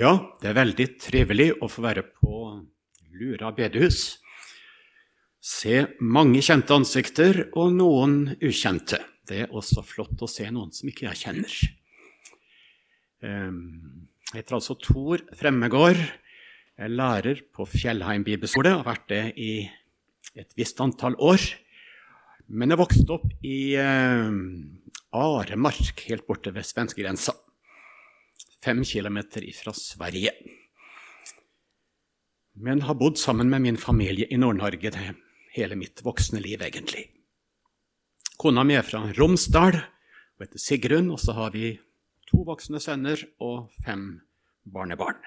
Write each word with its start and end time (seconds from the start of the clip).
Ja, 0.00 0.14
det 0.40 0.48
er 0.48 0.56
veldig 0.56 0.84
trivelig 0.96 1.50
å 1.60 1.66
få 1.68 1.82
være 1.84 2.06
på 2.08 2.38
Lura 3.20 3.50
bedehus. 3.52 4.14
Se 5.44 5.82
mange 6.00 6.40
kjente 6.40 6.72
ansikter 6.72 7.42
og 7.50 7.74
noen 7.76 8.14
ukjente. 8.38 8.96
Det 9.28 9.42
er 9.44 9.52
også 9.52 9.84
flott 9.84 10.22
å 10.24 10.28
se 10.30 10.46
noen 10.48 10.72
som 10.72 10.88
ikke 10.88 11.04
jeg 11.10 11.20
kjenner. 11.20 11.56
Ehm, 13.28 14.08
jeg 14.30 14.38
heter 14.38 14.56
altså 14.56 14.78
Tor 14.80 15.26
Fremmegård. 15.36 16.00
Jeg 16.00 16.86
er 16.88 16.96
lærer 16.96 17.44
på 17.52 17.68
Fjellheim 17.68 18.24
bibelskole 18.24 18.72
har 18.78 18.88
vært 18.88 19.04
det 19.12 19.22
i 19.36 19.52
et 20.32 20.56
visst 20.56 20.80
antall 20.80 21.18
år. 21.20 21.44
Men 22.48 22.72
jeg 22.72 22.80
vokste 22.86 23.18
opp 23.18 23.28
i 23.44 23.76
eh, 23.76 24.32
Aremark, 25.12 26.06
helt 26.08 26.24
borte 26.24 26.56
ved 26.56 26.64
svenskegrensa 26.64 27.36
fem 28.64 28.84
kilometer 28.84 29.44
fra 29.56 29.72
Sverige. 29.76 30.32
Men 32.60 32.82
har 32.82 32.98
bodd 32.98 33.18
sammen 33.18 33.50
med 33.50 33.64
min 33.64 33.80
familie 33.80 34.26
i 34.30 34.36
Nord-Norge 34.36 34.92
hele 35.54 35.76
mitt 35.76 36.02
voksne 36.04 36.42
liv, 36.42 36.62
egentlig. 36.62 37.06
Kona 38.40 38.64
mi 38.64 38.76
er 38.76 38.86
fra 38.86 39.02
Romsdal 39.16 39.76
og 39.76 40.44
heter 40.44 40.60
Sigrun, 40.60 41.10
og 41.12 41.20
så 41.20 41.34
har 41.36 41.52
vi 41.56 41.74
to 42.30 42.44
voksne 42.46 42.80
sønner 42.80 43.22
og 43.42 43.68
fem 43.84 44.22
barnebarn. 44.64 45.20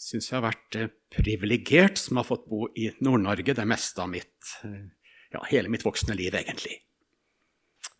Syns 0.00 0.30
jeg 0.30 0.38
har 0.38 0.46
vært 0.46 0.78
eh, 0.78 0.92
privilegert 1.12 1.98
som 2.00 2.20
har 2.20 2.28
fått 2.28 2.46
bo 2.48 2.68
i 2.78 2.88
Nord-Norge 3.04 3.54
det 3.58 3.66
meste 3.68 4.00
av 4.00 4.08
mitt 4.12 4.54
eh, 4.64 4.86
ja, 5.34 5.42
hele 5.50 5.68
mitt 5.72 5.84
voksne 5.84 6.16
liv, 6.16 6.34
egentlig. 6.34 6.78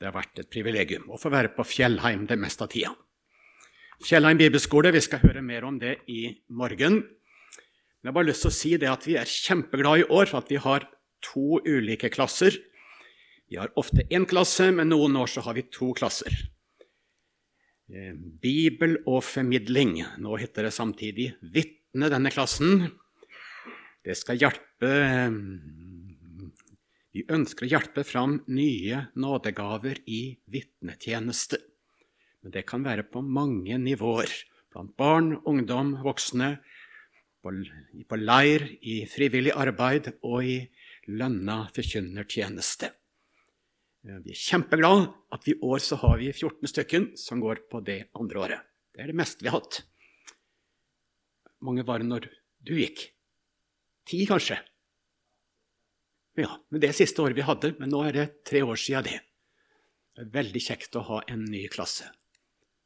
Det 0.00 0.08
har 0.08 0.16
vært 0.16 0.40
et 0.40 0.50
privilegium 0.50 1.10
å 1.12 1.18
få 1.20 1.32
være 1.32 1.52
på 1.52 1.66
Fjellheim 1.66 2.24
det 2.30 2.38
meste 2.40 2.64
av 2.64 2.72
tida. 2.72 2.94
Fjellheim 4.00 4.38
bibelskole. 4.40 4.94
Vi 4.94 5.02
skal 5.04 5.20
høre 5.20 5.42
mer 5.44 5.66
om 5.68 5.76
det 5.80 5.98
i 6.08 6.30
morgen. 6.48 7.02
Men 7.04 8.08
jeg 8.08 8.08
har 8.08 8.16
bare 8.16 8.30
lyst 8.30 8.46
til 8.46 8.50
å 8.50 8.56
si 8.56 8.70
det 8.80 8.88
at 8.88 9.04
vi 9.04 9.18
er 9.20 9.28
kjempeglade 9.28 10.06
i 10.06 10.08
år 10.08 10.30
for 10.30 10.40
at 10.40 10.48
vi 10.48 10.56
har 10.56 10.86
to 11.20 11.60
ulike 11.68 12.08
klasser. 12.12 12.56
Vi 13.50 13.58
har 13.60 13.72
ofte 13.76 14.06
én 14.08 14.24
klasse, 14.30 14.70
men 14.72 14.88
noen 14.88 15.18
år 15.20 15.28
så 15.28 15.44
har 15.44 15.58
vi 15.58 15.66
to 15.68 15.90
klasser. 15.98 16.32
Eh, 17.92 18.16
Bibel 18.16 18.96
og 19.04 19.20
formidling. 19.26 19.98
Nå 20.22 20.40
heter 20.40 20.68
det 20.68 20.72
samtidig 20.72 21.34
Vitne, 21.42 22.08
denne 22.08 22.32
klassen. 22.32 22.86
Det 24.00 24.16
skal 24.16 24.40
hjelpe 24.40 24.94
eh, 24.96 25.40
Vi 27.10 27.26
ønsker 27.28 27.66
å 27.66 27.72
hjelpe 27.74 28.06
fram 28.06 28.38
nye 28.48 29.10
nådegaver 29.18 30.00
i 30.08 30.22
vitnetjeneste. 30.48 31.60
Men 32.40 32.54
det 32.54 32.66
kan 32.68 32.84
være 32.84 33.04
på 33.08 33.22
mange 33.24 33.76
nivåer. 33.80 34.30
Blant 34.70 34.94
barn, 34.96 35.34
ungdom, 35.48 35.96
voksne, 36.04 36.54
på, 37.42 38.16
leir, 38.20 38.66
i 38.84 39.02
frivillig 39.08 39.52
arbeid 39.56 40.12
og 40.20 40.44
i 40.44 40.58
lønna 41.10 41.64
forkynnertjeneste. 41.74 42.90
Vi 44.00 44.32
er 44.32 44.42
kjempeglade 44.42 45.08
at 45.34 45.44
vi 45.44 45.56
i 45.56 45.60
år 45.64 45.82
så 45.84 45.98
har 46.00 46.20
vi 46.20 46.30
14 46.32 46.70
stykken 46.72 47.08
som 47.20 47.40
går 47.42 47.64
på 47.72 47.82
det 47.84 48.02
andre 48.16 48.44
året. 48.44 48.68
Det 48.94 49.04
er 49.04 49.12
det 49.12 49.18
meste 49.20 49.44
vi 49.44 49.50
har 49.50 49.60
hatt. 49.60 49.82
Mange 51.60 51.84
var 51.84 52.00
det 52.00 52.08
når 52.08 52.28
du 52.64 52.74
gikk? 52.78 53.10
Ti, 54.08 54.24
kanskje? 54.28 54.56
Ja, 56.40 56.54
men 56.70 56.80
det 56.80 56.88
er 56.88 56.96
siste 56.96 57.20
året 57.20 57.36
vi 57.36 57.44
hadde, 57.44 57.74
men 57.80 57.92
nå 57.92 58.00
er 58.06 58.16
det 58.16 58.26
tre 58.48 58.62
år 58.64 58.80
siden 58.80 59.08
det. 59.08 59.18
Det 60.16 60.24
er 60.24 60.32
veldig 60.40 60.62
kjekt 60.64 60.96
å 60.96 61.04
ha 61.06 61.20
en 61.28 61.44
ny 61.48 61.66
klasse. 61.72 62.08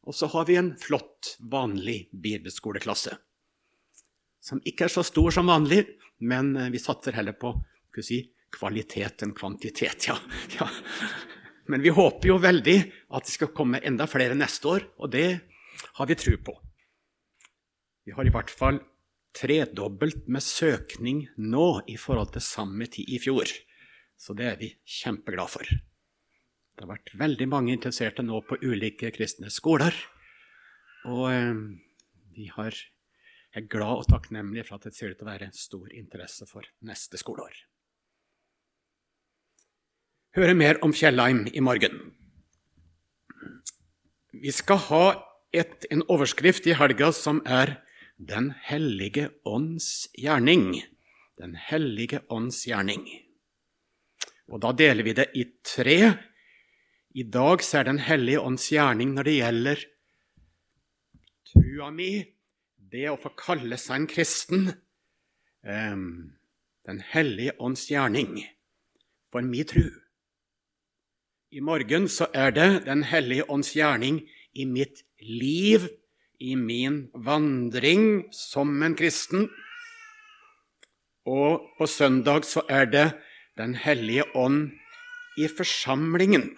Og 0.04 0.14
så 0.14 0.28
har 0.32 0.46
vi 0.48 0.56
en 0.60 0.74
flott, 0.76 1.36
vanlig 1.40 2.08
bibelskoleklasse. 2.12 3.16
Som 4.44 4.60
ikke 4.68 4.86
er 4.86 4.92
så 4.92 5.04
stor 5.06 5.32
som 5.32 5.48
vanlig, 5.48 5.84
men 6.20 6.52
eh, 6.56 6.70
vi 6.74 6.82
satser 6.82 7.16
heller 7.16 7.36
på 7.40 7.54
si, 8.04 8.20
kvalitet 8.54 9.24
enn 9.24 9.32
kvantitet. 9.36 10.08
Ja. 10.10 10.18
ja. 10.58 10.68
Men 11.66 11.80
vi 11.80 11.94
håper 11.94 12.28
jo 12.28 12.40
veldig 12.42 12.76
at 13.16 13.24
det 13.24 13.32
skal 13.32 13.54
komme 13.56 13.80
enda 13.80 14.06
flere 14.10 14.36
neste 14.36 14.68
år, 14.68 14.88
og 15.00 15.14
det 15.14 15.28
har 15.96 16.10
vi 16.10 16.18
tro 16.20 16.36
på. 16.44 16.58
Vi 18.04 18.12
har 18.12 18.28
i 18.28 18.34
hvert 18.34 18.52
fall 18.52 18.82
tredobbelt 19.34 20.28
med 20.28 20.44
søkning 20.44 21.24
nå 21.40 21.68
i 21.90 21.96
forhold 21.98 22.34
til 22.34 22.44
samme 22.44 22.86
tid 22.92 23.08
i 23.08 23.18
fjor. 23.22 23.48
Så 24.20 24.36
det 24.36 24.50
er 24.50 24.60
vi 24.60 24.74
kjempeglade 24.84 25.50
for. 25.56 25.72
Det 26.74 26.82
har 26.82 26.90
vært 26.90 27.12
veldig 27.14 27.46
mange 27.50 27.74
interesserte 27.74 28.24
nå 28.26 28.40
på 28.48 28.58
ulike 28.64 29.12
kristne 29.14 29.50
skoler. 29.52 29.94
Og 31.06 31.28
eh, 31.30 31.60
vi 32.34 32.48
har, 32.50 32.74
er 33.54 33.68
glad 33.70 34.02
og 34.02 34.08
takknemlige 34.10 34.66
for 34.66 34.80
at 34.80 34.88
det 34.88 34.96
ser 34.96 35.12
ut 35.12 35.20
til 35.20 35.28
å 35.28 35.30
være 35.30 35.52
stor 35.54 35.92
interesse 35.94 36.48
for 36.50 36.66
neste 36.82 37.20
skoleår. 37.20 37.54
Høre 40.34 40.56
mer 40.58 40.80
om 40.82 40.90
Fjellheim 40.90 41.44
i 41.54 41.62
morgen. 41.62 42.00
Vi 44.34 44.50
skal 44.50 44.80
ha 44.88 45.04
et, 45.54 45.86
en 45.94 46.02
overskrift 46.10 46.66
i 46.66 46.74
helga 46.74 47.12
som 47.14 47.42
er 47.46 47.78
Den 48.14 48.52
hellige 48.66 49.28
ånds 49.42 50.08
gjerning. 50.14 50.82
Den 51.38 51.54
hellige 51.58 52.20
ånds 52.30 52.60
gjerning. 52.66 53.06
Og 54.50 54.60
Da 54.62 54.70
deler 54.72 55.02
vi 55.02 55.14
det 55.18 55.30
i 55.34 55.44
tre 55.66 55.98
i 57.14 57.22
dag 57.22 57.62
så 57.62 57.78
er 57.78 57.84
Den 57.84 58.00
hellige 58.02 58.42
ånds 58.42 58.66
gjerning 58.72 59.14
når 59.14 59.28
det 59.28 59.34
gjelder 59.38 59.82
trua 61.46 61.90
mi, 61.94 62.24
det 62.76 63.06
å 63.10 63.18
få 63.20 63.30
kalle 63.38 63.78
seg 63.78 64.00
en 64.00 64.08
kristen 64.10 64.64
um, 65.62 66.34
Den 66.84 67.00
hellige 67.12 67.54
ånds 67.62 67.86
gjerning 67.90 68.42
for 69.30 69.46
mi 69.46 69.62
tru. 69.66 69.86
I 71.54 71.62
morgen 71.62 72.08
så 72.10 72.26
er 72.34 72.50
det 72.50 72.68
Den 72.88 73.06
hellige 73.06 73.46
ånds 73.48 73.74
gjerning 73.76 74.24
i 74.54 74.66
mitt 74.66 75.04
liv, 75.22 75.86
i 76.42 76.56
min 76.58 77.08
vandring 77.14 78.26
som 78.34 78.74
en 78.82 78.98
kristen. 78.98 79.46
Og 81.24 81.62
på 81.78 81.86
søndag 81.86 82.42
så 82.44 82.66
er 82.68 82.90
det 82.90 83.08
Den 83.56 83.78
hellige 83.78 84.26
ånd 84.34 84.72
i 85.38 85.46
forsamlingen. 85.46 86.50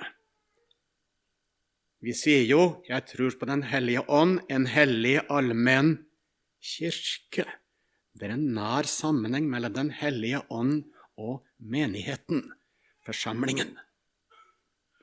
Vi 2.01 2.13
sier 2.13 2.45
jo 2.45 2.83
'Jeg 2.89 3.07
tror 3.07 3.39
på 3.39 3.47
Den 3.47 3.63
hellige 3.63 4.05
ånd', 4.09 4.41
en 4.51 4.67
hellig 4.67 5.21
allmenn 5.31 6.07
kirke. 6.61 7.45
Det 8.15 8.29
er 8.29 8.35
en 8.35 8.55
nær 8.55 8.83
sammenheng 8.83 9.49
mellom 9.49 9.73
Den 9.73 9.91
hellige 9.91 10.43
ånd 10.51 10.85
og 11.17 11.47
menigheten, 11.59 12.53
forsamlingen. 13.05 13.79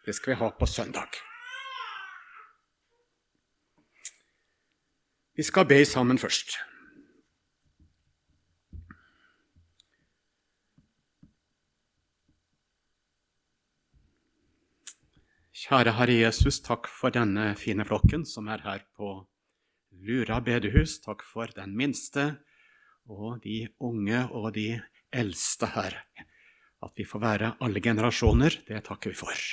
Det 0.06 0.16
skal 0.16 0.34
vi 0.34 0.40
ha 0.40 0.50
på 0.50 0.66
søndag. 0.66 1.10
Vi 5.36 5.44
skal 5.44 5.66
be 5.66 5.86
sammen 5.86 6.18
først. 6.18 6.58
Kjære 15.64 15.94
Herre 15.96 16.16
Jesus, 16.18 16.58
takk 16.60 16.90
for 16.92 17.14
denne 17.16 17.54
fine 17.56 17.86
flokken 17.88 18.26
som 18.28 18.50
er 18.52 18.60
her 18.66 18.82
på 19.00 19.14
Lura 20.04 20.42
bedehus. 20.44 20.98
Takk 21.00 21.22
for 21.24 21.48
den 21.56 21.78
minste 21.80 22.26
og 23.08 23.38
de 23.46 23.70
unge 23.80 24.26
og 24.36 24.50
de 24.58 24.82
eldste 25.16 25.70
her. 25.72 25.96
At 26.84 26.92
vi 27.00 27.06
får 27.08 27.24
være 27.24 27.54
alle 27.64 27.80
generasjoner, 27.80 28.58
det 28.68 28.82
takker 28.90 29.14
vi 29.14 29.20
for. 29.22 29.46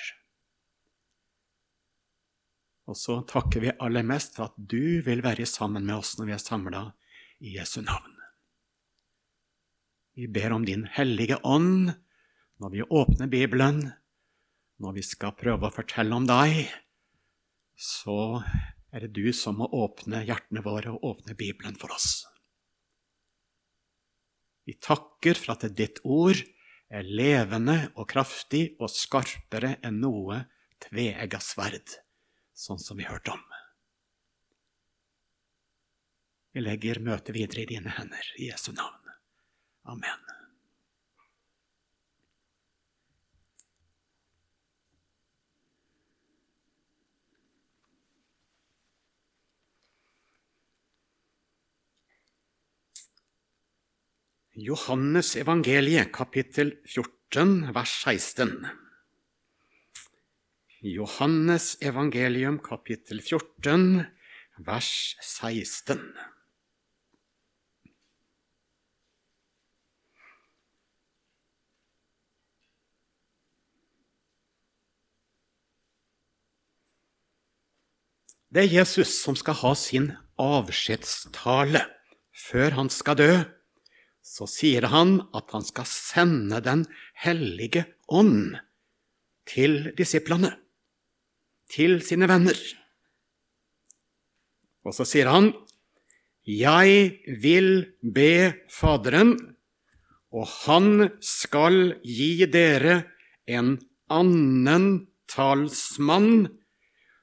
Og 2.90 2.98
så 2.98 3.20
takker 3.30 3.62
vi 3.68 3.76
aller 3.78 4.02
mest 4.02 4.34
for 4.34 4.50
at 4.50 4.58
du 4.58 4.98
vil 5.06 5.22
være 5.22 5.46
sammen 5.46 5.86
med 5.86 6.00
oss 6.00 6.16
når 6.18 6.32
vi 6.32 6.34
er 6.34 6.42
samla 6.42 6.82
i 7.38 7.54
Jesu 7.54 7.84
navn. 7.86 8.18
Vi 10.18 10.26
ber 10.26 10.58
om 10.58 10.66
Din 10.66 10.88
hellige 10.90 11.38
ånd 11.46 11.94
når 12.58 12.74
vi 12.74 12.82
åpner 12.82 13.30
Bibelen 13.30 13.84
når 14.80 14.96
vi 14.96 15.04
skal 15.04 15.36
prøve 15.36 15.68
å 15.68 15.74
fortelle 15.74 16.16
om 16.16 16.26
deg, 16.28 16.64
så 17.76 18.40
er 18.92 19.04
det 19.06 19.12
du 19.16 19.30
som 19.36 19.60
må 19.60 19.68
åpne 19.76 20.24
hjertene 20.26 20.64
våre 20.64 20.94
og 20.94 21.04
åpne 21.12 21.36
Bibelen 21.38 21.76
for 21.80 21.92
oss. 21.94 22.24
Vi 24.66 24.76
takker 24.80 25.38
for 25.38 25.54
at 25.56 25.68
ditt 25.76 26.00
ord 26.04 26.40
er 26.90 27.06
levende 27.06 27.92
og 27.94 28.08
kraftig 28.10 28.74
og 28.80 28.90
skarpere 28.92 29.76
enn 29.86 30.00
noe 30.02 30.42
tveegga 30.82 31.40
sverd, 31.44 31.96
sånn 32.56 32.80
som 32.82 32.98
vi 32.98 33.08
hørte 33.08 33.36
om. 33.36 33.46
Vi 36.50 36.64
legger 36.64 36.98
møtet 37.04 37.36
videre 37.36 37.62
i 37.62 37.70
dine 37.70 37.94
hender, 37.94 38.34
i 38.36 38.50
Jesu 38.50 38.72
navn. 38.74 39.14
Amen. 39.86 40.39
Johannes 54.60 55.36
evangeliet, 55.36 56.12
kapittel 56.12 56.82
14, 56.84 57.72
vers 57.72 58.02
16. 58.02 58.66
Johannes 60.82 61.78
evangelium, 61.80 62.60
kapittel 62.60 63.22
14, 63.22 64.04
vers 64.58 65.16
16. 65.22 66.02
Det 78.50 78.66
er 78.66 78.68
Jesus 78.68 79.22
som 79.22 79.38
skal 79.40 79.56
ha 79.62 79.72
sin 79.78 80.12
avskjedstale 80.36 81.86
før 82.50 82.76
han 82.76 82.92
skal 82.92 83.18
dø. 83.24 83.32
Så 84.30 84.46
sier 84.46 84.86
han 84.92 85.16
at 85.34 85.50
han 85.54 85.64
skal 85.66 85.88
sende 85.90 86.60
Den 86.62 86.84
hellige 87.24 87.82
ånd 88.06 88.60
til 89.50 89.90
disiplene, 89.98 90.52
til 91.70 91.98
sine 92.06 92.28
venner. 92.30 92.58
Og 94.86 94.94
så 94.94 95.04
sier 95.04 95.26
han, 95.26 95.50
'Jeg 96.46 97.20
vil 97.42 97.92
be 98.00 98.54
Faderen, 98.70 99.34
og 100.32 100.46
han 100.64 101.10
skal 101.20 102.00
gi 102.06 102.46
dere 102.46 103.04
en 103.46 103.78
annen 104.08 105.06
talsmann' 105.26 106.48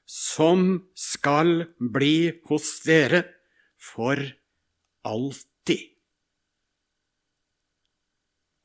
som 0.08 0.88
skal 0.96 1.68
bli 1.76 2.40
hos 2.48 2.80
dere 2.86 3.24
for 3.76 4.16
alltid. 5.04 5.97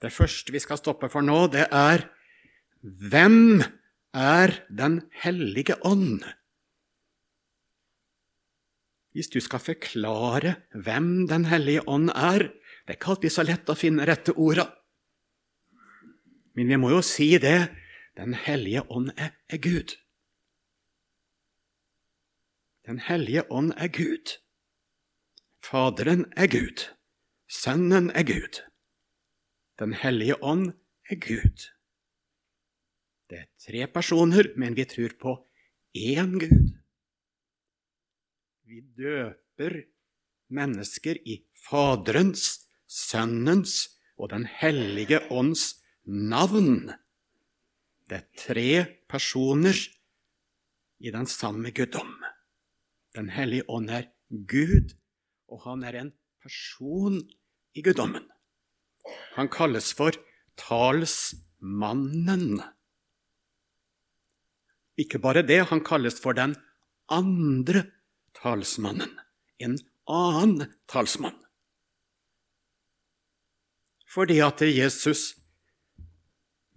Det 0.03 0.11
første 0.11 0.51
vi 0.51 0.59
skal 0.59 0.79
stoppe 0.81 1.07
for 1.07 1.23
nå, 1.23 1.47
det 1.47 1.69
er 1.71 2.09
hvem 2.83 3.63
er 4.13 4.51
Den 4.69 5.01
hellige 5.23 5.77
ånd? 5.87 6.25
Hvis 9.15 9.29
du 9.31 9.39
skal 9.39 9.59
forklare 9.63 10.55
hvem 10.73 11.27
Den 11.27 11.45
hellige 11.45 11.87
ånd 11.87 12.09
er, 12.09 12.49
det 12.83 12.91
er 12.91 12.99
ikke 12.99 13.13
alltid 13.15 13.31
så 13.31 13.45
lett 13.47 13.69
å 13.71 13.77
finne 13.79 14.05
rette 14.09 14.35
orda. 14.35 14.67
Men 16.53 16.67
vi 16.67 16.77
må 16.77 16.91
jo 16.91 17.01
si 17.01 17.37
det 17.39 17.71
Den 18.17 18.35
hellige 18.35 18.83
ånd 18.91 19.09
er, 19.15 19.31
er 19.49 19.57
Gud. 19.57 19.95
Den 22.85 22.99
hellige 22.99 23.47
ånd 23.49 23.71
er 23.77 23.87
Gud. 23.87 24.35
Faderen 25.63 26.27
er 26.35 26.51
Gud. 26.51 26.89
Sønnen 27.47 28.11
er 28.11 28.27
Gud. 28.27 28.59
Den 29.79 29.93
hellige 29.97 30.37
ånd 30.43 30.73
er 31.09 31.17
Gud. 31.21 31.69
Det 33.29 33.39
er 33.39 33.49
tre 33.57 33.87
personer, 33.89 34.51
men 34.57 34.75
vi 34.77 34.85
tror 34.85 35.15
på 35.19 35.33
én 35.97 36.37
Gud. 36.41 36.75
Vi 38.69 38.81
døper 38.97 39.79
mennesker 40.53 41.17
i 41.25 41.39
Faderens, 41.65 42.67
Sønnens 42.87 43.89
og 44.17 44.29
Den 44.29 44.45
hellige 44.45 45.19
ånds 45.33 45.81
navn. 46.05 46.91
Det 48.09 48.19
er 48.19 48.27
tre 48.37 48.69
personer 49.09 49.77
i 50.99 51.11
den 51.11 51.25
samme 51.25 51.71
guddom. 51.71 52.13
Den 53.15 53.29
hellige 53.29 53.65
ånd 53.69 53.89
er 53.89 54.11
Gud, 54.29 54.93
og 55.49 55.65
han 55.65 55.83
er 55.83 55.99
en 55.99 56.13
person 56.41 57.17
i 57.73 57.81
guddommen. 57.81 58.32
Han 59.35 59.49
kalles 59.51 59.91
for 59.97 60.15
talsmannen. 60.59 62.61
Ikke 64.99 65.19
bare 65.19 65.43
det, 65.45 65.63
han 65.71 65.81
kalles 65.85 66.19
for 66.21 66.37
den 66.37 66.55
andre 67.11 67.87
talsmannen. 68.37 69.17
En 69.59 69.77
annen 70.09 70.69
talsmann. 70.87 71.37
Fordi 74.13 74.37
at 74.45 74.61
Jesus 74.61 75.33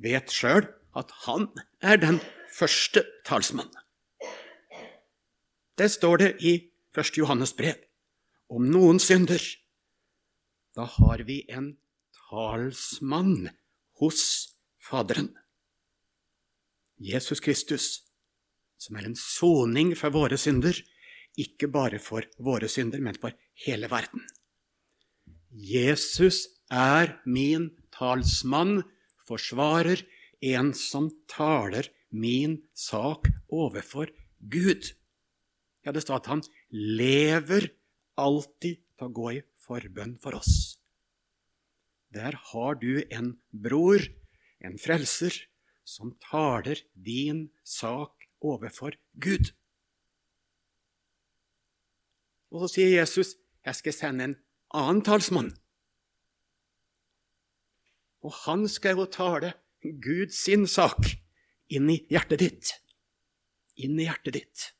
vet 0.00 0.32
sjøl 0.32 0.70
at 0.96 1.12
han 1.26 1.50
er 1.84 2.00
den 2.00 2.20
første 2.52 3.04
talsmannen. 3.28 3.74
Det 5.76 5.90
står 5.92 6.22
det 6.22 6.30
i 6.40 6.54
1. 6.96 7.18
Johannes 7.18 7.52
brev. 7.52 7.76
Om 8.48 8.64
noen 8.70 9.00
synder, 9.02 9.42
da 10.76 10.86
har 10.88 11.20
vi 11.28 11.42
en 11.52 11.74
talsmann 12.30 13.50
hos 14.00 14.52
Faderen. 14.78 15.32
Jesus 16.96 17.40
Kristus, 17.40 17.86
som 18.78 18.96
er 18.96 19.08
en 19.08 19.16
soning 19.18 19.94
for 19.98 20.14
våre 20.14 20.38
synder, 20.38 20.76
ikke 21.36 21.68
bare 21.68 21.98
for 22.00 22.24
våre 22.38 22.68
synder, 22.70 23.02
men 23.02 23.18
for 23.20 23.34
hele 23.66 23.90
verden. 23.92 24.22
Jesus 25.50 26.46
er 26.70 27.18
min 27.26 27.70
talsmann, 27.94 28.84
forsvarer, 29.26 30.04
en 30.40 30.72
som 30.76 31.10
taler 31.28 31.88
min 32.12 32.60
sak 32.76 33.28
overfor 33.50 34.12
Gud. 34.38 34.92
Ja, 35.84 35.92
det 35.92 36.04
står 36.04 36.20
at 36.20 36.30
han 36.30 36.42
lever 36.70 37.70
alltid 38.16 38.82
til 38.96 39.08
å 39.08 39.12
gå 39.12 39.30
i 39.36 39.44
forbønn 39.66 40.16
for 40.22 40.38
oss. 40.38 40.76
Der 42.16 42.32
har 42.50 42.78
du 42.80 43.02
en 43.12 43.34
bror, 43.52 44.00
en 44.64 44.78
frelser, 44.80 45.34
som 45.84 46.14
taler 46.30 46.80
din 46.94 47.50
sak 47.64 48.24
overfor 48.40 48.96
Gud. 49.20 49.52
Og 52.50 52.64
så 52.64 52.74
sier 52.74 53.00
Jesus, 53.00 53.36
'Jeg 53.64 53.74
skal 53.74 53.92
sende 53.92 54.24
en 54.24 54.36
annen 54.70 55.02
talsmann'. 55.02 55.58
Og 58.24 58.32
han 58.32 58.68
skal 58.68 58.96
jo 58.96 59.04
tale 59.04 59.52
Guds 60.02 60.70
sak 60.70 61.04
inn 61.68 61.90
i 61.90 62.06
hjertet 62.10 62.38
ditt. 62.38 62.72
Inn 63.76 64.00
i 64.00 64.08
hjertet 64.08 64.34
ditt. 64.34 64.72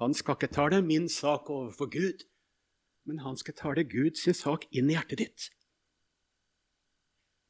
Han 0.00 0.14
skal 0.14 0.34
ikke 0.34 0.54
tale 0.54 0.82
min 0.82 1.08
sak 1.08 1.50
overfor 1.50 1.86
Gud, 1.86 2.24
men 3.04 3.18
han 3.18 3.36
skal 3.36 3.54
tale 3.54 3.84
Guds 3.84 4.24
sak 4.36 4.64
inn 4.72 4.90
i 4.90 4.96
hjertet 4.96 5.18
ditt. 5.18 5.59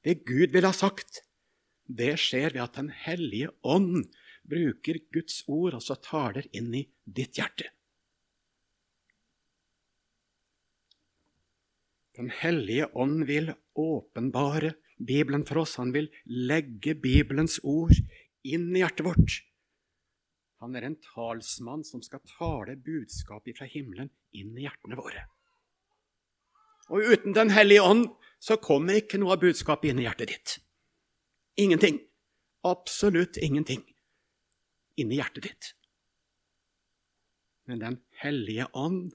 Det 0.04 0.22
Gud 0.28 0.54
vil 0.54 0.64
ha 0.64 0.72
sagt, 0.72 1.22
det 1.84 2.14
skjer 2.22 2.54
ved 2.54 2.62
at 2.64 2.78
Den 2.78 2.88
hellige 2.94 3.50
ånd 3.66 4.08
bruker 4.48 5.00
Guds 5.12 5.42
ord 5.50 5.76
og 5.76 5.84
så 5.84 5.98
taler 6.00 6.46
inn 6.56 6.72
i 6.74 6.86
ditt 7.04 7.38
hjerte. 7.38 7.68
Den 12.16 12.30
hellige 12.34 12.88
ånd 12.98 13.24
vil 13.28 13.52
åpenbare 13.78 14.74
Bibelen 14.98 15.46
for 15.48 15.62
oss. 15.62 15.78
Han 15.80 15.92
vil 15.94 16.10
legge 16.26 16.96
Bibelens 16.98 17.60
ord 17.64 17.94
inn 18.44 18.68
i 18.74 18.82
hjertet 18.82 19.06
vårt. 19.06 19.36
Han 20.60 20.76
er 20.76 20.84
en 20.84 20.98
talsmann 21.00 21.84
som 21.88 22.02
skal 22.04 22.20
tale 22.28 22.76
budskapet 22.76 23.56
fra 23.56 23.68
himmelen 23.70 24.10
inn 24.36 24.52
i 24.58 24.66
hjertene 24.66 24.98
våre. 24.98 25.24
Og 26.90 27.06
uten 27.12 27.34
Den 27.36 27.52
hellige 27.54 27.82
ånd 27.86 28.08
så 28.40 28.56
kommer 28.58 28.98
ikke 28.98 29.20
noe 29.20 29.36
av 29.36 29.42
budskapet 29.44 29.92
inn 29.92 30.00
i 30.00 30.06
hjertet 30.08 30.32
ditt. 30.32 30.56
Ingenting. 31.60 32.00
Absolutt 32.66 33.38
ingenting 33.40 33.84
inni 35.00 35.20
hjertet 35.20 35.46
ditt. 35.48 35.70
Men 37.68 37.80
Den 37.80 38.00
hellige 38.20 38.66
ånd 38.76 39.14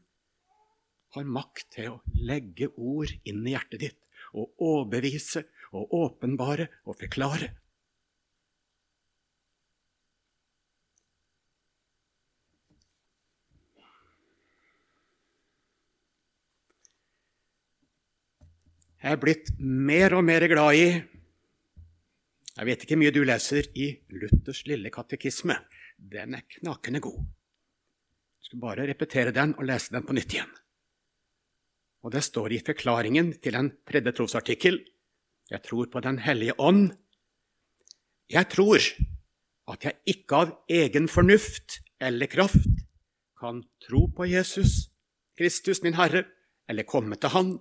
har 1.15 1.27
makt 1.27 1.70
til 1.75 1.91
å 1.94 2.15
legge 2.15 2.72
ord 2.75 3.12
inn 3.24 3.46
i 3.46 3.53
hjertet 3.53 3.84
ditt 3.84 4.01
og 4.36 4.55
overbevise 4.60 5.46
og 5.75 5.94
åpenbare 5.96 6.67
og 6.86 6.98
forklare. 7.00 7.51
Jeg 19.06 19.14
er 19.14 19.22
blitt 19.22 19.52
mer 19.62 20.16
og 20.18 20.24
mer 20.26 20.42
glad 20.50 20.80
i 20.80 20.86
Jeg 22.56 22.66
vet 22.66 22.86
ikke 22.86 22.96
mye 22.98 23.14
du 23.14 23.20
leser 23.28 23.68
i 23.78 23.92
Luthers 24.16 24.64
lille 24.66 24.90
katekisme. 24.90 25.58
Den 26.00 26.34
er 26.34 26.46
knakende 26.56 27.02
god. 27.04 27.20
Jeg 27.20 28.48
skal 28.48 28.62
bare 28.64 28.88
repetere 28.90 29.34
den 29.36 29.54
og 29.60 29.68
lese 29.70 29.94
den 29.94 30.08
på 30.08 30.16
nytt 30.16 30.34
igjen. 30.34 30.50
Og 32.02 32.16
det 32.16 32.24
står 32.26 32.56
i 32.56 32.64
forklaringen 32.66 33.36
til 33.44 33.60
en 33.60 33.70
tredje 33.86 34.16
trosartikkel 34.18 34.82
Jeg 35.52 35.62
tror 35.62 35.86
på 35.86 36.02
Den 36.02 36.18
hellige 36.26 36.58
ånd. 36.58 36.98
Jeg 38.30 38.50
tror 38.50 38.82
at 39.70 39.86
jeg 39.86 40.02
ikke 40.06 40.36
av 40.36 40.56
egen 40.66 41.08
fornuft 41.08 41.78
eller 42.02 42.26
kraft 42.26 42.66
kan 43.38 43.62
tro 43.86 44.08
på 44.08 44.26
Jesus, 44.26 44.90
Kristus 45.38 45.84
min 45.84 45.94
Herre, 45.94 46.26
eller 46.68 46.90
komme 46.90 47.16
til 47.22 47.30
Han 47.30 47.60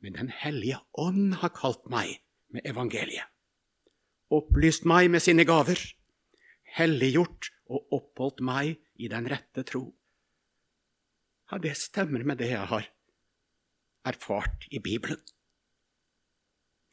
men 0.00 0.12
Den 0.12 0.28
hellige 0.28 0.78
ånd 0.92 1.38
har 1.40 1.54
kalt 1.56 1.86
meg 1.90 2.20
med 2.52 2.66
evangeliet. 2.66 3.26
Opplyst 4.30 4.84
meg 4.84 5.10
med 5.10 5.22
sine 5.22 5.44
gaver, 5.46 5.78
helliggjort 6.76 7.50
og 7.70 7.94
oppholdt 7.94 8.42
meg 8.44 8.76
i 8.98 9.08
den 9.08 9.28
rette 9.30 9.62
tro. 9.66 9.94
Ja, 11.50 11.58
det 11.62 11.76
stemmer 11.78 12.24
med 12.26 12.40
det 12.42 12.50
jeg 12.50 12.66
har 12.66 12.88
erfart 14.06 14.66
i 14.70 14.78
Bibelen. 14.78 15.20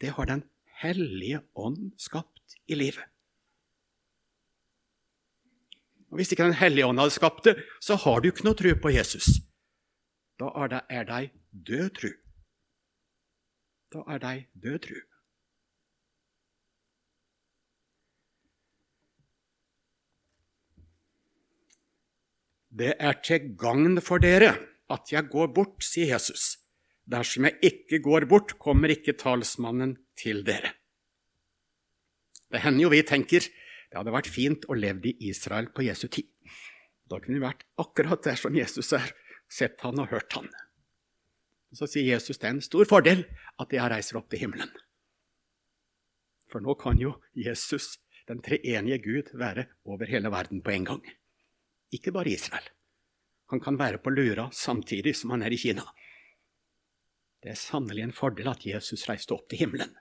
Det 0.01 0.13
har 0.13 0.25
Den 0.25 0.43
hellige 0.81 1.41
ånd 1.55 1.93
skapt 1.97 2.57
i 2.67 2.75
livet. 2.75 3.05
Og 6.09 6.17
Hvis 6.17 6.31
ikke 6.31 6.43
Den 6.43 6.53
hellige 6.53 6.85
ånd 6.85 6.99
hadde 6.99 7.11
skapt 7.11 7.45
det, 7.45 7.55
så 7.81 7.95
har 7.95 8.19
du 8.19 8.29
ikke 8.29 8.45
noe 8.45 8.57
tro 8.57 8.73
på 8.81 8.89
Jesus. 8.93 9.41
Da 10.39 10.51
er 10.55 10.67
det 10.67 10.81
ei 11.13 11.31
død 11.51 11.89
tru. 11.97 12.22
Da 13.93 14.01
er 14.09 14.21
deg 14.21 14.45
død 14.57 14.79
tru. 14.87 14.99
Det 22.73 22.95
er 22.97 23.19
til 23.21 23.51
gagn 23.59 23.99
for 24.01 24.23
dere 24.23 24.55
at 24.93 25.11
jeg 25.13 25.29
går 25.29 25.51
bort, 25.53 25.83
sier 25.85 26.15
Jesus. 26.15 26.55
Dersom 27.05 27.45
jeg 27.45 27.59
ikke 27.69 27.99
går 28.01 28.25
bort, 28.31 28.55
kommer 28.57 28.89
ikke 28.89 29.13
talsmannen 29.19 29.97
til 30.17 30.41
dere. 30.47 30.73
Det 32.49 32.63
hender 32.63 32.87
jo 32.87 32.93
vi 32.93 33.03
tenker 33.05 33.45
det 33.45 33.99
hadde 33.99 34.13
vært 34.15 34.31
fint 34.33 34.63
å 34.65 34.77
leve 34.77 35.11
i 35.11 35.29
Israel 35.29 35.67
på 35.69 35.85
Jesu 35.85 36.07
tid. 36.09 36.25
Da 37.05 37.19
kunne 37.21 37.37
vi 37.37 37.45
vært 37.45 37.61
akkurat 37.77 38.25
der 38.25 38.39
som 38.41 38.55
Jesus 38.57 38.89
er, 38.97 39.11
sett 39.45 39.83
han 39.85 40.01
og 40.01 40.09
hørt 40.09 40.33
han. 40.33 40.49
Så 41.73 41.87
sier 41.89 42.13
Jesus 42.13 42.37
det 42.37 42.49
er 42.49 42.55
en 42.55 42.63
stor 42.65 42.85
fordel 42.89 43.25
at 43.61 43.73
jeg 43.73 43.89
reiser 43.91 44.19
opp 44.19 44.29
til 44.31 44.45
himmelen. 44.45 44.69
For 46.51 46.61
nå 46.61 46.75
kan 46.77 46.99
jo 47.01 47.15
Jesus, 47.33 47.97
den 48.29 48.43
treenige 48.45 48.99
Gud, 49.01 49.33
være 49.33 49.65
over 49.89 50.09
hele 50.09 50.29
verden 50.29 50.61
på 50.61 50.75
en 50.75 50.85
gang. 50.91 51.03
Ikke 51.93 52.13
bare 52.13 52.29
Israel. 52.29 52.67
Han 53.49 53.61
kan 53.61 53.77
være 53.79 54.01
på 54.01 54.13
Lura 54.13 54.49
samtidig 54.53 55.15
som 55.17 55.33
han 55.33 55.45
er 55.45 55.53
i 55.53 55.59
Kina. 55.61 55.85
Det 57.43 57.51
er 57.51 57.59
sannelig 57.59 58.05
en 58.05 58.15
fordel 58.15 58.47
at 58.53 58.65
Jesus 58.65 59.07
reiste 59.09 59.33
opp 59.35 59.49
til 59.49 59.65
himmelen 59.65 59.97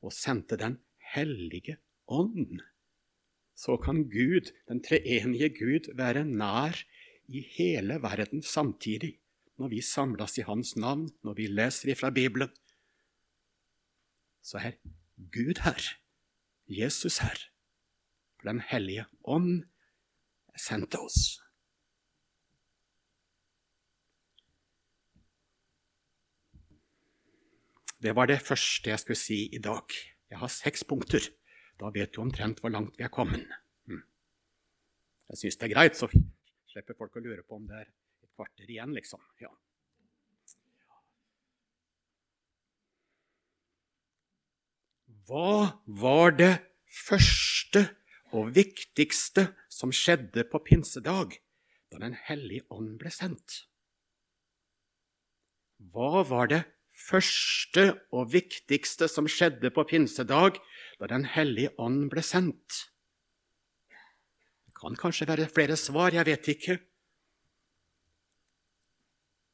og 0.00 0.14
sendte 0.14 0.56
Den 0.56 0.78
hellige 1.14 1.78
ånd. 2.08 2.60
Så 3.56 3.76
kan 3.76 4.04
Gud, 4.08 4.52
den 4.68 4.80
treenige 4.80 5.50
Gud, 5.52 5.90
være 5.96 6.24
nær 6.24 6.76
i 7.28 7.42
hele 7.56 7.98
verden 8.02 8.42
samtidig 8.42 9.19
når 9.60 9.68
vi 9.74 9.80
samles 9.84 10.38
i 10.40 10.46
Hans 10.48 10.72
navn, 10.76 11.10
når 11.22 11.36
vi 11.36 11.46
leser 11.46 11.92
ifra 11.92 12.10
Bibelen. 12.10 12.48
Så 14.42 14.56
er 14.56 14.78
Gud 15.34 15.60
her, 15.66 15.80
Jesus 16.66 17.18
her, 17.18 17.36
for 18.38 18.48
Den 18.48 18.60
hellige 18.60 19.04
ånd 19.24 19.66
sendte 20.56 20.98
oss. 20.98 21.40
Det 28.00 28.16
var 28.16 28.26
det 28.26 28.40
første 28.40 28.90
jeg 28.90 28.98
skulle 28.98 29.20
si 29.20 29.42
i 29.52 29.60
dag. 29.60 29.84
Jeg 30.30 30.38
har 30.40 30.48
seks 30.48 30.84
punkter. 30.88 31.20
Da 31.80 31.92
vet 31.92 32.14
du 32.16 32.22
omtrent 32.24 32.60
hvor 32.60 32.72
langt 32.72 32.96
vi 32.96 33.04
er 33.04 33.12
kommet. 33.12 33.44
Hm. 33.84 34.04
Jeg 35.28 35.38
syns 35.38 35.60
det 35.60 35.68
er 35.68 35.74
greit, 35.74 35.96
så 35.96 36.08
slipper 36.72 36.96
folk 36.96 37.16
å 37.16 37.24
lure 37.24 37.44
på 37.44 37.60
om 37.60 37.68
det 37.68 37.76
er 37.76 37.90
kvarter 38.40 38.70
igjen, 38.72 38.94
liksom. 38.96 39.20
Ja. 39.42 39.52
Hva 45.28 45.78
var 45.86 46.32
det 46.34 46.54
første 46.90 47.84
og 48.34 48.50
viktigste 48.56 49.50
som 49.70 49.92
skjedde 49.94 50.46
på 50.48 50.58
pinsedag, 50.64 51.36
da 51.90 51.98
Den 51.98 52.16
hellige 52.26 52.64
ånd 52.70 52.96
ble 52.98 53.10
sendt? 53.10 53.66
Hva 55.92 56.24
var 56.26 56.50
det 56.50 56.64
første 56.94 57.86
og 58.10 58.32
viktigste 58.32 59.08
som 59.10 59.28
skjedde 59.30 59.70
på 59.70 59.84
pinsedag, 59.84 60.58
da 60.98 61.06
Den 61.06 61.24
hellige 61.24 61.74
ånd 61.78 62.08
ble 62.10 62.22
sendt? 62.26 62.86
Det 64.66 64.74
kan 64.80 64.96
kanskje 64.96 65.28
være 65.28 65.50
flere 65.50 65.76
svar, 65.76 66.14
jeg 66.14 66.26
vet 66.26 66.54
ikke. 66.56 66.80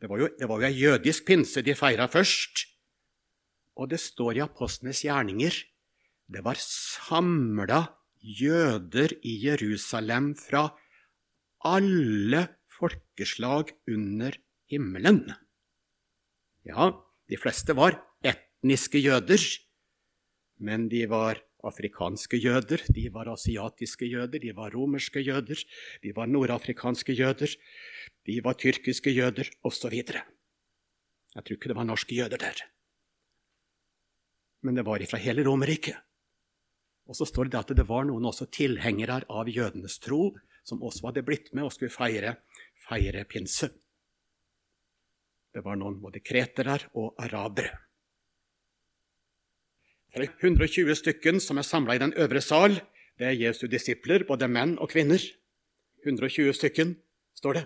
Det 0.00 0.10
var 0.10 0.20
jo, 0.20 0.28
det 0.38 0.48
var 0.48 0.60
jo 0.60 0.68
ei 0.68 0.76
jødisk 0.76 1.26
pinse 1.28 1.62
de 1.64 1.74
feira 1.76 2.08
først. 2.10 2.66
Og 3.76 3.88
det 3.90 4.00
står 4.00 4.36
i 4.36 4.44
apostlenes 4.44 5.04
gjerninger 5.04 5.56
det 6.26 6.42
var 6.42 6.58
samla 6.58 7.84
jøder 8.18 9.14
i 9.22 9.36
Jerusalem 9.44 10.32
fra 10.34 10.66
alle 11.62 12.42
folkeslag 12.66 13.70
under 13.86 14.34
himmelen. 14.70 15.22
Ja, 16.66 16.90
de 17.30 17.38
fleste 17.38 17.76
var 17.78 18.00
etniske 18.26 18.98
jøder, 18.98 19.42
men 20.58 20.88
de 20.90 21.04
var 21.10 21.38
afrikanske 21.68 22.38
jøder, 22.40 22.82
de 22.94 23.08
var 23.14 23.30
asiatiske 23.32 24.06
jøder, 24.06 24.38
de 24.42 24.54
var 24.56 24.74
romerske 24.74 25.20
jøder, 25.20 25.60
de 26.02 26.14
var 26.16 26.30
nordafrikanske 26.30 27.16
jøder, 27.18 27.52
de 28.26 28.40
var 28.44 28.58
tyrkiske 28.58 29.10
jøder, 29.10 29.50
osv. 29.64 29.92
Jeg 31.36 31.44
tror 31.44 31.56
ikke 31.58 31.68
det 31.68 31.76
var 31.76 31.88
norske 31.88 32.16
jøder 32.16 32.40
der. 32.40 32.64
Men 34.64 34.74
det 34.74 34.86
var 34.86 35.04
fra 35.06 35.18
hele 35.20 35.44
Romerriket. 35.46 35.96
Og 37.06 37.14
så 37.14 37.26
står 37.28 37.50
det 37.52 37.58
at 37.60 37.74
det 37.78 37.86
var 37.86 38.06
noen 38.08 38.24
også 38.26 38.48
tilhengere 38.50 39.20
av 39.30 39.48
jødenes 39.48 39.98
tro 40.02 40.32
som 40.66 40.82
også 40.82 41.10
hadde 41.10 41.22
blitt 41.22 41.52
med 41.54 41.68
og 41.68 41.74
skulle 41.74 41.94
feire, 41.94 42.34
feire 42.88 43.22
pinse. 43.30 43.68
Det 45.54 45.62
var 45.64 45.78
noen 45.78 46.00
både 46.02 46.24
kretere 46.26 46.80
og 46.98 47.14
arabere. 47.22 47.85
Det 50.16 50.24
er 50.24 50.46
120 50.48 50.96
stykken 50.96 51.42
som 51.44 51.58
er 51.60 51.66
samla 51.68 51.92
i 51.92 52.00
den 52.00 52.14
øvre 52.16 52.40
sal. 52.40 52.78
Det 53.20 53.26
er 53.28 53.34
Jesu 53.36 53.66
disipler, 53.68 54.22
både 54.24 54.48
menn 54.48 54.78
og 54.80 54.88
kvinner. 54.88 55.20
120 56.06 56.54
stykken, 56.56 56.94
står 57.36 57.58
det. 57.58 57.64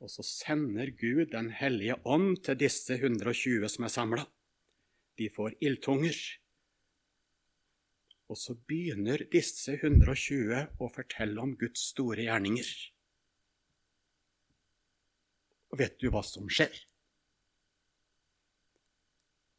Og 0.00 0.08
så 0.08 0.24
sender 0.24 0.88
Gud 0.96 1.26
Den 1.34 1.50
hellige 1.50 1.98
ånd 2.06 2.38
til 2.40 2.56
disse 2.56 2.96
120 2.96 3.68
som 3.68 3.84
er 3.84 3.92
samla. 3.92 4.24
De 5.18 5.28
får 5.28 5.60
ildtunger. 5.60 6.16
Og 8.32 8.40
så 8.40 8.56
begynner 8.56 9.28
disse 9.28 9.76
120 9.76 10.66
å 10.80 10.88
fortelle 10.88 11.36
om 11.36 11.52
Guds 11.60 11.84
store 11.92 12.30
gjerninger. 12.30 12.68
Og 15.68 15.84
vet 15.84 16.00
du 16.00 16.08
hva 16.08 16.24
som 16.24 16.48
skjer? 16.48 16.72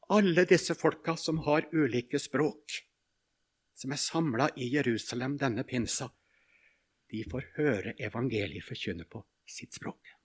Alle 0.09 0.45
disse 0.49 0.73
folka 0.73 1.13
som 1.17 1.43
har 1.45 1.67
ulike 1.71 2.19
språk, 2.19 2.79
som 3.77 3.91
er 3.93 4.01
samla 4.01 4.47
i 4.57 4.71
Jerusalem 4.73 5.35
denne 5.37 5.61
pinsa, 5.69 6.09
de 7.09 7.21
får 7.29 7.45
høre 7.57 7.93
evangeliet 8.01 8.65
forkynne 8.65 9.05
på 9.05 9.21
sitt 9.45 9.77
språk. 9.77 10.15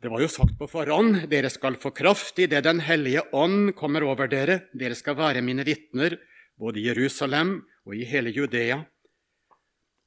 Det 0.00 0.08
var 0.08 0.22
jo 0.22 0.30
sagt 0.30 0.56
på 0.56 0.68
forhånd, 0.70 1.24
dere 1.28 1.50
skal 1.50 1.76
få 1.76 1.90
kraft 1.90 2.38
idet 2.38 2.62
Den 2.64 2.80
hellige 2.86 3.24
ånd 3.34 3.74
kommer 3.76 4.04
over 4.06 4.30
dere. 4.30 4.60
Dere 4.72 4.94
skal 4.94 5.18
være 5.18 5.42
mine 5.42 5.64
vitner, 5.66 6.14
både 6.56 6.78
i 6.78 6.86
Jerusalem 6.86 7.58
og 7.84 7.96
i 7.98 8.06
hele 8.06 8.30
Judea 8.30 8.78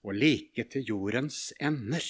og 0.01 0.15
like 0.15 0.63
til 0.71 0.87
jordens 0.87 1.51
ender. 1.59 2.07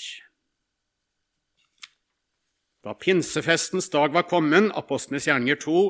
Da 2.81 2.95
pinsefestens 2.97 3.91
dag 3.93 4.13
var 4.13 4.25
kommet, 4.25 4.71
apostlenes 4.73 5.27
gjerninger 5.27 5.59
2, 5.61 5.81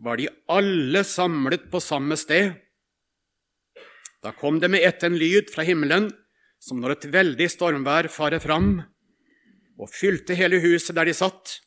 var 0.00 0.16
de 0.16 0.30
alle 0.48 1.02
samlet 1.04 1.66
på 1.70 1.80
samme 1.84 2.16
sted. 2.16 2.54
Da 4.24 4.32
kom 4.32 4.60
det 4.62 4.70
med 4.72 4.80
ett 4.86 5.04
en 5.04 5.18
lyd 5.18 5.50
fra 5.52 5.66
himmelen, 5.66 6.08
som 6.62 6.80
når 6.80 6.94
et 6.94 7.04
veldig 7.12 7.48
stormvær 7.52 8.08
farer 8.08 8.40
fram, 8.40 8.78
og 9.76 9.90
fylte 9.92 10.36
hele 10.38 10.62
huset 10.62 10.96
der 10.96 11.10
de 11.10 11.14
satt. 11.16 11.58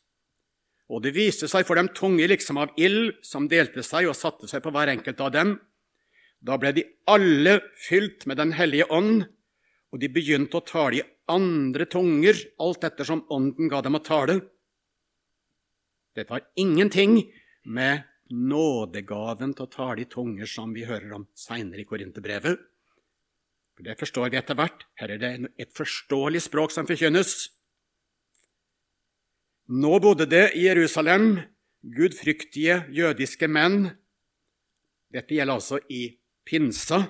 Og 0.90 1.02
det 1.04 1.14
viste 1.14 1.46
seg 1.50 1.66
for 1.68 1.78
dem 1.78 1.92
tunge 1.94 2.26
liksom 2.26 2.58
av 2.58 2.74
ild, 2.80 3.14
som 3.22 3.46
delte 3.50 3.84
seg 3.86 4.08
og 4.10 4.18
satte 4.18 4.50
seg 4.50 4.64
på 4.64 4.72
hver 4.74 4.90
enkelt 4.96 5.22
av 5.22 5.30
dem. 5.36 5.54
Da 6.42 6.58
ble 6.58 6.72
de 6.74 6.86
alle 7.06 7.60
fylt 7.86 8.26
med 8.26 8.42
Den 8.42 8.56
hellige 8.58 8.90
ånd, 8.90 9.28
og 9.92 10.02
de 10.02 10.10
begynte 10.10 10.58
å 10.58 10.66
tale 10.66 10.98
i 10.98 11.06
andre 11.30 11.86
tunger, 11.86 12.34
alt 12.58 12.82
ettersom 12.84 13.26
Ånden 13.30 13.70
ga 13.70 13.82
dem 13.82 13.98
å 13.98 14.02
tale. 14.02 14.40
Dette 16.16 16.32
har 16.32 16.46
ingenting 16.56 17.18
med 17.64 18.06
nådegaven 18.32 19.52
til 19.54 19.66
å 19.66 19.72
tale 19.72 20.02
i 20.02 20.08
tunger 20.10 20.48
som 20.50 20.72
vi 20.74 20.86
hører 20.88 21.12
om 21.18 21.26
seinere 21.36 21.84
i 21.84 21.88
Korinterbrevet. 21.88 22.62
For 23.76 23.84
Det 23.84 23.98
forstår 24.00 24.30
vi 24.32 24.38
etter 24.40 24.56
hvert. 24.56 24.86
Her 24.96 25.12
er 25.12 25.20
det 25.20 25.32
et 25.60 25.72
forståelig 25.76 26.46
språk 26.48 26.72
som 26.72 26.88
forkynnes. 26.88 27.50
Nå 29.68 29.98
bodde 30.00 30.26
det 30.30 30.54
i 30.56 30.64
Jerusalem 30.64 31.42
gudfryktige 31.82 32.86
jødiske 32.94 33.48
menn. 33.50 33.90
Dette 35.12 35.36
gjelder 35.36 35.58
altså 35.60 35.80
i 35.92 36.16
pinsa. 36.46 37.02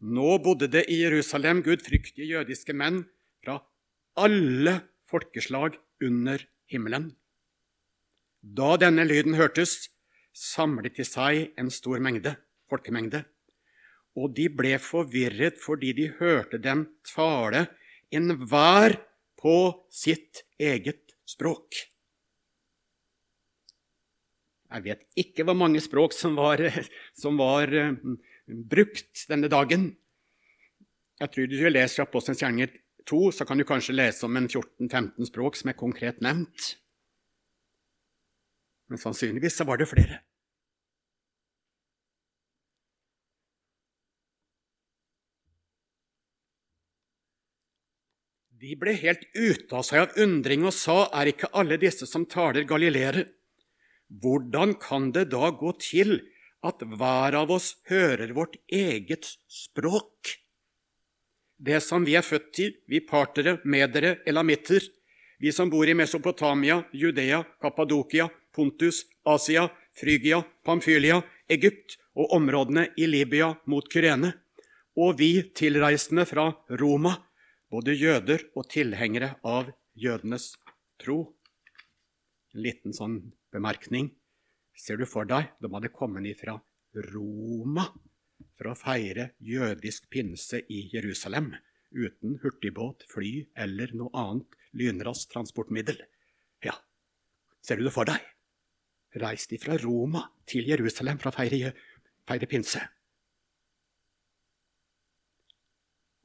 Nå 0.00 0.38
bodde 0.44 0.70
det 0.72 0.86
i 0.88 1.02
Jerusalem 1.02 1.60
gudfryktige 1.66 2.30
jødiske 2.30 2.72
menn 2.72 3.04
fra 3.44 3.60
alle 4.16 4.80
folkeslag 5.10 5.76
under 6.00 6.40
himmelen. 6.72 7.12
Da 8.46 8.76
denne 8.78 9.02
lyden 9.08 9.34
hørtes, 9.34 9.88
samlet 10.36 10.98
de 10.98 11.06
seg 11.08 11.56
en 11.58 11.72
stor 11.72 11.98
mengde, 12.04 12.36
folkemengde 12.70 13.24
og 14.16 14.32
de 14.36 14.48
ble 14.52 14.76
forvirret 14.80 15.60
fordi 15.60 15.92
de 15.96 16.08
hørte 16.18 16.60
dem 16.62 16.86
tale 17.06 17.66
enhver 18.14 18.96
på 19.36 19.56
sitt 19.92 20.44
eget 20.58 21.14
språk. 21.28 21.76
Jeg 24.66 24.82
vet 24.82 25.04
ikke 25.20 25.44
hvor 25.46 25.56
mange 25.58 25.82
språk 25.84 26.16
som 26.16 26.34
var, 26.38 26.60
som 27.22 27.38
var 27.38 27.70
uh, 27.70 27.92
brukt 28.46 29.26
denne 29.30 29.50
dagen. 29.52 29.92
Jeg 31.20 31.32
tror 31.32 31.46
Du 31.48 31.56
leser 31.70 32.04
Apostelens 32.04 32.42
gjerninger 32.42 32.72
2, 33.06 33.20
så 33.32 33.46
kan 33.46 33.58
du 33.60 33.64
kanskje 33.64 33.94
lese 33.94 34.26
om 34.26 34.36
en 34.36 34.48
14-15 34.48 35.28
språk 35.28 35.56
som 35.56 35.70
er 35.70 35.78
konkret 35.78 36.18
nevnt. 36.24 36.74
Men 38.86 39.02
sannsynligvis 39.02 39.56
så 39.58 39.66
var 39.66 39.80
det 39.80 39.88
flere. 39.90 40.20
De 48.56 48.72
ble 48.80 48.94
helt 48.98 49.26
ute 49.36 49.74
av 49.76 49.84
seg 49.86 50.06
av 50.06 50.16
undring 50.22 50.64
og 50.66 50.72
sa, 50.74 51.10
er 51.12 51.30
ikke 51.30 51.52
alle 51.54 51.76
disse 51.78 52.06
som 52.08 52.24
taler 52.26 52.64
galileere? 52.66 53.26
Hvordan 54.08 54.74
kan 54.80 55.10
det 55.14 55.28
da 55.34 55.50
gå 55.50 55.74
til 55.82 56.16
at 56.66 56.82
hver 56.82 57.36
av 57.42 57.52
oss 57.52 57.74
hører 57.90 58.32
vårt 58.34 58.56
eget 58.72 59.28
språk? 59.50 60.32
Det 61.58 61.78
som 61.84 62.04
vi 62.06 62.16
er 62.18 62.24
født 62.26 62.48
til, 62.56 62.72
vi 62.88 63.02
partere, 63.04 63.58
medere, 63.64 64.16
elamitter, 64.28 64.82
vi 65.38 65.52
som 65.52 65.70
bor 65.70 65.88
i 65.88 65.94
Mesopotamia, 65.96 66.80
Judea, 66.96 67.42
Kappadokia, 67.60 68.28
Pontus, 68.56 69.04
Asia, 69.28 69.68
Frygia, 69.96 70.40
Pamfylia, 70.64 71.20
Egypt 71.52 71.98
og 72.16 72.32
områdene 72.36 72.88
i 72.96 73.06
Libya 73.08 73.52
mot 73.70 73.86
Kyrene, 73.92 74.32
og 74.96 75.18
vi 75.20 75.30
tilreisende 75.56 76.24
fra 76.28 76.48
Roma, 76.80 77.12
både 77.70 77.94
jøder 77.96 78.46
og 78.56 78.68
tilhengere 78.72 79.34
av 79.44 79.68
jødenes 79.96 80.54
tro. 81.02 81.18
En 82.54 82.64
liten 82.64 82.96
sånn 82.96 83.18
bemerkning. 83.52 84.10
Ser 84.76 85.00
du 85.00 85.06
for 85.08 85.28
deg 85.28 85.52
de 85.60 85.70
hadde 85.72 85.92
kommet 85.92 86.28
ifra 86.28 86.56
Roma 87.12 87.86
for 88.56 88.72
å 88.72 88.76
feire 88.76 89.30
jødisk 89.40 90.08
pinse 90.12 90.62
i 90.72 90.86
Jerusalem 90.92 91.54
uten 91.96 92.36
hurtigbåt, 92.42 93.06
fly 93.08 93.46
eller 93.56 93.92
noe 93.96 94.12
annet 94.16 94.56
lynraskt 94.76 95.32
transportmiddel? 95.32 96.00
Ja, 96.64 96.76
ser 97.64 97.80
du 97.80 97.86
det 97.88 97.94
for 97.96 98.08
deg? 98.08 98.20
Reist 99.16 99.54
fra 99.62 99.78
Roma 99.80 100.26
til 100.48 100.68
Jerusalem 100.68 101.18
for 101.20 101.30
å 101.30 101.36
feire, 101.36 101.72
feire 102.28 102.48
pinse. 102.50 102.82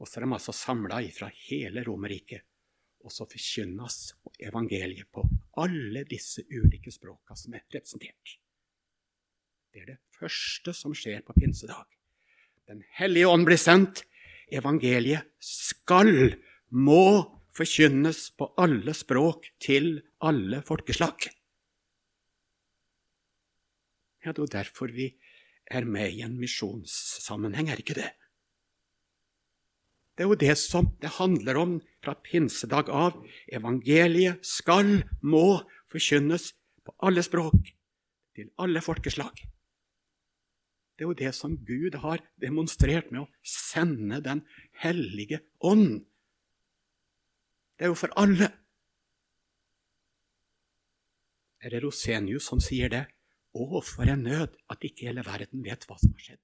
Og 0.01 0.09
så 0.09 0.17
er 0.17 0.25
de 0.25 0.33
altså 0.33 0.53
samla 0.55 0.99
fra 1.13 1.29
hele 1.47 1.83
Romerriket. 1.85 2.41
Og 3.05 3.13
så 3.13 3.25
forkynnes 3.25 3.97
evangeliet 4.41 5.09
på 5.13 5.23
alle 5.61 6.03
disse 6.09 6.43
ulike 6.49 6.91
språka 6.93 7.37
som 7.37 7.53
er 7.57 7.65
representert. 7.73 8.37
Det 9.71 9.81
er 9.81 9.91
det 9.93 9.99
første 10.17 10.73
som 10.75 10.93
skjer 10.97 11.21
på 11.25 11.33
pinsedag. 11.37 11.85
Den 12.69 12.83
hellige 12.97 13.29
ånd 13.29 13.47
blir 13.47 13.61
sendt. 13.61 14.03
Evangeliet 14.51 15.31
skal, 15.41 16.35
må 16.69 17.05
forkynnes 17.55 18.29
på 18.37 18.51
alle 18.59 18.93
språk 18.95 19.47
til 19.63 20.01
alle 20.19 20.61
folkeslag. 20.67 21.29
Ja, 24.25 24.31
det 24.31 24.43
er 24.43 24.57
derfor 24.61 24.91
vi 24.93 25.13
er 25.65 25.85
med 25.85 26.11
i 26.13 26.21
en 26.21 26.37
misjonssammenheng, 26.37 27.69
er 27.69 27.81
ikke 27.81 27.97
det? 27.97 28.11
Det 30.17 30.25
er 30.25 30.29
jo 30.29 30.37
det 30.37 30.57
som 30.59 30.91
det 31.01 31.15
handler 31.17 31.57
om 31.57 31.77
fra 32.03 32.13
pinsedag 32.13 32.89
av. 32.93 33.15
Evangeliet 33.49 34.43
skal, 34.45 34.99
må 35.23 35.63
forkynnes 35.89 36.51
på 36.85 36.93
alle 37.01 37.23
språk, 37.25 37.71
til 38.35 38.51
alle 38.61 38.83
folkeslag. 38.85 39.33
Det 40.93 41.05
er 41.05 41.09
jo 41.09 41.17
det 41.17 41.31
som 41.33 41.55
Gud 41.65 41.97
har 42.03 42.21
demonstrert 42.37 43.09
med 43.09 43.23
å 43.23 43.29
sende 43.41 44.21
Den 44.21 44.43
hellige 44.83 45.39
ånd. 45.57 46.03
Det 47.79 47.87
er 47.87 47.89
jo 47.89 47.97
for 47.97 48.13
alle. 48.21 48.51
Er 51.61 51.73
det 51.73 51.81
Rosenius 51.81 52.45
som 52.45 52.61
sier 52.61 52.93
det? 52.93 53.07
Å, 53.51 53.81
for 53.83 54.07
en 54.07 54.23
nød 54.23 54.55
at 54.71 54.87
ikke 54.87 55.09
hele 55.09 55.25
verden 55.27 55.63
vet 55.65 55.83
hva 55.87 55.97
som 55.99 56.13
har 56.15 56.25
skjedd. 56.27 56.41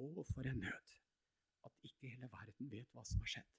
Å, 0.00 0.24
for 0.32 0.48
en 0.48 0.60
nød 0.62 0.94
at 1.68 1.88
ikke 1.88 2.08
hele 2.08 2.30
verden 2.32 2.70
vet 2.72 2.88
hva 2.96 3.04
som 3.06 3.20
har 3.20 3.32
skjedd. 3.36 3.50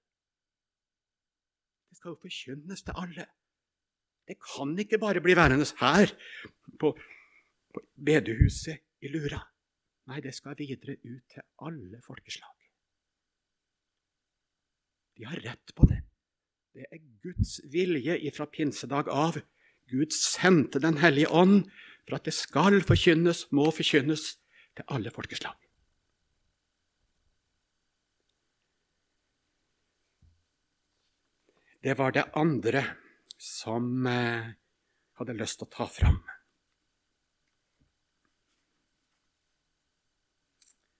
Det 1.89 2.00
skal 2.00 2.15
jo 2.15 2.21
forkynnes 2.26 2.86
til 2.86 2.98
alle. 3.04 3.28
Det 4.26 4.39
kan 4.41 4.74
ikke 4.82 5.00
bare 5.00 5.21
bli 5.21 5.36
værende 5.38 5.67
her 5.80 6.12
på, 6.82 6.91
på 7.71 7.84
bedehuset 8.08 9.06
i 9.06 9.12
Lura. 9.13 9.39
Nei, 10.10 10.21
det 10.21 10.34
skal 10.38 10.58
videre 10.58 10.98
ut 11.06 11.24
til 11.34 11.45
alle 11.65 12.02
folkeslag. 12.06 12.54
De 15.15 15.26
har 15.30 15.39
rett 15.45 15.74
på 15.78 15.88
det. 15.89 16.02
Det 16.76 16.89
er 16.91 17.04
Guds 17.24 17.62
vilje 17.71 18.17
ifra 18.28 18.50
pinsedag 18.52 19.08
av. 19.13 19.39
Gud 19.91 20.13
sendte 20.13 20.82
Den 20.82 20.98
hellige 20.98 21.30
ånd 21.30 21.69
for 22.06 22.17
at 22.17 22.26
det 22.26 22.34
skal 22.38 22.82
forkynnes, 22.86 23.45
må 23.52 23.69
forkynnes 23.74 24.36
til 24.76 24.86
alle 24.91 25.13
folkeslag. 25.13 25.56
Det 31.86 31.93
var 31.98 32.12
det 32.12 32.26
andre 32.34 32.82
som 33.38 34.08
eh, 34.10 34.54
hadde 35.19 35.36
lyst 35.38 35.60
til 35.60 35.67
å 35.67 35.74
ta 35.76 35.86
fram. 35.86 36.17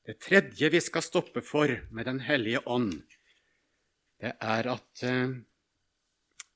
Det 0.06 0.20
tredje 0.22 0.70
vi 0.70 0.82
skal 0.86 1.02
stoppe 1.02 1.42
for 1.42 1.74
med 1.90 2.06
Den 2.06 2.22
hellige 2.28 2.62
ånd, 2.70 3.00
det 4.22 4.36
er 4.38 4.70
at 4.76 5.04
eh, 5.10 5.34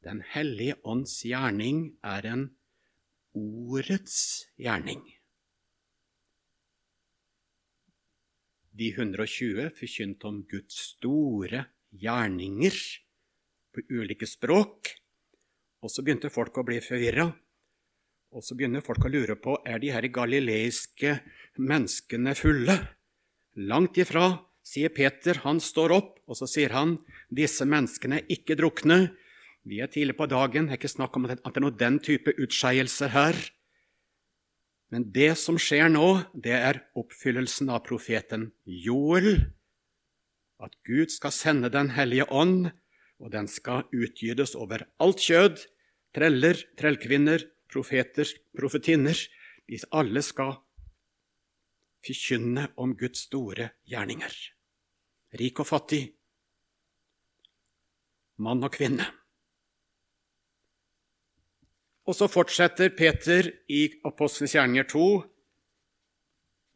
Den 0.05 0.21
hellige 0.31 0.77
ånds 0.87 1.17
gjerning 1.27 1.89
er 2.05 2.27
en 2.29 2.45
ordets 3.35 4.47
gjerning. 4.59 5.01
De 8.79 8.93
120 8.93 9.67
forkynte 9.75 10.29
om 10.29 10.39
Guds 10.47 10.77
store 10.93 11.65
gjerninger 11.91 12.79
på 13.75 13.83
ulike 13.91 14.27
språk. 14.29 14.93
Og 15.83 15.91
så 15.91 16.03
begynte 16.03 16.31
folk 16.31 16.57
å 16.59 16.65
bli 16.67 16.79
forvirra. 16.83 17.27
Og 18.35 18.45
så 18.45 18.55
begynner 18.55 18.85
folk 18.85 19.03
å 19.03 19.11
lure 19.11 19.35
på 19.41 19.57
er 19.67 19.81
de 19.83 19.91
her 19.91 20.05
galileiske 20.13 21.17
menneskene 21.59 22.35
fulle. 22.39 22.77
Langt 23.59 23.97
ifra, 23.99 24.37
sier 24.63 24.93
Peter. 24.95 25.41
Han 25.43 25.59
står 25.59 25.95
opp, 25.95 26.13
og 26.29 26.37
så 26.37 26.47
sier 26.47 26.75
han 26.75 26.99
disse 27.27 27.67
menneskene 27.67 28.21
er 28.21 28.31
ikke 28.31 28.55
drukne. 28.59 29.09
Vi 29.69 29.83
er 29.83 29.91
tidlig 29.91 30.15
på 30.17 30.25
dagen, 30.25 30.65
det 30.65 30.73
er 30.73 30.81
ikke 30.81 30.89
snakk 30.89 31.17
om 31.17 31.27
at 31.29 31.37
det 31.37 31.59
er 31.59 31.61
noe 31.61 31.77
den 31.77 31.99
type 32.01 32.33
utskeielser 32.41 33.13
her. 33.13 33.37
Men 34.89 35.11
det 35.13 35.35
som 35.37 35.59
skjer 35.61 35.91
nå, 35.93 36.07
det 36.33 36.55
er 36.57 36.81
oppfyllelsen 36.97 37.69
av 37.69 37.83
profeten 37.85 38.49
Joel. 38.65 39.51
At 40.57 40.73
Gud 40.87 41.13
skal 41.13 41.31
sende 41.31 41.69
Den 41.69 41.93
hellige 41.93 42.25
ånd 42.33 42.71
og 43.19 43.33
den 43.35 43.47
skal 43.51 43.85
utgytes 43.91 44.55
over 44.55 44.85
alt 45.03 45.21
kjød, 45.21 45.59
treller, 46.15 46.57
trellkvinner, 46.79 47.43
profeter, 47.71 48.27
profetinner. 48.57 49.17
De 49.69 49.77
alle 49.93 50.23
skal 50.25 50.55
forkynne 52.05 52.69
om 52.79 52.95
Guds 52.97 53.27
store 53.27 53.69
gjerninger. 53.85 54.33
Rik 55.39 55.59
og 55.61 55.67
fattig, 55.69 56.03
mann 58.39 58.63
og 58.65 58.73
kvinne. 58.73 59.05
Og 62.09 62.15
så 62.17 62.25
fortsetter 62.25 62.89
Peter 62.97 63.51
i 63.69 63.83
Apostelens 64.07 64.55
gjerninger 64.55 64.87
2 64.89 65.03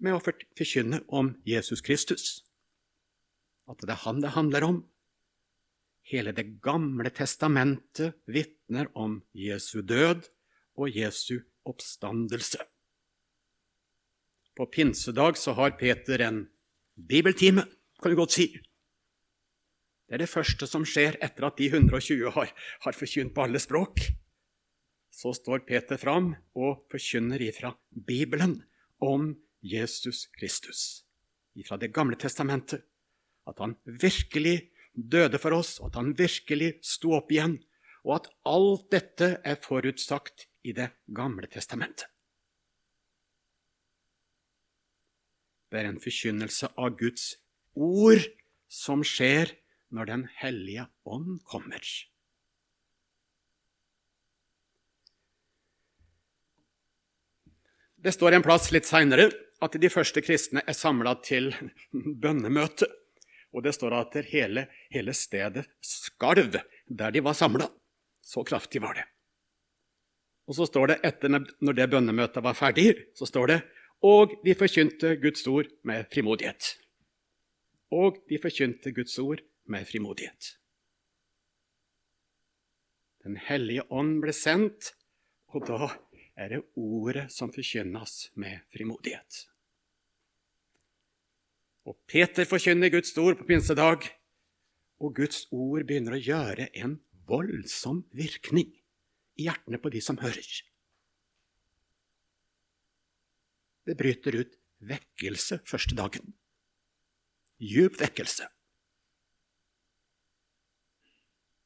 med 0.05 0.13
å 0.13 0.21
forkynne 0.21 0.99
om 1.09 1.31
Jesus 1.47 1.81
Kristus. 1.81 2.43
at 3.65 3.79
det 3.79 3.89
er 3.89 4.03
han 4.03 4.19
det 4.21 4.35
handler 4.35 4.63
om. 4.63 4.77
Hele 6.03 6.33
Det 6.33 6.61
gamle 6.61 7.09
testamentet 7.09 8.13
vitner 8.27 8.91
om 8.93 9.23
Jesu 9.33 9.81
død 9.81 10.27
og 10.75 10.89
Jesu 10.89 11.39
oppstandelse. 11.65 12.59
På 14.55 14.65
pinsedag 14.65 15.37
så 15.37 15.53
har 15.53 15.77
Peter 15.79 16.19
en 16.21 16.49
bibeltime, 16.95 17.63
kan 18.01 18.11
du 18.11 18.17
godt 18.17 18.31
si. 18.35 18.51
Det 20.05 20.13
er 20.13 20.17
det 20.17 20.29
første 20.29 20.67
som 20.67 20.85
skjer 20.85 21.17
etter 21.21 21.47
at 21.47 21.57
de 21.57 21.71
120 21.71 22.29
har, 22.35 22.51
har 22.81 22.93
forkynt 22.93 23.33
på 23.33 23.41
alle 23.47 23.59
språk. 23.59 24.13
Så 25.13 25.33
står 25.37 25.65
Peter 25.67 25.99
fram 26.01 26.31
og 26.57 26.87
forkynner 26.91 27.41
ifra 27.45 27.75
Bibelen 27.93 28.63
om 28.97 29.35
Jesus 29.61 30.25
Kristus, 30.33 31.05
ifra 31.55 31.77
Det 31.77 31.93
gamle 31.93 32.17
testamentet. 32.17 32.81
At 33.45 33.59
han 33.59 33.75
virkelig 33.85 34.71
døde 34.93 35.37
for 35.37 35.53
oss, 35.53 35.77
at 35.83 35.95
han 35.95 36.13
virkelig 36.17 36.79
sto 36.81 37.13
opp 37.17 37.31
igjen, 37.31 37.59
og 38.03 38.15
at 38.17 38.31
alt 38.49 38.89
dette 38.91 39.29
er 39.43 39.61
forutsagt 39.61 40.47
i 40.63 40.73
Det 40.73 40.89
gamle 41.13 41.47
testamentet. 41.47 42.07
Det 45.69 45.81
er 45.81 45.89
en 45.89 46.01
forkynnelse 46.01 46.69
av 46.77 46.97
Guds 46.97 47.35
ord 47.73 48.21
som 48.69 49.01
skjer 49.05 49.55
når 49.93 50.09
Den 50.09 50.25
hellige 50.41 50.85
ånd 51.05 51.41
kommer. 51.49 51.81
Det 58.03 58.11
står 58.11 58.35
en 58.35 58.43
plass 58.43 58.71
litt 58.75 58.87
seinere 58.87 59.29
at 59.63 59.77
de 59.79 59.89
første 59.91 60.21
kristne 60.25 60.63
er 60.67 60.75
samla 60.75 61.15
til 61.23 61.53
bønnemøte. 62.23 62.89
Og 63.53 63.63
det 63.63 63.75
står 63.77 63.95
at 63.95 64.17
hele, 64.31 64.65
hele 64.91 65.13
stedet 65.15 65.67
skalv 65.85 66.57
der 66.89 67.13
de 67.13 67.23
var 67.23 67.37
samla. 67.37 67.69
Så 68.23 68.43
kraftig 68.47 68.81
var 68.83 68.97
det. 68.97 69.05
Og 70.47 70.57
så 70.57 70.67
står 70.67 70.91
det 70.91 70.99
etter 71.07 71.31
når 71.31 71.77
det 71.77 71.89
bønnemøtet 71.91 72.43
var 72.43 72.57
ferdig, 72.57 72.91
så 73.15 73.27
står 73.29 73.51
det 73.53 73.61
og 74.03 74.33
de 74.43 74.51
forkynte 74.59 75.15
Guds 75.21 75.45
ord 75.47 75.69
med 75.87 76.09
frimodighet. 76.11 76.73
Og 77.91 78.19
de 78.27 78.39
forkynte 78.41 78.91
Guds 78.91 79.15
ord 79.19 79.39
med 79.63 79.85
frimodighet. 79.87 80.57
Den 83.23 83.37
hellige 83.39 83.85
ånd 83.87 84.17
ble 84.19 84.33
sendt, 84.35 84.91
og 85.47 85.63
da 85.69 85.93
er 86.35 86.49
det 86.49 86.61
ordet 86.79 87.27
som 87.31 87.51
forkynnes 87.53 88.31
med 88.39 88.63
frimodighet. 88.73 89.43
Og 91.85 91.97
Peter 92.07 92.47
forkynner 92.47 92.91
Guds 92.93 93.11
ord 93.19 93.37
på 93.37 93.47
pinsedag, 93.47 94.07
og 95.03 95.15
Guds 95.15 95.45
ord 95.51 95.83
begynner 95.83 96.15
å 96.15 96.21
gjøre 96.23 96.69
en 96.79 96.97
voldsom 97.27 98.05
virkning 98.15 98.71
i 99.35 99.47
hjertene 99.49 99.79
på 99.81 99.91
de 99.91 100.01
som 100.03 100.19
hører. 100.21 100.47
Det 103.83 103.97
bryter 103.99 104.39
ut 104.39 104.55
vekkelse 104.87 105.59
første 105.67 105.95
dagen. 105.97 106.33
Djup 107.59 107.99
vekkelse. 107.99 108.47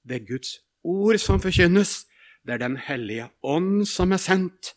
Det 0.08 0.22
er 0.22 0.26
Guds 0.26 0.58
ord 0.88 1.18
som 1.22 1.42
forkynnes. 1.44 2.06
Det 2.48 2.54
er 2.54 2.62
Den 2.64 2.78
hellige 2.80 3.26
ånd 3.44 3.82
som 3.92 4.14
er 4.16 4.22
sendt. 4.24 4.70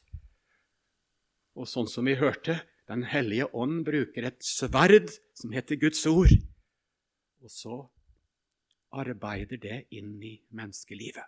Og 1.55 1.69
sånn 1.71 1.87
som 1.87 2.09
vi 2.09 2.17
hørte, 2.19 2.65
Den 2.91 3.05
hellige 3.07 3.47
ånd 3.55 3.85
bruker 3.87 4.25
et 4.27 4.43
sverd 4.43 5.13
som 5.39 5.53
heter 5.55 5.79
Guds 5.79 6.03
ord. 6.11 6.33
Og 7.39 7.53
så 7.55 7.77
arbeider 8.91 9.61
det 9.63 9.77
inn 9.95 10.17
i 10.19 10.33
menneskelivet. 10.51 11.23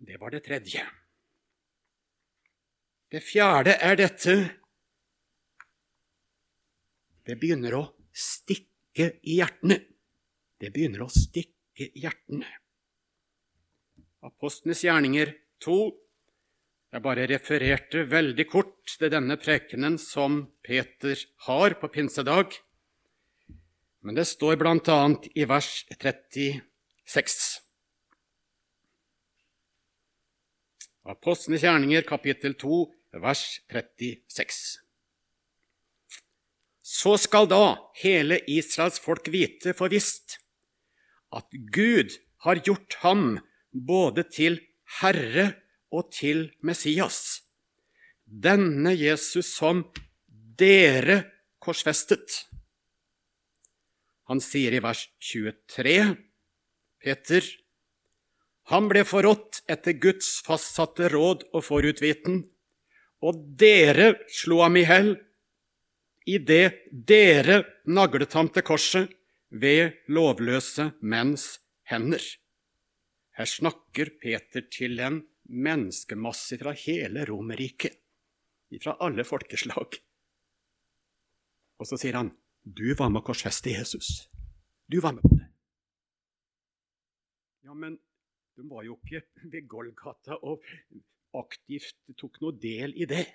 Det 0.00 0.16
var 0.16 0.32
det 0.32 0.40
tredje. 0.48 0.86
Det 3.12 3.20
fjerde 3.20 3.76
er 3.76 4.00
dette 4.00 4.38
Det 7.28 7.36
begynner 7.36 7.76
å 7.76 7.84
stikke 8.16 9.12
i 9.20 9.36
hjertene. 9.36 9.82
Det 10.60 10.68
begynner 10.74 11.06
å 11.06 11.12
stikke 11.12 11.86
i 11.86 12.02
hjertene. 12.02 12.48
Apostlenes 14.26 14.82
gjerninger 14.84 15.32
2. 15.64 15.76
Jeg 16.90 17.04
bare 17.06 17.24
refererte 17.30 18.02
veldig 18.10 18.44
kort 18.50 18.92
til 18.98 19.12
denne 19.14 19.38
prekenen 19.40 19.96
som 20.02 20.42
Peter 20.66 21.16
har 21.46 21.78
på 21.80 21.88
pinsedag. 21.94 22.58
Men 24.04 24.18
det 24.18 24.26
står 24.28 24.58
bl.a. 24.60 24.98
i 25.32 25.46
vers 25.48 25.70
36. 25.94 27.40
Apostlenes 31.08 31.64
gjerninger, 31.64 32.04
kapittel 32.04 32.58
2, 32.60 32.82
vers 33.24 33.46
36. 33.72 34.60
Så 36.84 37.16
skal 37.22 37.48
da 37.48 37.64
hele 38.02 38.42
Israels 38.50 39.00
folk 39.00 39.32
vite 39.32 39.72
for 39.78 39.88
visst 39.88 40.39
at 41.34 41.48
Gud 41.74 42.16
har 42.44 42.62
gjort 42.64 42.96
ham 43.04 43.38
både 43.70 44.24
til 44.32 44.58
Herre 45.00 45.52
og 45.90 46.10
til 46.14 46.48
Messias, 46.66 47.42
denne 48.26 48.94
Jesus 48.96 49.52
som 49.56 49.84
dere 50.60 51.22
korsfestet. 51.62 52.44
Han 54.30 54.42
sier 54.42 54.74
i 54.74 54.82
vers 54.82 55.06
23, 55.26 55.96
Peter, 57.02 57.46
han 58.70 58.86
ble 58.90 59.02
forrådt 59.02 59.64
etter 59.70 59.96
Guds 59.98 60.36
fastsatte 60.46 61.08
råd 61.10 61.48
og 61.50 61.64
forutviten, 61.66 62.44
og 63.20 63.40
dere 63.58 64.12
slo 64.30 64.60
ham 64.62 64.78
i 64.78 64.84
hell 64.86 65.16
idet 66.30 66.86
dere 67.10 67.64
naglet 67.90 68.32
ham 68.38 68.48
til 68.54 68.64
korset 68.64 69.10
ved 69.50 69.98
lovløse 70.08 70.92
menns 71.02 71.58
hender. 71.90 72.22
Her 73.36 73.48
snakker 73.48 74.12
Peter 74.22 74.66
til 74.70 75.00
en 75.00 75.22
menneskemasse 75.50 76.58
fra 76.60 76.74
hele 76.76 77.24
Romerriket, 77.28 77.98
fra 78.82 78.96
alle 79.02 79.24
folkeslag. 79.26 79.98
Og 81.80 81.86
så 81.88 81.96
sier 81.96 82.16
han, 82.16 82.36
'Du 82.64 82.94
var 82.94 83.08
med 83.08 83.22
å 83.22 83.26
korsfeste 83.26 83.70
Jesus. 83.70 84.28
Du 84.86 85.00
var 85.00 85.12
med 85.12 85.22
på 85.22 85.34
det.' 85.34 85.48
Ja, 87.64 87.74
men 87.74 87.98
de 88.56 88.68
var 88.68 88.82
jo 88.84 88.98
ikke 88.98 89.22
ved 89.50 89.68
Golgata 89.68 90.36
og 90.42 90.62
aktivt 91.34 91.96
tok 92.18 92.40
noe 92.42 92.52
del 92.52 92.94
i 92.96 93.06
det. 93.06 93.26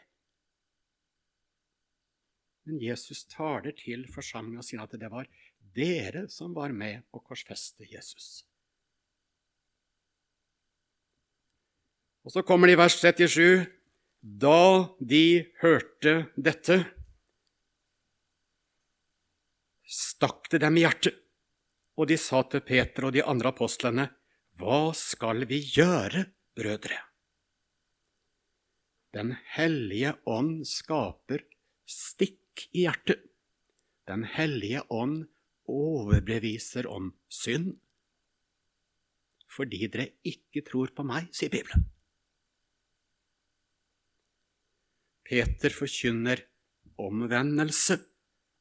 Men 2.65 2.81
Jesus 2.81 3.25
taler 3.25 3.71
til 3.77 4.07
forsamlinga 4.09 4.63
og 4.63 4.67
sier 4.67 4.81
at 4.83 4.95
det 4.99 5.11
var 5.11 5.29
dere 5.73 6.27
som 6.29 6.53
var 6.53 6.73
med 6.75 7.03
å 7.15 7.21
korsfeste 7.23 7.87
Jesus. 7.89 8.43
Og 12.25 12.33
så 12.33 12.41
kommer 12.41 12.67
det 12.67 12.75
i 12.75 12.81
vers 12.81 12.97
37.: 12.97 13.65
Da 14.21 14.89
de 14.99 15.45
hørte 15.61 16.15
dette, 16.35 16.79
stakk 19.85 20.49
det 20.49 20.63
dem 20.65 20.79
i 20.79 20.85
hjertet, 20.85 21.19
og 21.95 22.09
de 22.09 22.17
sa 22.17 22.41
til 22.49 22.63
Peter 22.65 23.07
og 23.07 23.13
de 23.15 23.23
andre 23.23 23.53
apostlene, 23.53 24.09
Hva 24.55 24.93
skal 24.95 25.43
vi 25.49 25.59
gjøre, 25.75 26.31
brødre? 26.55 26.97
Den 29.15 29.35
hellige 29.55 30.15
ånd 30.25 30.65
skaper 30.67 31.43
stikk 31.87 32.65
i 32.71 32.85
hjertet. 32.87 33.21
Den 34.07 34.23
hellige 34.27 34.81
ånd 34.91 35.25
overbeviser 35.71 36.87
om 36.91 37.11
synd. 37.31 37.75
Fordi 39.55 39.87
dere 39.87 40.09
ikke 40.27 40.63
tror 40.67 40.91
på 40.95 41.05
meg, 41.07 41.29
sier 41.35 41.53
Bibelen. 41.53 41.85
Peter 45.25 45.73
forkynner 45.73 46.43
omvendelse 47.01 47.97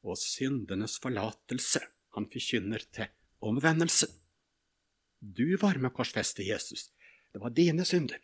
og 0.05 0.17
syndenes 0.21 0.97
forlatelse. 1.03 1.83
Han 2.17 2.29
forkynner 2.31 2.85
til 2.95 3.11
omvendelse. 3.45 4.09
Du 5.21 5.57
var 5.61 5.77
med 5.81 5.91
å 5.91 5.97
korsfeste 5.97 6.45
Jesus. 6.47 6.89
Det 7.33 7.43
var 7.43 7.53
dine 7.53 7.85
synder. 7.89 8.21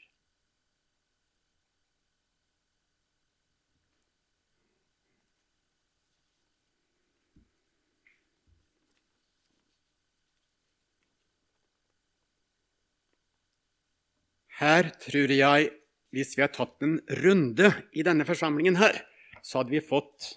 Her 14.61 14.90
tror 15.01 15.33
jeg, 15.33 15.70
hvis 16.12 16.35
vi 16.37 16.44
har 16.44 16.53
tatt 16.53 16.83
en 16.85 16.99
runde 17.23 17.70
i 17.96 18.05
denne 18.05 18.27
forsamlingen 18.29 18.77
her, 18.81 18.99
så 19.40 19.61
hadde 19.61 19.73
vi 19.73 19.81
fått 19.85 20.35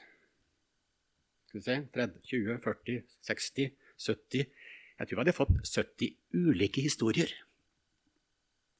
skal 1.50 1.60
vi 1.60 1.66
se, 1.66 1.76
30, 1.94 2.22
20, 2.32 2.56
40, 2.64 3.02
60, 3.30 3.74
70 4.02 4.40
Jeg 4.42 5.10
tror 5.10 5.18
vi 5.18 5.22
hadde 5.22 5.36
fått 5.38 5.54
70 5.70 6.16
ulike 6.34 6.82
historier. 6.82 7.30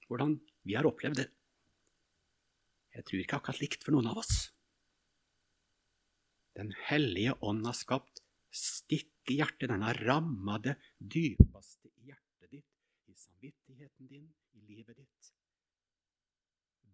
Hvordan 0.08 0.40
vi 0.64 0.74
har 0.78 0.88
opplevd 0.88 1.20
det. 1.22 1.28
Jeg 2.94 3.06
tror 3.06 3.22
ikke 3.22 3.38
akkurat 3.38 3.62
likt 3.62 3.86
for 3.86 3.96
noen 3.96 4.10
av 4.10 4.22
oss. 4.22 4.48
Den 6.58 6.74
hellige 6.88 7.36
ånd 7.46 7.66
har 7.66 7.78
skapt 7.78 8.22
stikk 8.54 9.34
i 9.34 9.40
hjertet. 9.42 9.70
Den 9.70 9.86
har 9.86 10.02
ramma 10.06 10.60
det 10.62 10.78
dypeste 10.98 11.90
i 11.90 12.10
hjertet 12.12 12.50
ditt, 12.54 12.70
i 13.10 13.18
samvittigheten 13.18 14.10
din, 14.10 14.28
i 14.58 14.66
livet 14.66 14.98
ditt. 14.98 15.23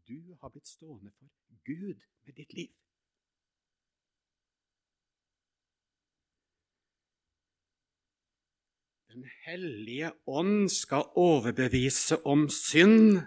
Du 0.10 0.38
har 0.41 0.50
blitt 0.50 0.65
stående 0.65 1.12
for 1.13 1.30
Gud 1.69 2.00
med 2.26 2.34
ditt 2.36 2.54
liv. 2.58 2.72
Den 9.13 9.28
hellige 9.45 10.10
ånd 10.26 10.72
skal 10.74 11.12
overbevise 11.13 12.17
om 12.26 12.48
synd 12.50 13.22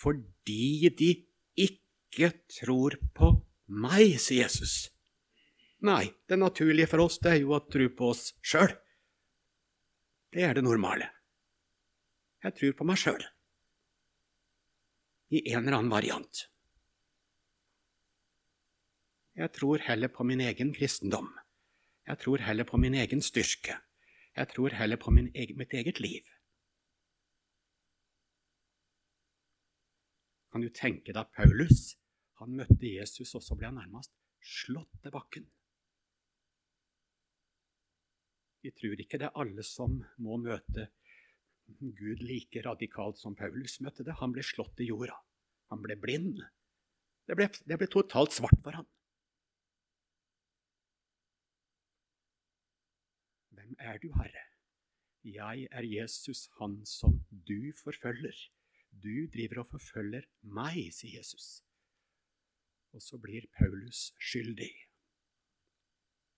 fordi 0.00 0.88
de 0.96 1.10
ikke 1.66 2.32
tror 2.52 2.96
på 3.16 3.30
meg, 3.68 4.16
sier 4.20 4.46
Jesus. 4.46 4.88
Nei, 5.84 6.14
det 6.28 6.40
naturlige 6.40 6.88
for 6.94 7.04
oss 7.04 7.20
det 7.20 7.34
er 7.34 7.40
jo 7.42 7.52
å 7.56 7.62
tro 7.68 7.92
på 7.92 8.10
oss 8.14 8.30
sjøl. 8.40 8.72
Det 10.32 10.48
er 10.48 10.56
det 10.56 10.64
normale. 10.64 11.12
Jeg 12.44 12.56
tror 12.56 12.76
på 12.80 12.88
meg 12.88 13.04
sjøl. 13.04 13.33
I 15.34 15.40
en 15.50 15.64
eller 15.64 15.80
annen 15.80 15.90
variant. 15.90 16.44
Jeg 19.34 19.50
tror 19.56 19.82
heller 19.82 20.12
på 20.14 20.26
min 20.28 20.42
egen 20.44 20.70
kristendom. 20.76 21.32
Jeg 22.06 22.20
tror 22.22 22.44
heller 22.46 22.68
på 22.68 22.78
min 22.78 22.94
egen 22.94 23.22
styrke. 23.24 23.80
Jeg 24.36 24.48
tror 24.52 24.76
heller 24.78 25.00
på 25.00 25.10
egen, 25.10 25.58
mitt 25.58 25.74
eget 25.74 25.98
liv. 26.00 26.28
Kan 30.52 30.62
du 30.62 30.70
tenke 30.70 31.10
deg 31.16 31.32
Paulus? 31.34 31.96
Han 32.38 32.54
møtte 32.54 32.86
Jesus, 32.86 33.34
og 33.34 33.42
så 33.42 33.56
ble 33.58 33.72
han 33.72 33.80
nærmest 33.80 34.12
slått 34.38 35.00
til 35.02 35.14
bakken. 35.14 35.48
Vi 38.62 38.70
tror 38.70 39.00
ikke 39.02 39.18
det 39.18 39.26
er 39.28 39.40
alle 39.42 39.66
som 39.66 39.98
må 40.22 40.38
møte 40.40 40.92
Gud 41.66 42.22
like 42.22 42.62
radikalt 42.64 43.18
som 43.18 43.36
Paulus 43.36 43.78
møtte 43.80 44.04
det. 44.04 44.18
Han 44.20 44.32
ble 44.34 44.44
slått 44.44 44.80
i 44.80 44.88
jorda. 44.90 45.16
Han 45.72 45.82
ble 45.84 45.96
blind. 46.00 46.42
Det 47.24 47.36
ble, 47.38 47.48
det 47.48 47.78
ble 47.80 47.88
totalt 47.90 48.36
svart 48.36 48.60
for 48.64 48.76
ham. 48.76 48.88
Hvem 53.56 53.76
er 53.80 54.00
du, 54.02 54.10
Herre? 54.18 54.44
Jeg 55.24 55.68
er 55.72 55.86
Jesus, 55.88 56.50
han 56.60 56.82
som 56.84 57.16
du 57.48 57.72
forfølger. 57.80 58.36
Du 58.92 59.24
driver 59.32 59.62
og 59.62 59.70
forfølger 59.72 60.26
meg, 60.44 60.90
sier 60.92 61.16
Jesus. 61.16 61.62
Og 62.92 63.02
så 63.02 63.18
blir 63.18 63.48
Paulus 63.56 64.10
skyldig. 64.20 64.70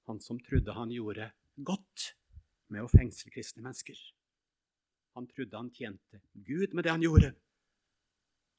Han 0.06 0.22
som 0.22 0.38
trodde 0.40 0.76
han 0.78 0.94
gjorde 0.94 1.32
godt 1.66 2.12
med 2.70 2.86
å 2.86 2.92
fengsle 2.92 3.34
kristne 3.34 3.66
mennesker. 3.66 3.98
Han 5.16 5.26
trodde 5.26 5.56
han 5.56 5.70
tjente 5.72 6.20
Gud 6.32 6.74
med 6.74 6.84
det 6.84 6.92
han 6.92 7.04
gjorde. 7.04 7.30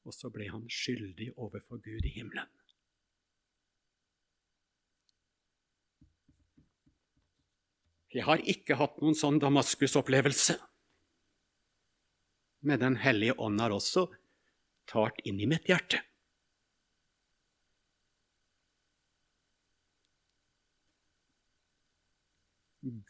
Og 0.02 0.14
så 0.14 0.26
ble 0.34 0.48
han 0.50 0.64
skyldig 0.66 1.28
overfor 1.36 1.78
Gud 1.84 2.02
i 2.02 2.10
himmelen. 2.16 2.48
Jeg 8.10 8.24
har 8.26 8.42
ikke 8.42 8.78
hatt 8.80 8.96
noen 8.98 9.14
sånn 9.14 9.38
Damaskus-opplevelse. 9.38 10.56
Men 12.66 12.82
Den 12.82 12.98
hellige 13.04 13.36
ånd 13.38 13.60
har 13.62 13.70
også 13.70 14.08
tart 14.90 15.20
inn 15.28 15.38
i 15.38 15.46
mitt 15.46 15.68
hjerte. 15.70 16.00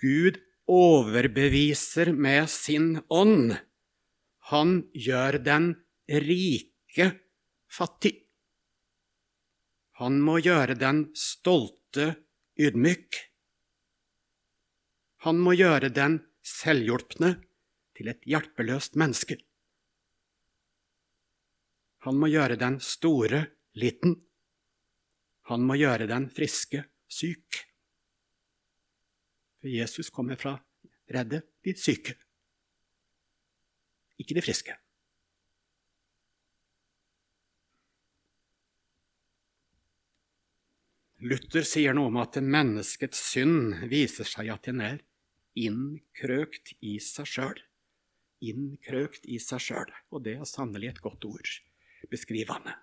Gud 0.03 0.43
overbeviser 0.69 2.13
med 2.13 2.49
sin 2.51 3.01
ånd. 3.09 3.57
Han 4.53 4.79
gjør 4.95 5.41
den 5.45 5.73
rike 6.09 7.11
fattig. 7.69 8.15
Han 9.99 10.21
må 10.23 10.39
gjøre 10.39 10.77
den 10.79 11.09
stolte 11.19 12.13
ydmyk. 12.61 13.19
Han 15.27 15.41
må 15.43 15.57
gjøre 15.59 15.91
den 15.91 16.21
selvhjulpne 16.47 17.35
til 17.99 18.13
et 18.13 18.23
hjelpeløst 18.31 18.95
menneske. 19.01 19.41
Han 22.07 22.21
må 22.21 22.31
gjøre 22.31 22.57
den 22.61 22.79
store 22.81 23.43
liten. 23.75 24.15
Han 25.51 25.65
må 25.67 25.75
gjøre 25.81 26.07
den 26.07 26.29
friske 26.31 26.85
syk. 27.11 27.68
For 29.59 29.71
Jesus 29.71 30.11
kommer 30.15 30.39
fra 30.39 30.57
redde 31.09 31.43
de 31.65 31.75
syke, 31.79 32.15
ikke 34.19 34.37
de 34.37 34.45
friske. 34.45 34.75
Luther 41.19 41.65
sier 41.67 41.97
noe 41.99 42.13
om 42.13 42.19
at 42.23 42.37
menneskets 42.39 43.19
synd 43.33 43.81
viser 43.91 44.29
seg 44.29 44.53
at 44.55 44.69
den 44.69 44.83
er 44.85 45.01
innkrøkt 45.59 46.77
i 46.79 46.99
seg 47.03 47.27
sjøl. 47.27 47.63
Innkrøkt 48.47 49.27
i 49.27 49.41
seg 49.43 49.65
sjøl. 49.65 49.91
Og 50.15 50.23
det 50.23 50.37
er 50.39 50.47
sannelig 50.47 50.93
et 50.93 51.03
godt 51.03 51.27
ord 51.27 51.51
beskrivende. 52.13 52.77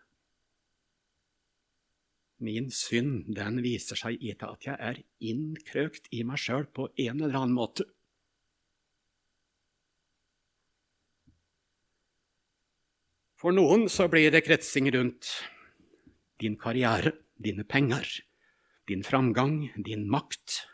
Min 2.44 2.68
synd 2.72 3.30
den 3.36 3.62
viser 3.64 3.96
seg 4.00 4.20
i 4.20 4.34
at 4.36 4.66
jeg 4.68 4.76
er 4.76 5.00
innkrøkt 5.24 6.10
i 6.12 6.24
meg 6.28 6.42
sjøl 6.42 6.68
på 6.68 6.90
en 7.00 7.22
eller 7.22 7.38
annen 7.40 7.56
måte. 7.56 7.88
For 13.40 13.56
noen 13.56 13.88
så 13.92 14.08
blir 14.12 14.32
det 14.34 14.44
kretsing 14.48 14.90
rundt 14.96 15.30
din 16.42 16.58
karriere, 16.60 17.14
dine 17.38 17.64
penger, 17.64 18.08
din 18.90 19.04
framgang, 19.04 19.70
din 19.86 20.08
makt. 20.12 20.66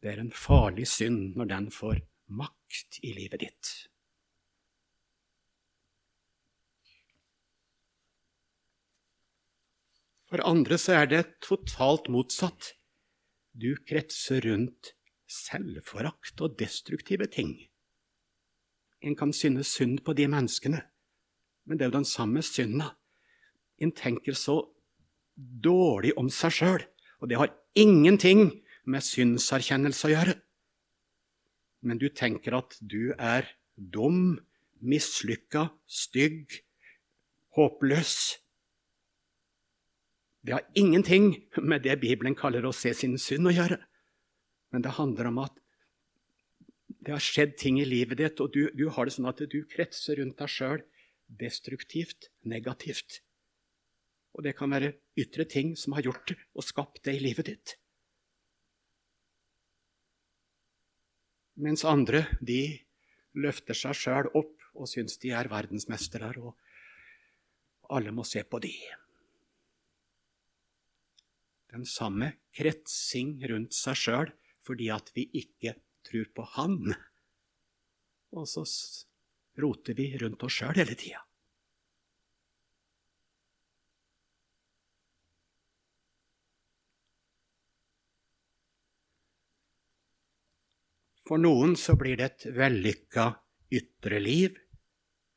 Det 0.00 0.14
er 0.14 0.22
en 0.22 0.32
farlig 0.32 0.86
synd 0.88 1.36
når 1.36 1.52
den 1.52 1.70
får 1.74 2.00
makt 2.32 3.00
i 3.04 3.12
livet 3.16 3.44
ditt. 3.44 3.89
For 10.30 10.42
andre 10.46 10.78
så 10.78 10.94
er 11.00 11.08
det 11.10 11.24
totalt 11.42 12.06
motsatt. 12.12 12.76
Du 13.50 13.74
kretser 13.82 14.44
rundt 14.46 14.92
selvforakt 15.30 16.38
og 16.42 16.54
destruktive 16.58 17.26
ting. 17.26 17.56
En 19.02 19.16
kan 19.18 19.32
synes 19.34 19.72
synd 19.74 20.04
på 20.06 20.14
de 20.14 20.28
menneskene, 20.30 20.84
men 21.66 21.78
det 21.78 21.84
er 21.86 21.90
jo 21.90 21.98
den 21.98 22.06
samme 22.06 22.42
synda. 22.46 22.92
En 23.80 23.90
tenker 23.96 24.36
så 24.38 24.60
dårlig 25.34 26.12
om 26.20 26.28
seg 26.30 26.54
sjøl, 26.54 26.84
og 27.18 27.30
det 27.30 27.38
har 27.40 27.54
ingenting 27.74 28.60
med 28.86 29.02
synserkjennelse 29.02 30.06
å 30.06 30.12
gjøre. 30.12 30.36
Men 31.82 31.98
du 31.98 32.06
tenker 32.12 32.58
at 32.58 32.76
du 32.80 33.16
er 33.16 33.48
dum, 33.74 34.38
mislykka, 34.78 35.70
stygg, 35.88 36.60
håpløs, 37.56 38.14
det 40.40 40.52
har 40.56 40.66
ingenting 40.74 41.34
med 41.60 41.82
det 41.84 41.98
Bibelen 42.00 42.34
kaller 42.34 42.64
å 42.64 42.72
se 42.72 42.94
sin 42.96 43.18
synd 43.20 43.50
å 43.50 43.52
gjøre. 43.52 43.76
Men 44.72 44.84
det 44.84 44.96
handler 44.96 45.28
om 45.28 45.40
at 45.42 45.56
det 47.00 47.12
har 47.12 47.24
skjedd 47.24 47.56
ting 47.60 47.80
i 47.80 47.88
livet 47.88 48.20
ditt, 48.20 48.40
og 48.40 48.52
du, 48.54 48.68
du 48.76 48.88
har 48.92 49.06
det 49.06 49.14
sånn 49.14 49.28
at 49.30 49.42
du 49.52 49.58
kretser 49.68 50.20
rundt 50.20 50.40
deg 50.40 50.52
sjøl 50.52 50.82
destruktivt, 51.40 52.30
negativt. 52.42 53.20
Og 54.36 54.44
det 54.46 54.54
kan 54.58 54.72
være 54.72 54.94
ytre 55.18 55.46
ting 55.48 55.74
som 55.78 55.94
har 55.96 56.06
gjort 56.06 56.34
og 56.34 56.64
skapt 56.64 57.02
det 57.06 57.16
i 57.18 57.22
livet 57.22 57.50
ditt. 57.50 57.76
Mens 61.60 61.84
andre, 61.84 62.24
de 62.40 62.62
løfter 63.36 63.76
seg 63.76 63.96
sjøl 63.98 64.30
opp 64.32 64.56
og 64.80 64.88
syns 64.88 65.18
de 65.20 65.34
er 65.36 65.50
verdensmestere, 65.50 66.32
og 66.40 67.92
alle 67.92 68.14
må 68.14 68.24
se 68.24 68.42
på 68.46 68.62
de 68.62 68.72
den 71.70 71.86
samme 71.86 72.34
kretsing 72.56 73.38
rundt 73.50 73.76
seg 73.76 73.98
sjøl 73.98 74.34
fordi 74.66 74.90
at 74.92 75.10
vi 75.16 75.26
ikke 75.40 75.76
tror 76.06 76.28
på 76.34 76.46
Han. 76.56 76.94
Og 78.36 78.46
så 78.48 78.64
roter 79.60 79.96
vi 79.98 80.12
rundt 80.20 80.42
oss 80.46 80.60
sjøl 80.60 80.78
hele 80.78 80.96
tida. 80.98 81.22
For 91.30 91.38
noen 91.38 91.76
så 91.78 91.94
blir 91.94 92.18
det 92.18 92.26
et 92.26 92.44
vellykka 92.56 93.28
ytre 93.78 94.18
liv. 94.18 94.56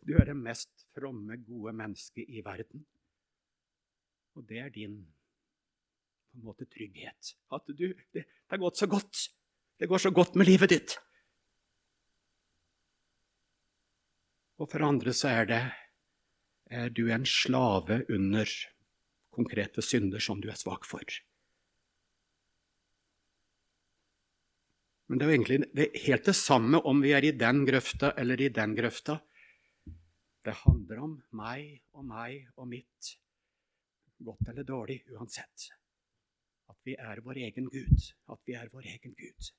Du 0.01 0.15
er 0.17 0.25
det 0.25 0.33
mest 0.33 0.87
fromme, 0.97 1.37
gode 1.45 1.73
mennesket 1.77 2.31
i 2.33 2.41
verden. 2.41 2.81
Og 4.33 4.47
det 4.49 4.63
er 4.63 4.71
din 4.73 5.03
på 6.33 6.41
en 6.41 6.49
måte 6.49 6.65
trygghet. 6.65 7.35
At 7.53 7.69
du, 7.69 7.93
det, 7.93 8.25
det 8.25 8.25
har 8.49 8.61
gått 8.61 8.81
så 8.81 8.89
godt. 8.89 9.27
Det 9.77 9.89
går 9.89 10.01
så 10.01 10.11
godt 10.11 10.35
med 10.39 10.49
livet 10.49 10.73
ditt. 10.73 10.95
Og 14.61 14.69
for 14.69 14.85
andre 14.85 15.13
så 15.13 15.29
er 15.33 15.49
det 15.49 15.63
er 16.73 16.89
du 16.89 17.05
en 17.11 17.25
slave 17.27 18.01
under 18.09 18.49
konkrete 19.33 19.83
synder 19.85 20.23
som 20.23 20.41
du 20.41 20.49
er 20.49 20.57
svak 20.57 20.87
for. 20.89 21.03
Men 25.09 25.19
det 25.19 25.25
er 25.25 25.29
jo 25.29 25.35
egentlig 25.35 25.59
det 25.75 25.85
er 25.85 26.05
helt 26.07 26.29
det 26.31 26.37
samme 26.39 26.81
om 26.89 27.03
vi 27.03 27.13
er 27.13 27.27
i 27.27 27.35
den 27.37 27.61
grøfta 27.67 28.13
eller 28.17 28.41
i 28.41 28.49
den 28.53 28.73
grøfta. 28.77 29.19
Det 30.43 30.55
handler 30.63 31.03
om 31.03 31.13
meg 31.37 31.83
og 31.93 32.07
meg 32.07 32.49
og 32.57 32.67
mitt, 32.71 33.13
godt 34.23 34.49
eller 34.51 34.65
dårlig, 34.67 35.03
uansett. 35.13 35.69
At 36.73 36.87
vi 36.89 36.95
er 36.97 37.21
vår 37.21 37.37
egen 37.45 37.69
Gud. 37.69 38.09
At 38.33 38.41
vi 38.49 38.57
er 38.57 38.71
vår 38.73 38.87
egen 38.89 39.13
Gud. 39.13 39.49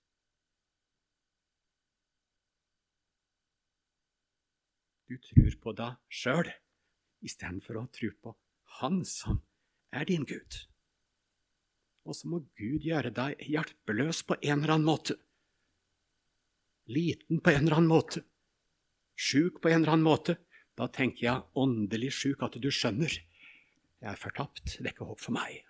Du 5.06 5.18
tror 5.22 5.56
på 5.62 5.72
deg 5.78 5.98
sjøl 6.10 6.48
istedenfor 7.24 7.78
å 7.78 7.88
tro 7.94 8.08
på 8.24 8.32
Han 8.80 9.04
som 9.06 9.38
er 9.94 10.08
din 10.08 10.24
Gud. 10.26 10.56
Og 12.04 12.16
så 12.18 12.28
må 12.28 12.40
Gud 12.58 12.82
gjøre 12.84 13.12
deg 13.14 13.44
hjelpeløs 13.46 14.24
på 14.26 14.36
en 14.40 14.56
eller 14.56 14.74
annen 14.74 14.88
måte. 14.88 15.14
Liten 16.90 17.38
på 17.40 17.52
en 17.52 17.62
eller 17.62 17.78
annen 17.78 17.92
måte. 17.92 18.24
Sjuk 19.14 19.62
på 19.62 19.70
en 19.70 19.84
eller 19.84 19.94
annen 19.94 20.08
måte. 20.08 20.36
Da 20.74 20.88
tenker 20.90 21.28
jeg 21.28 21.46
åndelig 21.62 22.10
sjuk, 22.18 22.42
at 22.42 22.58
du 22.58 22.68
skjønner. 22.74 23.14
Jeg 24.02 24.10
er 24.10 24.20
fortapt. 24.20 24.80
Det 24.80 24.88
er 24.88 24.92
ikke 24.96 25.06
håp 25.12 25.22
for 25.22 25.38
meg. 25.38 25.62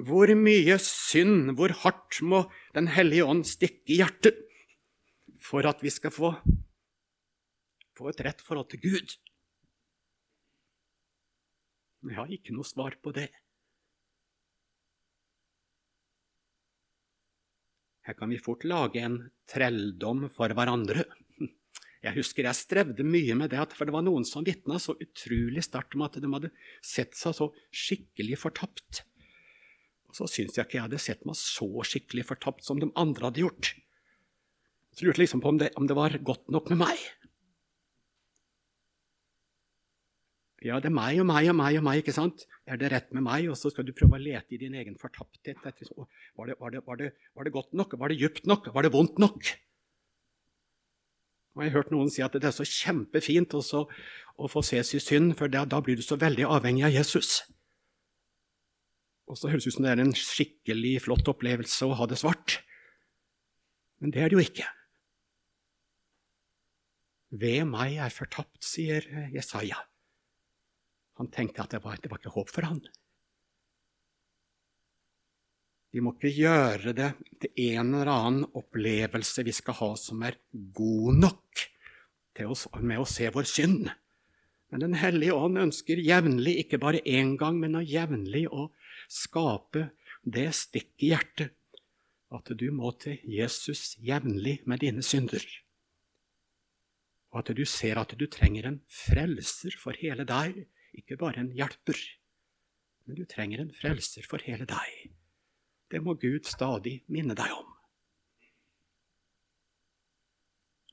Hvor 0.00 0.30
mye 0.38 0.78
synd, 0.80 1.52
hvor 1.58 1.72
hardt 1.82 2.20
må 2.24 2.44
Den 2.74 2.88
hellige 2.94 3.26
ånd 3.26 3.44
stikke 3.48 3.92
i 3.92 3.98
hjertet 4.00 4.38
for 5.40 5.66
at 5.66 5.80
vi 5.82 5.90
skal 5.92 6.12
få, 6.12 6.30
få 7.96 8.10
et 8.10 8.20
rett 8.24 8.42
forhold 8.44 8.68
til 8.70 8.82
Gud? 8.84 9.14
Jeg 12.06 12.16
har 12.16 12.32
ikke 12.32 12.54
noe 12.56 12.68
svar 12.68 12.96
på 13.02 13.12
det. 13.16 13.28
Her 18.06 18.16
kan 18.16 18.32
vi 18.32 18.40
fort 18.40 18.64
lage 18.68 19.02
en 19.04 19.18
trelldom 19.48 20.28
for 20.32 20.52
hverandre. 20.56 21.04
Jeg 22.00 22.16
husker 22.16 22.46
jeg 22.48 22.56
strevde 22.56 23.04
mye 23.04 23.36
med 23.36 23.52
det, 23.52 23.60
for 23.76 23.84
det 23.84 23.92
var 23.92 24.04
noen 24.06 24.24
som 24.24 24.44
vitna 24.46 24.78
så 24.80 24.94
utrolig 24.96 25.64
sterkt 25.66 25.96
om 25.98 26.06
at 26.06 26.16
de 26.16 26.32
hadde 26.32 26.52
sett 26.80 27.16
seg 27.18 27.36
så 27.36 27.50
skikkelig 27.68 28.40
fortapt. 28.40 29.04
Så 30.16 30.26
syns 30.30 30.56
jeg 30.56 30.66
ikke 30.66 30.78
jeg 30.78 30.86
hadde 30.88 31.02
sett 31.02 31.24
meg 31.28 31.38
så 31.38 31.68
skikkelig 31.86 32.26
fortapt 32.32 32.66
som 32.66 32.80
de 32.82 32.90
andre 32.98 33.30
hadde 33.30 33.44
gjort. 33.44 33.72
Så 34.96 35.06
lurte 35.06 35.22
liksom 35.22 35.42
på 35.42 35.52
om 35.52 35.58
det, 35.60 35.70
om 35.78 35.86
det 35.86 35.96
var 35.98 36.16
godt 36.26 36.50
nok 36.50 36.70
med 36.72 36.82
meg. 36.82 37.02
Ja, 40.60 40.76
det 40.76 40.90
er 40.90 40.92
meg 40.92 41.16
og 41.22 41.24
meg 41.24 41.46
og 41.48 41.56
meg 41.56 41.78
og 41.78 41.84
meg, 41.86 42.02
ikke 42.02 42.12
sant? 42.12 42.42
Er 42.68 42.76
det 42.80 42.90
rett 42.92 43.14
med 43.16 43.24
meg? 43.24 43.46
Og 43.48 43.56
så 43.56 43.70
skal 43.72 43.86
du 43.88 43.94
prøve 43.96 44.18
å 44.18 44.20
lete 44.20 44.52
i 44.52 44.60
din 44.60 44.76
egen 44.76 44.98
fortapthet. 45.00 45.56
Var 45.64 46.50
det, 46.50 46.56
var, 46.60 46.76
var, 46.84 47.00
var 47.00 47.46
det, 47.46 47.54
godt 47.54 47.72
nok? 47.72 47.96
Var 47.96 48.12
det 48.12 48.18
djupt 48.20 48.50
nok? 48.50 48.68
Var 48.74 48.84
det 48.84 48.92
vondt 48.92 49.22
nok? 49.22 49.52
Og 51.56 51.64
Jeg 51.64 51.72
har 51.72 51.80
hørt 51.80 51.94
noen 51.94 52.12
si 52.12 52.22
at 52.22 52.36
det 52.36 52.46
er 52.46 52.54
så 52.54 52.66
kjempefint 52.68 53.56
å 53.56 54.50
få 54.52 54.62
ses 54.66 54.92
i 54.94 55.00
synd, 55.02 55.32
for 55.38 55.48
da 55.48 55.64
blir 55.80 55.96
du 55.96 56.04
så 56.04 56.20
veldig 56.20 56.46
avhengig 56.46 56.84
av 56.90 56.94
Jesus. 56.94 57.40
Og 59.30 59.38
så 59.38 59.50
høres 59.50 59.64
det 59.64 59.70
ut 59.70 59.76
som 59.78 59.86
det 59.86 59.92
er 59.94 60.02
en 60.02 60.16
skikkelig 60.16 60.96
flott 61.06 61.28
opplevelse 61.30 61.86
å 61.86 61.96
ha 62.00 62.08
det 62.10 62.18
svart. 62.18 62.58
Men 64.02 64.10
det 64.14 64.24
er 64.24 64.32
det 64.32 64.38
jo 64.38 64.42
ikke. 64.42 64.66
Ved 67.40 67.62
meg 67.70 68.00
er 68.02 68.10
fortapt, 68.10 68.64
sier 68.66 69.06
Jesaja. 69.30 69.78
Han 71.20 71.30
tenkte 71.30 71.62
at 71.62 71.76
det 71.76 71.82
var, 71.84 72.00
det 72.02 72.10
var 72.10 72.18
ikke 72.18 72.34
håp 72.34 72.50
for 72.50 72.66
han. 72.66 72.80
Vi 75.90 76.02
må 76.02 76.14
ikke 76.14 76.30
gjøre 76.30 76.94
det 76.94 77.10
til 77.42 77.62
en 77.74 77.94
eller 77.98 78.10
annen 78.10 78.44
opplevelse 78.58 79.42
vi 79.46 79.54
skal 79.54 79.78
ha 79.78 79.90
som 79.98 80.22
er 80.26 80.38
god 80.74 81.18
nok 81.18 81.64
til 82.38 82.52
oss, 82.54 82.68
med 82.78 83.02
å 83.02 83.08
se 83.10 83.30
vår 83.34 83.48
synd. 83.50 83.90
Men 84.70 84.84
Den 84.86 84.94
hellige 84.94 85.34
ånd 85.34 85.58
ønsker 85.58 85.98
jevnlig, 85.98 86.60
ikke 86.62 86.78
bare 86.82 87.02
én 87.02 87.34
gang, 87.38 87.58
men 87.58 87.78
jevnlig 87.82 88.46
å 88.54 88.68
skape 89.10 89.90
det 90.22 90.50
stikk 90.54 90.92
i 91.02 91.10
hjertet 91.12 91.56
at 92.30 92.52
du 92.54 92.68
må 92.70 92.92
til 93.02 93.18
Jesus 93.26 93.96
jevnlig 93.98 94.60
med 94.70 94.84
dine 94.84 95.02
synder. 95.02 95.42
Og 97.34 97.42
at 97.42 97.50
du 97.56 97.64
ser 97.66 97.98
at 97.98 98.14
du 98.18 98.26
trenger 98.30 98.68
en 98.68 98.78
frelser 98.90 99.74
for 99.78 99.98
hele 99.98 100.26
deg, 100.26 100.64
ikke 100.94 101.18
bare 101.18 101.42
en 101.42 101.50
hjelper. 101.54 101.98
Men 103.06 103.18
du 103.18 103.24
trenger 103.26 103.62
en 103.62 103.74
frelser 103.74 104.26
for 104.30 104.42
hele 104.46 104.66
deg. 104.68 105.10
Det 105.90 106.02
må 106.02 106.14
Gud 106.14 106.46
stadig 106.46 107.00
minne 107.10 107.34
deg 107.38 107.50
om. 107.54 107.66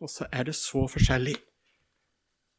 Og 0.02 0.10
så 0.14 0.28
er 0.34 0.50
det 0.50 0.58
så 0.58 0.86
forskjellig. 0.90 1.36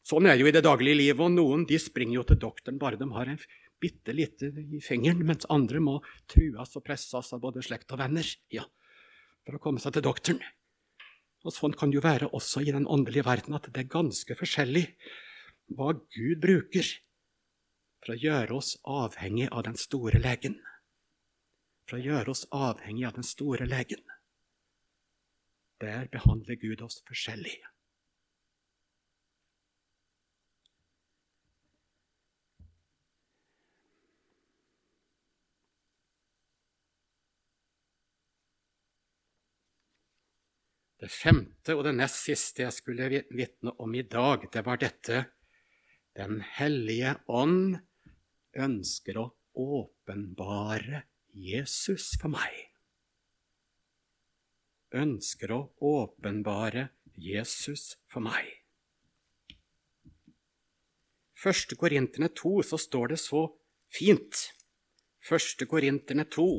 Sånn 0.07 0.27
er 0.27 0.39
det 0.39 0.43
jo 0.43 0.51
i 0.51 0.55
det 0.55 0.65
daglige 0.65 0.99
livet, 0.99 1.23
og 1.23 1.35
noen 1.35 1.67
de 1.69 1.79
springer 1.83 2.21
jo 2.21 2.27
til 2.27 2.39
doktoren 2.43 2.79
bare 2.81 2.99
de 2.99 3.07
har 3.15 3.31
en 3.31 3.43
bitte 3.81 4.15
lite 4.15 4.51
i 4.51 4.81
fingeren, 4.83 5.25
mens 5.27 5.49
andre 5.53 5.81
må 5.83 5.99
trues 6.31 6.77
og 6.77 6.85
presses 6.87 7.33
av 7.35 7.43
både 7.43 7.63
slekt 7.65 7.93
og 7.95 8.01
venner 8.03 8.27
ja, 8.55 8.65
for 9.47 9.59
å 9.59 9.63
komme 9.63 9.83
seg 9.83 9.97
til 9.97 10.07
doktoren. 10.07 10.43
Og 11.47 11.55
Sånn 11.55 11.77
kan 11.79 11.93
det 11.93 12.01
jo 12.01 12.05
være 12.05 12.31
også 12.35 12.65
i 12.67 12.73
den 12.75 12.89
åndelige 12.91 13.27
verden, 13.29 13.55
at 13.55 13.69
det 13.71 13.85
er 13.85 13.93
ganske 13.93 14.35
forskjellig 14.37 14.85
hva 15.77 15.93
Gud 15.95 16.41
bruker 16.43 16.87
for 18.03 18.15
å 18.15 18.19
gjøre 18.19 18.59
oss 18.59 18.75
avhengig 18.89 19.49
av 19.53 19.65
den 19.69 19.79
store 19.79 20.21
legen. 20.23 20.59
For 21.89 21.99
å 21.99 22.05
gjøre 22.05 22.35
oss 22.35 22.45
avhengig 22.53 23.07
av 23.09 23.17
den 23.17 23.27
store 23.27 23.69
legen. 23.69 24.03
Der 25.83 26.09
behandler 26.11 26.59
Gud 26.61 26.83
oss 26.83 27.01
forskjellig. 27.07 27.55
Det 41.09 41.15
femte 41.17 41.73
og 41.73 41.87
det 41.87 41.95
nest 41.97 42.19
siste 42.21 42.67
jeg 42.67 42.75
skulle 42.77 43.07
vitne 43.33 43.73
om 43.81 43.95
i 43.97 44.03
dag, 44.05 44.43
det 44.53 44.61
var 44.67 44.77
dette 44.77 45.23
Den 46.13 46.43
hellige 46.59 47.15
ånd 47.33 47.79
ønsker 48.53 49.17
å 49.17 49.25
åpenbare 49.57 51.07
Jesus 51.33 52.11
for 52.21 52.35
meg. 52.35 52.53
Ønsker 54.93 55.55
å 55.57 55.59
åpenbare 55.81 56.91
Jesus 57.17 57.95
for 58.05 58.29
meg. 58.29 58.53
Første 61.33 61.79
Korinterne 61.81 62.29
2 62.37 62.53
så 62.75 62.77
står 62.85 63.15
det 63.15 63.23
så 63.25 63.47
fint. 63.89 64.45
Første 65.25 65.65
Korinterne 65.73 66.29
2 66.29 66.51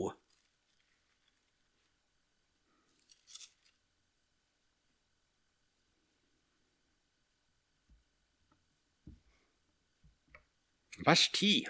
vers 11.05 11.29
10. 11.33 11.67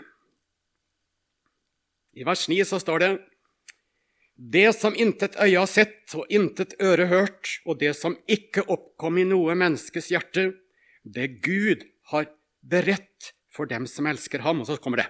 I 2.19 2.25
vers 2.27 2.47
9 2.49 2.65
så 2.65 2.79
står 2.81 3.03
det 3.03 3.11
Det 4.35 4.69
som 4.75 4.95
intet 4.95 5.35
øye 5.35 5.59
har 5.59 5.69
sett 5.69 6.15
og 6.15 6.29
intet 6.31 6.75
øre 6.81 7.09
hørt, 7.11 7.59
og 7.65 7.79
det 7.79 7.93
som 7.97 8.17
ikke 8.27 8.65
oppkom 8.71 9.19
i 9.19 9.27
noe 9.27 9.55
menneskes 9.55 10.09
hjerte, 10.13 10.53
det 11.03 11.41
Gud 11.43 11.85
har 12.11 12.29
beredt 12.61 13.33
for 13.51 13.69
dem 13.69 13.87
som 13.87 14.07
elsker 14.07 14.43
ham. 14.45 14.61
Og 14.61 14.69
så 14.69 14.79
kommer 14.79 15.03
det. 15.03 15.09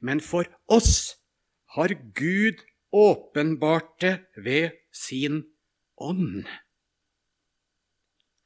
Men 0.00 0.20
for 0.24 0.48
oss 0.68 1.20
har 1.76 1.94
Gud 2.16 2.64
åpenbart 2.90 4.00
det 4.00 4.16
ved 4.36 4.76
sin 4.92 5.44
ånd. 6.00 6.48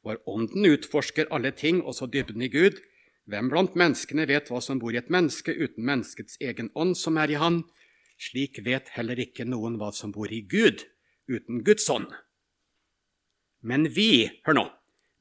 For 0.05 0.21
ånden 0.29 0.67
utforsker 0.69 1.31
alle 1.33 1.55
ting, 1.57 1.81
også 1.81 2.11
dybden 2.13 2.43
i 2.45 2.51
Gud. 2.53 2.77
Hvem 3.25 3.49
blant 3.49 3.77
menneskene 3.79 4.27
vet 4.29 4.51
hva 4.53 4.61
som 4.61 4.81
bor 4.81 4.93
i 4.93 5.01
et 5.01 5.09
menneske 5.13 5.55
uten 5.55 5.85
menneskets 5.87 6.37
egen 6.45 6.69
ånd 6.77 6.93
som 7.01 7.17
er 7.17 7.33
i 7.33 7.39
han? 7.41 7.63
Slik 8.21 8.61
vet 8.67 8.91
heller 8.95 9.19
ikke 9.21 9.47
noen 9.49 9.79
hva 9.81 9.91
som 9.97 10.13
bor 10.13 10.29
i 10.29 10.43
Gud 10.45 10.85
uten 11.31 11.63
Guds 11.65 11.89
ånd. 11.91 12.11
Men 13.65 13.89
vi, 13.97 14.29
hør 14.45 14.59
nå, 14.59 14.67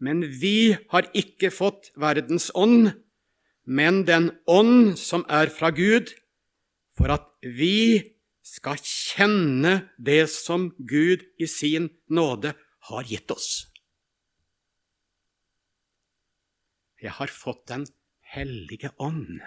men 0.04 0.26
vi 0.28 0.76
har 0.92 1.08
ikke 1.16 1.48
fått 1.54 1.94
verdens 1.96 2.50
ånd, 2.60 2.92
men 3.64 4.04
den 4.04 4.34
ånd 4.52 4.98
som 5.00 5.24
er 5.32 5.48
fra 5.48 5.72
Gud, 5.72 6.12
for 7.00 7.14
at 7.16 7.30
vi 7.40 8.04
skal 8.44 8.76
kjenne 8.84 9.78
det 9.96 10.28
som 10.30 10.74
Gud 10.76 11.24
i 11.40 11.48
sin 11.48 11.88
nåde 12.12 12.52
har 12.92 13.08
gitt 13.08 13.32
oss. 13.32 13.72
Jeg 17.04 17.12
har 17.20 17.28
fått 17.28 17.68
Den 17.68 17.86
hellige 18.34 18.94
ånd 18.98 19.42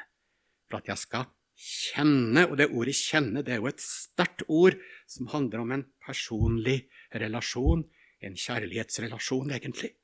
for 0.68 0.78
at 0.78 0.90
jeg 0.92 1.00
skal 1.00 1.26
kjenne. 1.56 2.44
Og 2.50 2.56
det 2.60 2.68
ordet 2.70 2.94
'kjenne' 2.94 3.42
det 3.42 3.54
er 3.54 3.62
jo 3.62 3.70
et 3.70 3.80
sterkt 3.80 4.44
ord 4.48 4.76
som 5.08 5.30
handler 5.32 5.64
om 5.64 5.72
en 5.72 5.86
personlig 6.04 6.86
relasjon, 7.14 7.86
en 8.20 8.36
kjærlighetsrelasjon, 8.36 9.50
egentlig. 9.50 9.94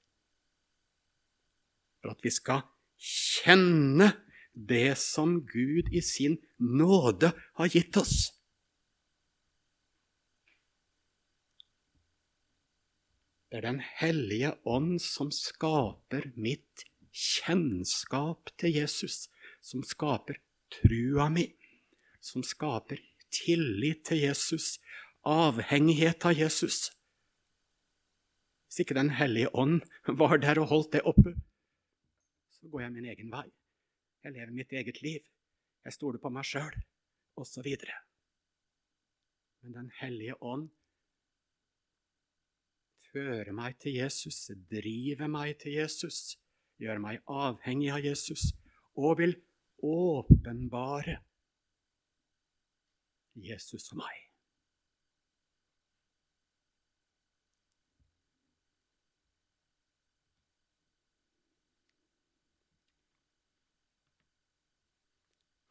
For 2.00 2.10
at 2.10 2.24
vi 2.24 2.30
skal 2.30 2.64
kjenne 2.98 4.12
det 4.54 4.98
som 4.98 5.40
Gud 5.46 5.92
i 5.92 6.00
sin 6.00 6.38
nåde 6.58 7.32
har 7.58 7.68
gitt 7.68 7.96
oss. 7.96 8.32
Det 13.50 13.60
er 13.60 13.68
Den 13.68 13.82
hellige 14.00 14.54
ånd 14.64 14.96
som 15.04 15.28
skaper 15.30 16.32
mitt 16.36 16.86
kjennskap 17.12 18.50
til 18.58 18.74
Jesus, 18.80 19.28
som 19.60 19.84
skaper 19.84 20.40
trua 20.72 21.28
mi, 21.30 21.46
som 22.20 22.44
skaper 22.44 23.00
tillit 23.32 24.04
til 24.08 24.24
Jesus, 24.24 24.78
avhengighet 25.28 26.24
av 26.26 26.36
Jesus. 26.36 26.90
Hvis 28.66 28.86
ikke 28.86 28.96
Den 28.96 29.10
hellige 29.10 29.52
ånd 29.54 29.82
var 30.08 30.38
der 30.40 30.60
og 30.62 30.70
holdt 30.72 30.92
det 30.96 31.02
oppe, 31.04 31.34
så 32.50 32.68
går 32.68 32.86
jeg 32.86 32.92
min 32.92 33.10
egen 33.12 33.32
vei. 33.32 33.48
Jeg 34.24 34.32
lever 34.32 34.54
mitt 34.54 34.72
eget 34.72 35.02
liv. 35.02 35.20
Jeg 35.84 35.92
stoler 35.92 36.22
på 36.22 36.30
meg 36.30 36.46
sjøl, 36.46 36.76
osv. 37.36 37.68
Men 39.62 39.74
Den 39.74 39.90
hellige 39.98 40.38
ånd 40.40 40.70
fører 43.12 43.52
meg 43.52 43.76
til 43.82 43.98
Jesus, 43.98 44.46
driver 44.70 45.28
meg 45.28 45.58
til 45.60 45.76
Jesus, 45.76 46.38
gjør 46.82 47.00
meg 47.02 47.22
avhengig 47.30 47.92
av 47.94 48.02
Jesus 48.02 48.50
og 48.98 49.20
vil 49.22 49.36
åpenbare 49.82 51.20
Jesus 53.38 53.86
for 53.88 54.02
meg. 54.02 54.18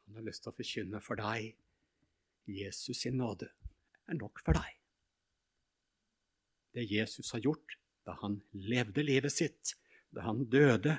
Han 0.08 0.18
har 0.20 0.26
lyst 0.28 0.44
til 0.44 0.52
å 0.52 0.58
forkynne 0.58 1.00
for 1.04 1.20
deg 1.22 1.54
Jesus 2.52 3.04
sin 3.06 3.20
nåde 3.22 3.48
er 4.12 4.18
nok 4.20 4.42
for 4.44 4.58
deg. 4.58 4.80
Det 6.76 6.84
Jesus 6.88 7.32
har 7.36 7.44
gjort 7.44 7.78
da 8.08 8.18
han 8.24 8.40
levde 8.52 9.04
livet 9.06 9.34
sitt, 9.34 9.76
da 10.16 10.26
han 10.28 10.46
døde 10.52 10.98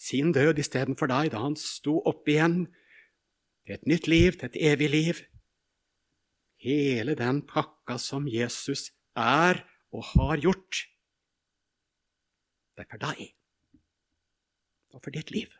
sin 0.00 0.32
død 0.32 0.60
istedenfor 0.60 1.10
deg, 1.10 1.32
da 1.34 1.42
han 1.44 1.56
sto 1.60 1.98
opp 2.08 2.28
igjen 2.28 2.64
til 3.66 3.76
et 3.76 3.86
nytt 3.88 4.08
liv, 4.08 4.36
til 4.38 4.48
et 4.48 4.58
evig 4.72 4.90
liv. 4.92 5.20
Hele 6.60 7.16
den 7.16 7.42
pakka 7.48 7.96
som 8.00 8.28
Jesus 8.28 8.90
er 9.16 9.62
og 9.92 10.04
har 10.14 10.40
gjort, 10.40 10.84
det 12.76 12.86
er 12.86 12.90
for 12.90 13.02
deg 13.02 13.24
og 14.90 15.02
for 15.04 15.14
ditt 15.14 15.30
liv. 15.34 15.50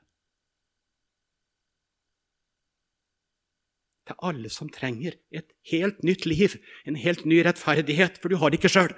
Til 4.08 4.18
alle 4.26 4.50
som 4.50 4.70
trenger 4.72 5.18
et 5.30 5.52
helt 5.70 6.00
nytt 6.06 6.26
liv, 6.26 6.56
en 6.88 6.98
helt 6.98 7.26
ny 7.28 7.42
rettferdighet, 7.46 8.18
for 8.18 8.32
du 8.32 8.40
har 8.40 8.50
det 8.50 8.58
ikke 8.58 8.72
sjøl. 8.72 8.94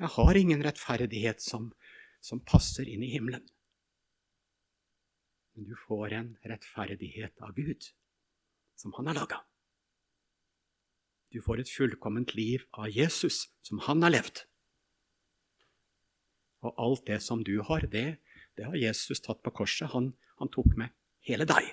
Jeg 0.00 0.12
har 0.14 0.38
ingen 0.38 0.62
rettferdighet 0.64 1.42
som, 1.44 1.72
som 2.20 2.42
passer 2.44 2.88
inn 2.88 3.02
i 3.02 3.12
himmelen 3.14 3.46
men 5.60 5.68
du 5.68 5.76
får 5.76 6.12
en 6.12 6.36
rettferdighet 6.42 7.42
av 7.44 7.52
Gud, 7.52 7.84
som 8.76 8.92
han 8.96 9.06
har 9.06 9.14
laga. 9.14 9.42
Du 11.30 11.42
får 11.44 11.60
et 11.60 11.68
fullkomment 11.68 12.34
liv 12.34 12.64
av 12.72 12.88
Jesus, 12.88 13.48
som 13.62 13.82
han 13.84 14.02
har 14.02 14.14
levd. 14.14 14.40
Og 16.64 16.80
alt 16.80 17.04
det 17.06 17.20
som 17.24 17.44
du 17.44 17.58
har, 17.68 17.84
det, 17.92 18.18
det 18.56 18.66
har 18.66 18.80
Jesus 18.80 19.20
tatt 19.20 19.42
på 19.44 19.52
korset. 19.60 19.92
Han, 19.92 20.14
han 20.40 20.48
tok 20.48 20.72
med 20.80 20.96
hele 21.28 21.44
deg. 21.44 21.68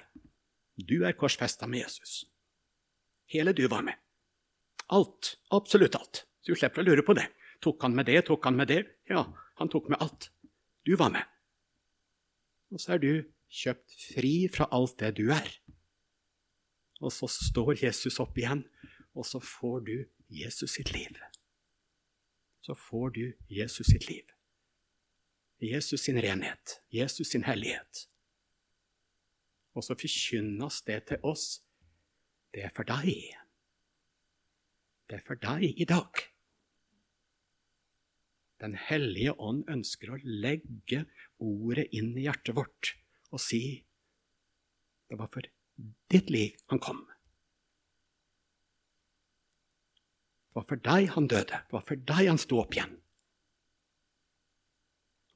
Du 0.75 0.99
er 1.07 1.15
korsfesta 1.17 1.67
med 1.67 1.85
Jesus. 1.85 2.25
Hele 3.31 3.55
du 3.55 3.65
var 3.71 3.87
med. 3.87 3.95
Alt. 4.91 5.37
Absolutt 5.51 5.95
alt. 5.95 6.25
Du 6.43 6.55
slipper 6.55 6.83
å 6.83 6.91
lure 6.91 7.07
på 7.07 7.15
det. 7.17 7.29
Tok 7.63 7.87
han 7.87 7.95
med 7.95 8.11
det? 8.11 8.21
Tok 8.27 8.45
han 8.51 8.59
med 8.59 8.67
det? 8.67 8.83
Ja, 9.07 9.25
han 9.57 9.71
tok 9.71 9.87
med 9.91 10.03
alt. 10.03 10.29
Du 10.87 10.95
var 10.95 11.09
med. 11.11 11.23
Og 12.71 12.79
så 12.79 12.95
er 12.95 13.01
du 13.03 13.11
kjøpt 13.51 13.95
fri 14.13 14.33
fra 14.51 14.67
alt 14.71 14.95
det 15.01 15.17
du 15.19 15.27
er. 15.35 15.49
Og 17.03 17.11
så 17.13 17.27
står 17.27 17.75
Jesus 17.83 18.19
opp 18.23 18.37
igjen, 18.39 18.63
og 19.13 19.27
så 19.27 19.41
får 19.43 19.83
du 19.89 19.95
Jesus 20.31 20.77
sitt 20.77 20.93
liv. 20.95 21.19
Så 22.61 22.75
får 22.75 23.09
du 23.19 23.25
Jesus 23.51 23.87
sitt 23.87 24.07
liv. 24.07 24.23
Jesus 25.61 26.01
sin 26.01 26.19
renhet, 26.21 26.79
Jesus 26.93 27.27
sin 27.27 27.43
hellighet. 27.43 28.07
Og 29.73 29.83
så 29.83 29.95
forkynnes 29.95 30.81
det 30.87 31.03
til 31.11 31.23
oss. 31.23 31.61
Det 32.53 32.63
er 32.63 32.73
for 32.75 32.87
deg. 32.87 33.11
Det 35.09 35.19
er 35.19 35.23
for 35.27 35.39
deg 35.39 35.67
i 35.77 35.85
dag. 35.85 36.27
Den 38.61 38.73
hellige 38.87 39.35
ånd 39.37 39.67
ønsker 39.69 40.13
å 40.13 40.21
legge 40.23 41.03
ordet 41.43 41.87
inn 41.95 42.15
i 42.17 42.25
hjertet 42.25 42.55
vårt 42.57 42.95
og 43.29 43.41
si 43.43 43.61
det 45.07 45.17
var 45.19 45.29
for 45.31 45.45
ditt 46.11 46.31
liv 46.33 46.55
han 46.71 46.81
kom. 46.83 47.03
Det 50.47 50.57
var 50.57 50.65
for 50.67 50.81
deg 50.83 51.11
han 51.13 51.29
døde. 51.29 51.61
Det 51.67 51.75
var 51.75 51.85
for 51.85 52.07
deg 52.09 52.31
han 52.31 52.41
sto 52.41 52.59
opp 52.63 52.73
igjen. 52.75 52.97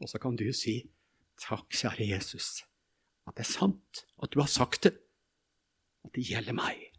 Og 0.01 0.09
så 0.09 0.19
kan 0.19 0.35
du 0.35 0.47
si, 0.51 0.89
'Takk, 1.37 1.69
kjære 1.73 2.09
Jesus, 2.09 2.63
at 3.27 3.37
det 3.37 3.45
er 3.45 3.53
sant, 3.53 4.05
at 4.21 4.33
du 4.33 4.39
har 4.41 4.49
sagt 4.49 4.83
det, 4.83 4.93
at 6.05 6.11
det 6.13 6.25
gjelder 6.25 6.53
meg'. 6.57 6.90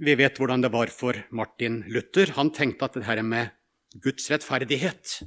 Vi 0.00 0.14
vet 0.16 0.38
hvordan 0.40 0.62
det 0.64 0.70
var 0.72 0.88
for 0.88 1.18
Martin 1.28 1.82
Luther. 1.92 2.30
Han 2.38 2.48
tenkte 2.56 2.86
at 2.86 2.94
det 2.96 3.04
her 3.04 3.20
med 3.20 3.50
Guds 4.00 4.30
rettferdighet. 4.32 5.18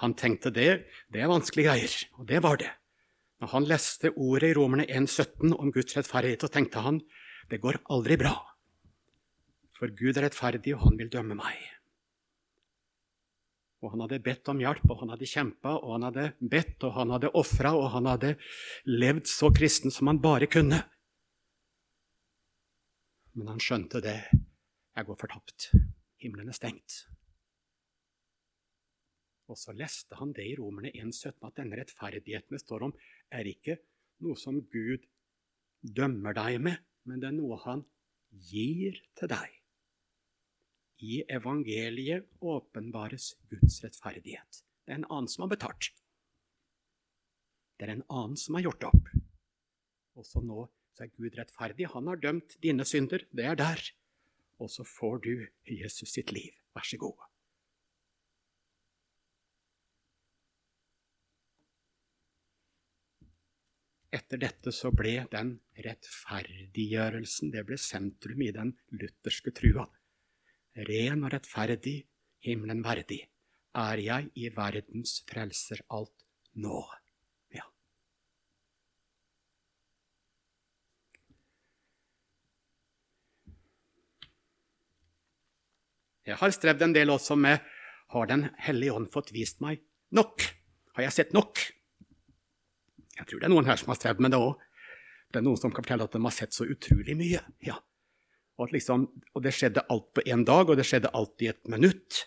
Han 0.00 0.14
tenkte 0.16 0.48
det, 0.54 0.86
det 1.12 1.20
er 1.20 1.28
vanskelige 1.28 1.68
greier, 1.68 1.96
og 2.16 2.28
det 2.30 2.40
var 2.40 2.56
det. 2.56 2.70
Når 3.42 3.52
han 3.52 3.68
leste 3.68 4.14
ordet 4.16 4.54
i 4.54 4.56
Romerne 4.56 4.86
1,17 4.88 5.52
om 5.52 5.72
Guds 5.74 5.92
rettferdighet, 5.98 6.40
så 6.40 6.48
tenkte 6.48 6.80
han 6.86 7.02
det 7.50 7.60
går 7.60 7.82
aldri 7.92 8.16
bra. 8.16 8.32
For 9.76 9.92
Gud 9.92 10.16
er 10.16 10.24
rettferdig, 10.30 10.72
og 10.78 10.86
han 10.86 10.96
vil 10.96 11.12
dømme 11.12 11.36
meg. 11.36 11.58
Og 13.84 13.92
han 13.92 14.06
hadde 14.06 14.24
bedt 14.24 14.48
om 14.48 14.62
hjelp, 14.62 14.88
og 14.88 15.02
han 15.02 15.12
hadde 15.12 15.28
kjempa, 15.28 15.76
og 15.82 15.98
han 15.98 16.08
hadde 16.08 16.30
bedt, 16.40 16.78
og 16.88 16.96
han 16.96 17.12
hadde 17.12 17.36
ofra, 17.36 17.76
og 17.76 17.92
han 17.92 18.08
hadde 18.08 18.38
levd 18.88 19.28
så 19.28 19.52
kristen 19.52 19.92
som 19.92 20.08
han 20.10 20.22
bare 20.24 20.48
kunne. 20.48 20.80
Men 23.38 23.52
han 23.52 23.62
skjønte 23.62 24.02
det. 24.02 24.18
Jeg 24.98 25.06
går 25.06 25.18
fortapt. 25.20 25.68
Himmelen 26.18 26.50
er 26.50 26.56
stengt. 26.56 27.04
Og 29.48 29.56
så 29.56 29.72
leste 29.72 30.18
han 30.18 30.32
det 30.36 30.44
i 30.44 30.56
Romerne 30.58 30.90
1,17, 30.90 31.38
at 31.46 31.54
denne 31.56 31.78
rettferdigheten 31.78 32.56
det 32.56 32.60
står 32.60 32.88
om, 32.88 32.94
er 33.30 33.46
ikke 33.48 33.78
noe 34.26 34.36
som 34.36 34.58
Gud 34.72 35.06
dømmer 35.80 36.34
deg 36.36 36.58
med, 36.66 36.82
men 37.06 37.22
det 37.22 37.30
er 37.30 37.36
noe 37.36 37.60
han 37.62 37.84
gir 38.50 38.98
til 39.16 39.30
deg. 39.30 39.54
I 40.98 41.22
evangeliet 41.30 42.26
åpenbares 42.42 43.30
Guds 43.48 43.78
rettferdighet. 43.84 44.64
Det 44.82 44.96
er 44.96 44.98
en 44.98 45.10
annen 45.14 45.30
som 45.30 45.46
har 45.46 45.52
betalt. 45.54 45.92
Det 47.78 47.86
er 47.86 47.94
en 47.94 48.08
annen 48.10 48.36
som 48.36 48.58
har 48.58 48.66
gjort 48.66 48.88
opp. 48.90 49.12
Og 50.18 50.26
så 50.26 50.42
nå 50.42 50.66
så 50.98 51.04
er 51.06 51.14
Gud 51.14 51.36
rettferdig. 51.38 51.86
Han 51.92 52.08
har 52.10 52.18
dømt 52.18 52.56
dine 52.58 52.82
synder. 52.82 53.22
Det 53.30 53.44
er 53.46 53.54
der. 53.54 53.78
Og 54.58 54.66
så 54.66 54.82
får 54.82 55.20
du 55.22 55.46
Jesus 55.70 56.10
sitt 56.10 56.32
liv. 56.34 56.50
Vær 56.74 56.82
så 56.82 56.98
god. 56.98 57.28
Etter 64.10 64.42
dette 64.42 64.74
så 64.74 64.90
ble 64.90 65.28
den 65.30 65.54
rettferdiggjørelsen 65.86 67.54
det 67.54 67.62
ble 67.68 67.78
sentrum 67.78 68.42
i 68.42 68.50
den 68.56 68.74
lutherske 68.90 69.54
trua. 69.54 69.86
Ren 70.88 71.26
og 71.28 71.36
rettferdig, 71.36 72.00
himmelen 72.42 72.82
verdig, 72.82 73.20
er 73.78 74.02
jeg 74.02 74.32
i 74.34 74.48
verdens 74.50 75.20
frelser 75.28 75.86
alt 75.94 76.26
nå. 76.58 76.80
Jeg 86.28 86.36
har 86.36 86.52
strevd 86.52 86.84
en 86.84 86.94
del 86.96 87.10
også 87.12 87.38
med 87.40 87.64
Har 88.12 88.28
Den 88.28 88.48
hellige 88.60 88.92
ånd 88.92 89.08
fått 89.12 89.32
vist 89.32 89.62
meg 89.64 89.80
nok? 90.16 90.44
Har 90.96 91.06
jeg 91.06 91.14
sett 91.14 91.34
nok? 91.36 91.60
Jeg 93.18 93.26
tror 93.28 93.40
det 93.40 93.48
er 93.48 93.52
noen 93.52 93.68
her 93.68 93.80
som 93.80 93.92
har 93.92 93.98
strevd 93.98 94.22
med 94.24 94.32
det 94.32 94.40
òg. 94.40 94.56
Det 95.28 95.40
er 95.40 95.44
noen 95.44 95.60
som 95.60 95.72
kan 95.72 95.84
fortelle 95.84 96.06
at 96.08 96.14
de 96.16 96.22
har 96.24 96.34
sett 96.34 96.56
så 96.56 96.64
utrolig 96.68 97.16
mye. 97.18 97.42
Ja. 97.64 97.76
Og, 98.58 98.72
liksom, 98.74 99.04
og, 99.34 99.42
det 99.44 99.52
skjedde 99.54 99.84
alt 99.92 100.08
på 100.16 100.24
én 100.26 100.44
dag, 100.48 100.70
og 100.70 100.78
det 100.78 100.86
skjedde 100.88 101.12
alt 101.14 101.44
i 101.44 101.50
et 101.52 101.60
minutt. 101.70 102.24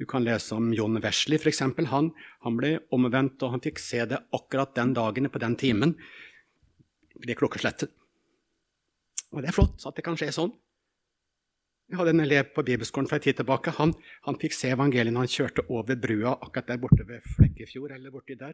Du 0.00 0.06
kan 0.08 0.24
lese 0.24 0.56
om 0.56 0.70
John 0.74 0.96
Wesley, 1.02 1.38
f.eks. 1.38 1.60
Han, 1.92 2.12
han 2.44 2.58
ble 2.58 2.72
omvendt, 2.94 3.42
og 3.42 3.54
han 3.54 3.62
fikk 3.62 3.82
se 3.82 4.04
det 4.10 4.22
akkurat 4.34 4.74
den 4.78 4.94
dagen 4.96 5.28
på 5.30 5.42
den 5.42 5.58
timen. 5.60 5.94
Det 7.18 7.36
klokkeslettet. 7.38 7.92
Og 9.34 9.42
det 9.42 9.50
er 9.50 9.58
flott 9.58 9.84
at 9.84 9.98
det 9.98 10.06
kan 10.06 10.16
skje 10.18 10.32
sånn. 10.34 10.54
Jeg 11.88 11.96
hadde 11.96 12.12
en 12.12 12.20
elev 12.20 12.50
på 12.52 12.62
bibelskolen 12.68 13.08
for 13.08 13.16
en 13.16 13.24
tid 13.24 13.38
tilbake. 13.38 13.72
Han, 13.78 13.94
han 14.26 14.36
fikk 14.40 14.52
se 14.52 14.68
evangeliet 14.74 15.14
når 15.14 15.24
han 15.24 15.32
kjørte 15.32 15.64
over 15.72 15.96
brua 15.96 16.34
akkurat 16.36 16.68
der 16.68 16.80
borte 16.82 17.06
ved 17.08 17.24
Flekkefjord. 17.36 17.94
eller 17.96 18.12
borti 18.12 18.36
der. 18.36 18.52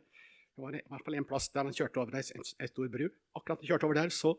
Det 0.54 0.62
var 0.62 0.76
i 0.78 0.82
hvert 0.86 1.02
fall 1.04 1.16
en 1.18 1.26
plass 1.26 1.48
der 1.50 1.66
han 1.66 1.74
kjørte 1.74 1.98
over 1.98 2.14
en, 2.14 2.44
stor 2.70 2.92
bru. 2.92 3.08
Akkurat 3.34 3.58
han 3.58 3.70
kjørte 3.72 3.88
over 3.88 3.98
der, 3.98 4.14
så 4.14 4.36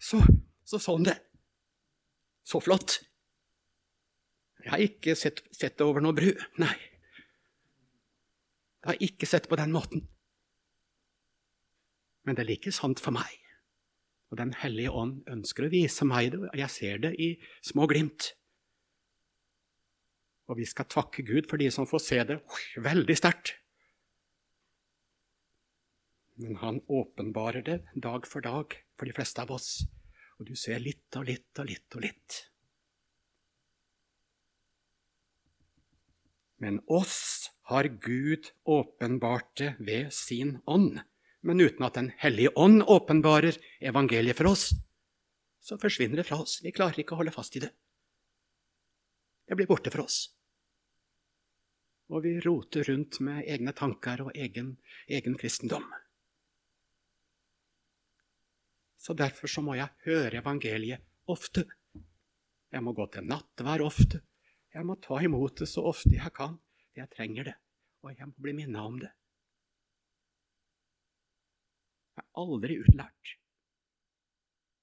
så, 0.00 0.22
så 0.64 0.78
så 0.78 0.96
han 0.96 1.04
det. 1.04 1.18
Så 2.44 2.60
flott. 2.64 2.96
Jeg 4.64 4.72
har 4.72 4.82
ikke 4.82 5.14
sett, 5.14 5.44
sett 5.52 5.76
det 5.76 5.84
over 5.84 6.00
noe 6.00 6.16
bru. 6.16 6.32
Nei. 6.58 6.74
Jeg 8.80 8.88
har 8.88 9.04
ikke 9.04 9.28
sett 9.28 9.44
det 9.44 9.52
på 9.52 9.60
den 9.60 9.74
måten. 9.74 10.08
Men 12.24 12.34
det 12.38 12.46
er 12.46 12.54
like 12.54 12.72
sant 12.72 13.04
for 13.04 13.12
meg. 13.14 13.45
Og 14.30 14.40
Den 14.40 14.52
hellige 14.58 14.90
ånd 14.90 15.20
ønsker 15.30 15.66
å 15.66 15.70
vise 15.72 16.06
meg 16.08 16.32
det, 16.34 16.40
og 16.48 16.58
jeg 16.58 16.72
ser 16.72 16.98
det 17.04 17.12
i 17.22 17.28
små 17.64 17.86
glimt. 17.90 18.32
Og 20.50 20.58
vi 20.60 20.66
skal 20.66 20.88
takke 20.90 21.24
Gud 21.26 21.48
for 21.50 21.62
de 21.62 21.70
som 21.74 21.86
får 21.90 22.02
se 22.02 22.18
det 22.26 22.40
veldig 22.82 23.16
sterkt. 23.18 23.54
Men 26.36 26.58
han 26.60 26.82
åpenbarer 26.92 27.64
det 27.64 27.78
dag 27.94 28.26
for 28.28 28.44
dag 28.44 28.74
for 28.98 29.08
de 29.08 29.14
fleste 29.16 29.42
av 29.42 29.54
oss. 29.56 29.86
Og 30.36 30.50
du 30.50 30.54
ser 30.58 30.82
litt 30.82 31.16
og 31.16 31.24
litt 31.30 31.62
og 31.62 31.70
litt 31.70 31.96
og 31.96 32.04
litt. 32.04 32.42
Men 36.60 36.80
oss 36.88 37.50
har 37.68 37.88
Gud 38.00 38.52
åpenbart 38.64 39.56
det 39.60 39.72
ved 39.78 40.12
sin 40.14 40.58
ånd. 40.66 41.00
Men 41.46 41.60
uten 41.62 41.86
at 41.86 41.94
Den 41.94 42.10
hellige 42.18 42.50
ånd 42.58 42.82
åpenbarer 42.82 43.56
evangeliet 43.80 44.36
for 44.36 44.50
oss, 44.50 44.70
så 45.62 45.78
forsvinner 45.78 46.18
det 46.18 46.26
fra 46.26 46.40
oss. 46.42 46.58
Vi 46.62 46.72
klarer 46.74 46.98
ikke 47.02 47.14
å 47.14 47.20
holde 47.20 47.34
fast 47.34 47.56
i 47.58 47.62
det. 47.62 47.70
Det 49.46 49.54
blir 49.54 49.68
borte 49.70 49.92
for 49.94 50.02
oss. 50.02 50.18
Og 52.10 52.22
vi 52.22 52.36
roter 52.42 52.86
rundt 52.90 53.18
med 53.22 53.46
egne 53.46 53.74
tanker 53.74 54.24
og 54.26 54.34
egen, 54.34 54.76
egen 55.06 55.38
kristendom. 55.38 55.86
Så 58.98 59.14
derfor 59.14 59.50
så 59.50 59.62
må 59.62 59.76
jeg 59.78 59.90
høre 60.06 60.40
evangeliet 60.40 61.02
ofte. 61.30 61.62
Jeg 62.74 62.82
må 62.82 62.94
gå 62.94 63.06
til 63.14 63.26
nattvær 63.26 63.84
ofte. 63.86 64.22
Jeg 64.74 64.86
må 64.86 64.98
ta 65.02 65.20
imot 65.22 65.62
det 65.62 65.70
så 65.70 65.86
ofte 65.86 66.14
jeg 66.16 66.34
kan. 66.34 66.58
Jeg 66.96 67.10
trenger 67.14 67.52
det, 67.52 67.54
og 68.02 68.14
jeg 68.18 68.26
må 68.32 68.34
bli 68.42 68.56
minnet 68.64 68.82
om 68.82 68.98
det. 68.98 69.12
Jeg 72.16 72.24
er 72.24 72.40
aldri 72.40 72.78
utlært. 72.80 73.36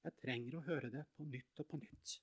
Jeg 0.04 0.14
trenger 0.22 0.60
å 0.60 0.66
høre 0.68 0.92
det 0.94 1.02
på 1.16 1.26
nytt 1.26 1.62
og 1.64 1.68
på 1.72 1.80
nytt. 1.80 2.18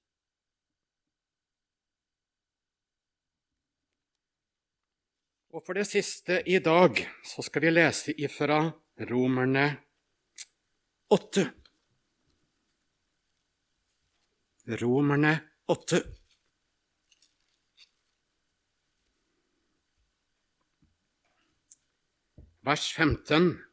Og 5.51 5.65
for 5.67 5.75
det 5.75 5.89
siste 5.89 6.37
i 6.47 6.61
dag 6.63 7.01
så 7.27 7.43
skal 7.43 7.65
vi 7.65 7.73
lese 7.73 8.15
ifra 8.23 8.61
Romerne 9.11 9.65
8. 11.11 11.47
Romerne 14.79 15.33
8. 15.67 16.03
Vers 22.63 22.87
15. 22.95 23.70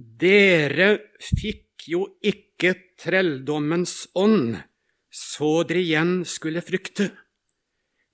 Dere 0.00 0.94
fikk 1.20 1.84
jo 1.92 2.06
ikke 2.24 2.72
trelldommens 3.00 4.06
ånd, 4.16 4.56
så 5.12 5.60
dere 5.68 5.82
igjen 5.82 6.12
skulle 6.24 6.62
frykte. 6.64 7.10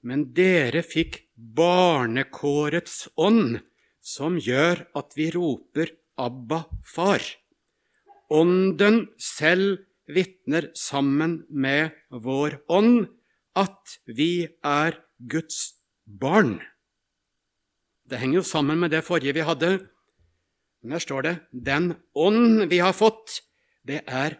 Men 0.02 0.32
dere 0.34 0.82
fikk 0.82 1.20
barnekårets 1.36 3.06
ånd, 3.22 3.60
som 4.02 4.38
gjør 4.38 4.82
at 4.98 5.14
vi 5.18 5.30
roper 5.34 5.94
Abba, 6.18 6.64
far. 6.82 7.22
Ånden 8.34 9.04
selv 9.20 9.84
vitner 10.10 10.70
sammen 10.74 11.44
med 11.50 11.94
vår 12.10 12.62
ånd 12.72 13.04
at 13.54 13.98
vi 14.06 14.48
er 14.64 14.96
Guds 15.18 15.76
barn. 16.06 16.58
Det 18.06 18.18
henger 18.18 18.40
jo 18.40 18.48
sammen 18.48 18.80
med 18.80 18.94
det 18.94 19.04
forrige 19.06 19.36
vi 19.36 19.46
hadde, 19.46 19.76
men 20.86 20.94
her 20.94 21.02
står 21.02 21.24
det 21.26 21.34
den 21.50 21.88
ånd 22.14 22.68
vi 22.70 22.78
har 22.78 22.94
fått, 22.94 23.40
det 23.82 24.04
er 24.06 24.36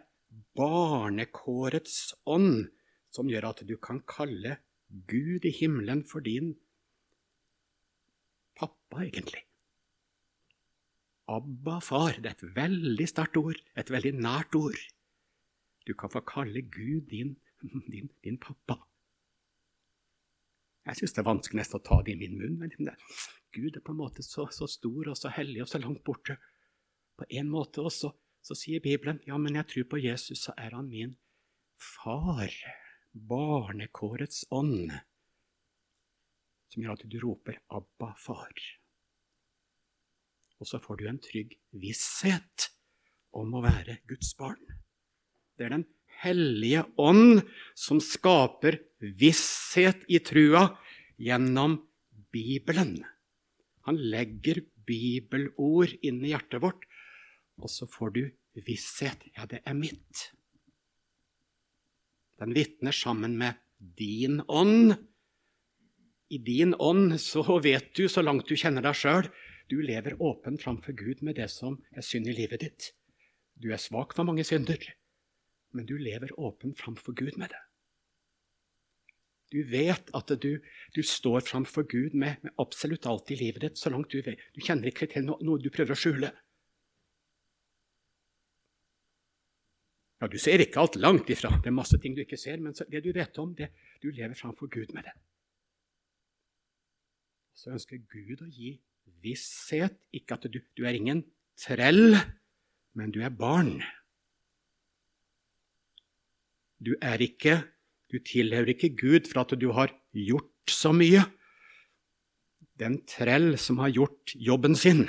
barnekårets 0.54 2.14
ånd, 2.22 2.68
som 3.10 3.26
gjør 3.26 3.48
at 3.50 3.64
du 3.66 3.74
kan 3.82 3.98
kalle 4.06 4.60
Gud 5.10 5.42
i 5.42 5.50
himmelen 5.50 6.04
for 6.06 6.22
din 6.22 6.54
pappa, 8.54 9.02
egentlig. 9.02 9.42
Abba, 11.26 11.80
far, 11.82 12.20
det 12.22 12.30
er 12.30 12.36
et 12.36 12.56
veldig 12.56 13.08
sterkt 13.10 13.40
ord, 13.42 13.58
et 13.74 13.90
veldig 13.90 14.14
nært 14.20 14.54
ord. 14.54 14.78
Du 15.82 15.96
kan 15.98 16.14
få 16.14 16.22
kalle 16.26 16.62
Gud 16.62 17.10
din, 17.10 17.34
din, 17.90 18.12
din 18.22 18.38
pappa. 18.38 18.78
Jeg 20.86 21.00
syns 21.00 21.16
det 21.16 21.22
er 21.22 21.26
vanskelig 21.26 21.60
nesten 21.60 21.80
å 21.80 21.86
ta 21.86 21.98
det 22.06 22.14
i 22.14 22.20
min 22.20 22.36
munn. 22.38 22.58
men 22.60 22.92
Gud 23.56 23.76
er 23.76 23.82
på 23.82 23.94
en 23.94 24.02
måte 24.02 24.22
så, 24.22 24.46
så, 24.54 24.68
stor 24.70 25.10
og 25.10 25.16
så 25.18 25.32
hellig 25.34 25.64
og 25.64 25.70
så 25.70 25.80
langt 25.82 26.04
borte. 26.06 26.36
På 27.16 27.26
en 27.28 27.50
måte 27.50 27.82
også 27.82 28.12
så 28.46 28.54
sier 28.54 28.82
Bibelen 28.84 29.18
ja, 29.26 29.38
men 29.40 29.58
jeg 29.58 29.66
tror 29.72 29.88
på 29.90 29.98
Jesus, 29.98 30.44
så 30.46 30.54
er 30.56 30.76
han 30.76 30.90
min 30.92 31.16
far. 31.80 32.52
Barnekårets 33.16 34.44
ånd. 34.54 34.92
Som 36.70 36.84
gjør 36.84 36.98
at 36.98 37.06
du 37.08 37.18
roper 37.22 37.58
'Abba, 37.66 38.12
far'. 38.20 38.66
Og 40.60 40.68
så 40.68 40.78
får 40.78 40.96
du 41.00 41.06
en 41.08 41.20
trygg 41.20 41.56
visshet 41.72 42.70
om 43.32 43.54
å 43.56 43.64
være 43.64 43.98
Guds 44.08 44.34
barn. 44.38 44.60
Det 45.56 45.66
er 45.66 45.74
Den 45.74 45.88
hellige 46.22 46.84
ånd 47.00 47.42
som 47.78 48.00
skaper 48.02 48.80
visshet 49.00 50.04
i 50.08 50.20
trua 50.24 50.68
gjennom 51.20 51.78
Bibelen. 52.32 52.98
Han 53.86 54.00
legger 54.00 54.62
bibelord 54.86 55.94
inn 56.02 56.22
i 56.24 56.32
hjertet 56.32 56.62
vårt, 56.62 56.86
og 57.60 57.70
så 57.72 57.88
får 57.88 58.14
du 58.16 58.22
visshet. 58.66 59.28
Ja, 59.36 59.46
det 59.48 59.62
er 59.64 59.76
mitt. 59.78 60.30
Den 62.40 62.52
vitner 62.56 62.92
sammen 62.92 63.38
med 63.40 63.56
din 63.78 64.42
ånd. 64.48 64.96
I 66.28 66.38
din 66.42 66.74
ånd 66.74 67.14
så 67.22 67.44
vet 67.62 67.92
du, 67.94 68.06
så 68.08 68.24
langt 68.24 68.48
du 68.48 68.56
kjenner 68.58 68.84
deg 68.84 68.98
sjøl, 68.98 69.30
du 69.70 69.80
lever 69.82 70.18
åpen 70.22 70.58
framfor 70.62 70.94
Gud 70.98 71.22
med 71.26 71.38
det 71.40 71.48
som 71.50 71.78
er 71.94 72.04
synd 72.06 72.28
i 72.30 72.34
livet 72.36 72.62
ditt. 72.62 72.90
Du 73.56 73.72
er 73.72 73.80
svak 73.82 74.12
for 74.14 74.26
mange 74.28 74.44
synder, 74.46 74.78
men 75.76 75.88
du 75.88 75.96
lever 76.00 76.32
åpen 76.40 76.74
framfor 76.78 77.16
Gud 77.16 77.36
med 77.40 77.52
det. 77.52 77.62
Du 79.54 79.60
vet 79.70 80.10
at 80.16 80.32
du, 80.42 80.56
du 80.94 81.02
står 81.06 81.44
framfor 81.46 81.86
Gud 81.86 82.16
med, 82.18 82.40
med, 82.42 82.52
absolutt 82.58 83.06
alt 83.06 83.30
i 83.30 83.38
livet 83.38 83.62
ditt, 83.62 83.78
så 83.78 83.92
langt 83.94 84.10
du 84.10 84.18
vet. 84.24 84.42
Du 84.56 84.60
kjenner 84.64 84.90
ikke 84.90 85.06
til 85.12 85.26
noe, 85.28 85.38
noe 85.46 85.62
du 85.62 85.70
prøver 85.70 85.94
å 85.94 85.98
skjule. 85.98 86.32
Ja, 90.16 90.28
Du 90.32 90.38
ser 90.40 90.62
ikke 90.64 90.80
alt 90.80 90.96
langt 90.96 91.30
ifra. 91.30 91.52
Det 91.60 91.68
er 91.70 91.76
masse 91.76 91.98
ting 92.00 92.16
du 92.16 92.22
ikke 92.24 92.40
ser, 92.40 92.58
men 92.58 92.74
det 92.74 93.04
du 93.04 93.12
vet 93.12 93.38
om, 93.38 93.52
det, 93.54 93.68
du 94.02 94.08
lever 94.10 94.34
framfor 94.34 94.70
Gud 94.72 94.94
med 94.96 95.04
det. 95.06 95.14
Så 97.56 97.70
ønsker 97.76 98.00
Gud 98.00 98.42
å 98.42 98.48
gi 98.48 98.78
visshet, 99.22 100.00
ikke 100.16 100.40
at 100.40 100.48
du, 100.50 100.58
du 100.76 100.84
er 100.88 100.96
ingen 100.96 101.22
trell, 101.60 102.16
men 102.96 103.12
du 103.12 103.20
er 103.22 103.32
barn. 103.32 103.78
Du 106.78 106.94
er 107.00 107.22
ikke 107.24 107.62
Du 108.06 108.20
tilhører 108.22 108.70
ikke 108.70 108.92
Gud 108.94 109.26
for 109.26 109.42
at 109.42 109.52
du 109.58 109.72
har 109.74 109.90
gjort 110.14 110.70
så 110.70 110.92
mye. 110.94 111.24
Den 112.78 113.00
trell 113.10 113.56
som 113.58 113.80
har 113.82 113.90
gjort 113.90 114.30
jobben 114.38 114.76
sin. 114.78 115.08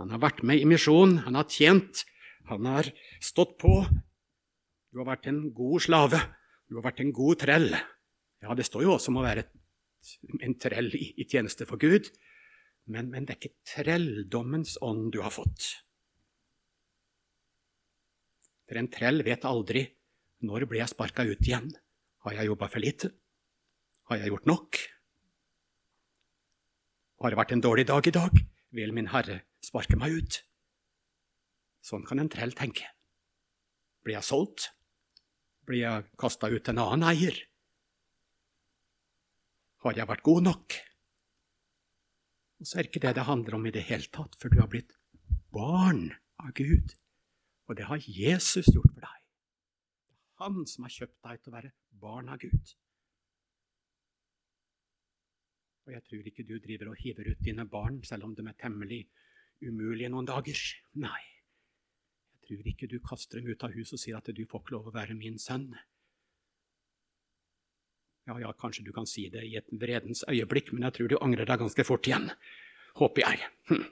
Han 0.00 0.08
har 0.14 0.22
vært 0.22 0.40
med 0.48 0.62
i 0.62 0.64
misjon, 0.64 1.18
han 1.26 1.36
har 1.36 1.44
tjent, 1.52 2.06
han 2.48 2.64
har 2.64 2.88
stått 3.20 3.58
på. 3.60 3.74
Du 4.88 5.02
har 5.02 5.10
vært 5.10 5.28
en 5.28 5.42
god 5.52 5.84
slave, 5.84 6.22
du 6.64 6.78
har 6.78 6.88
vært 6.88 7.04
en 7.04 7.12
god 7.12 7.42
trell. 7.44 7.68
Ja, 8.40 8.56
det 8.56 8.64
står 8.64 8.86
jo 8.86 8.96
også 8.96 9.12
om 9.12 9.20
å 9.20 9.26
være 9.26 9.44
en 10.40 10.56
trell 10.56 10.88
i, 10.96 11.12
i 11.20 11.28
tjeneste 11.28 11.68
for 11.68 11.76
Gud, 11.76 12.08
men, 12.88 13.12
men 13.12 13.28
det 13.28 13.36
er 13.36 13.42
ikke 13.42 13.68
trelldommens 13.76 14.78
ånd 14.80 15.10
du 15.12 15.20
har 15.20 15.34
fått. 15.34 15.74
For 18.64 18.80
en 18.80 18.88
trell 18.88 19.20
vet 19.26 19.44
aldri 19.44 19.84
når 20.46 20.64
ble 20.68 20.80
jeg 20.80 20.92
sparka 20.92 21.24
ut 21.28 21.42
igjen? 21.44 21.68
Har 22.24 22.36
jeg 22.36 22.48
jobba 22.48 22.68
for 22.68 22.82
lite? 22.82 23.12
Har 24.08 24.20
jeg 24.20 24.32
gjort 24.32 24.48
nok? 24.48 24.78
Har 27.20 27.32
det 27.32 27.38
vært 27.40 27.52
en 27.56 27.64
dårlig 27.64 27.86
dag 27.90 28.06
i 28.08 28.14
dag? 28.16 28.40
Vil 28.72 28.94
min 28.96 29.10
Herre 29.12 29.42
sparke 29.64 29.98
meg 30.00 30.16
ut? 30.16 30.40
Sånn 31.84 32.06
kan 32.08 32.20
en 32.20 32.30
trell 32.32 32.54
tenke. 32.56 32.88
Blir 34.04 34.16
jeg 34.16 34.28
solgt? 34.28 34.70
Blir 35.68 35.84
jeg 35.84 36.08
kasta 36.20 36.48
ut 36.48 36.64
til 36.64 36.74
en 36.74 36.82
annen 36.86 37.08
eier? 37.12 37.36
Har 39.84 39.96
jeg 39.96 40.08
vært 40.08 40.24
god 40.24 40.48
nok? 40.48 40.80
Og 42.60 42.68
så 42.68 42.80
er 42.80 42.88
ikke 42.88 43.04
det 43.04 43.14
det 43.16 43.28
handler 43.28 43.56
om 43.56 43.68
i 43.68 43.72
det 43.72 43.86
hele 43.88 44.08
tatt, 44.12 44.36
for 44.40 44.52
du 44.52 44.60
har 44.60 44.68
blitt 44.72 44.92
barn 45.52 46.10
av 46.40 46.52
Gud. 46.56 46.96
Og 47.68 47.76
det 47.76 47.88
har 47.88 48.04
Jesus 48.04 48.68
gjort 48.68 48.92
for 48.92 49.04
deg 49.04 49.19
han 50.40 50.62
som 50.68 50.86
har 50.86 50.94
kjøpt 50.94 51.18
deg 51.26 51.42
til 51.42 51.52
å 51.52 51.56
være 51.56 51.72
barn 52.02 52.30
av 52.32 52.40
Gud. 52.42 52.72
Og 55.86 55.94
jeg 55.96 56.04
tror 56.06 56.30
ikke 56.30 56.46
du 56.46 56.56
driver 56.62 56.92
og 56.92 57.00
hiver 57.02 57.32
ut 57.32 57.44
dine 57.44 57.66
barn, 57.68 58.00
selv 58.06 58.28
om 58.28 58.34
de 58.36 58.46
er 58.46 58.58
temmelig 58.60 59.04
umulige 59.64 60.10
noen 60.12 60.28
dager. 60.28 60.60
Nei, 61.02 61.22
jeg 62.34 62.42
tror 62.48 62.72
ikke 62.72 62.90
du 62.90 62.98
kaster 63.04 63.40
dem 63.40 63.52
ut 63.52 63.64
av 63.66 63.74
huset 63.76 63.98
og 63.98 64.02
sier 64.02 64.18
at 64.18 64.30
du 64.34 64.44
får 64.48 64.64
ikke 64.64 64.76
lov 64.76 64.90
å 64.90 64.96
være 64.96 65.16
min 65.18 65.38
sønn. 65.40 65.70
Ja, 68.28 68.36
ja, 68.38 68.52
kanskje 68.54 68.84
du 68.86 68.92
kan 68.94 69.08
si 69.08 69.26
det 69.32 69.42
i 69.48 69.56
et 69.58 69.70
vredens 69.74 70.22
øyeblikk, 70.28 70.70
men 70.72 70.84
jeg 70.86 70.96
tror 70.96 71.08
du 71.10 71.16
angrer 71.18 71.48
deg 71.48 71.62
ganske 71.64 71.84
fort 71.88 72.06
igjen. 72.06 72.28
Håper 73.00 73.24
jeg. 73.24 73.48
Hm. 73.70 73.88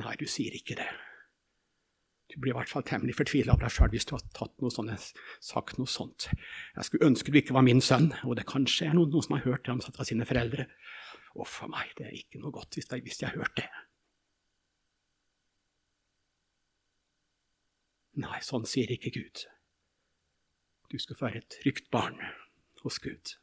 Nei, 0.00 0.16
du 0.16 0.26
sier 0.30 0.54
ikke 0.56 0.78
det. 0.78 0.88
Du 2.30 2.38
blir 2.38 2.54
i 2.54 2.56
hvert 2.56 2.70
fall 2.70 2.84
temmelig 2.86 3.16
fortvila 3.18 3.56
av 3.56 3.62
deg 3.64 3.72
sjøl 3.74 3.90
hvis 3.90 4.06
du 4.06 4.14
har 4.14 4.22
tatt 4.36 4.52
noe 4.62 4.70
sånne, 4.70 4.94
sagt 5.42 5.80
noe 5.80 5.90
sånt. 5.90 6.28
Jeg 6.76 6.86
skulle 6.86 7.08
ønske 7.10 7.32
du 7.34 7.40
ikke 7.40 7.56
var 7.56 7.66
min 7.66 7.82
sønn, 7.82 8.12
og 8.22 8.36
det 8.38 8.46
kanskje 8.48 8.86
er 8.86 8.94
noen, 8.94 9.10
noen 9.10 9.26
som 9.26 9.34
har 9.36 9.46
hørt 9.48 9.66
det 9.66 9.74
av 9.74 10.06
sine 10.06 10.28
foreldre. 10.28 10.68
Å, 11.34 11.46
for 11.46 11.70
meg, 11.72 11.90
det 11.98 12.06
er 12.06 12.18
ikke 12.18 12.42
noe 12.42 12.54
godt 12.54 12.78
hvis 12.78 12.90
jeg, 12.90 13.02
hvis 13.06 13.22
jeg 13.22 13.32
har 13.32 13.42
hørt 13.42 13.58
det. 13.58 13.66
Nei, 18.20 18.38
sånn 18.44 18.66
sier 18.68 18.90
ikke 18.94 19.12
Gud. 19.14 19.44
Du 20.90 20.98
skal 20.98 21.18
få 21.18 21.28
være 21.28 21.42
et 21.42 21.58
trygt 21.60 21.90
barn 21.94 22.18
hos 22.82 22.98
Gud. 23.02 23.34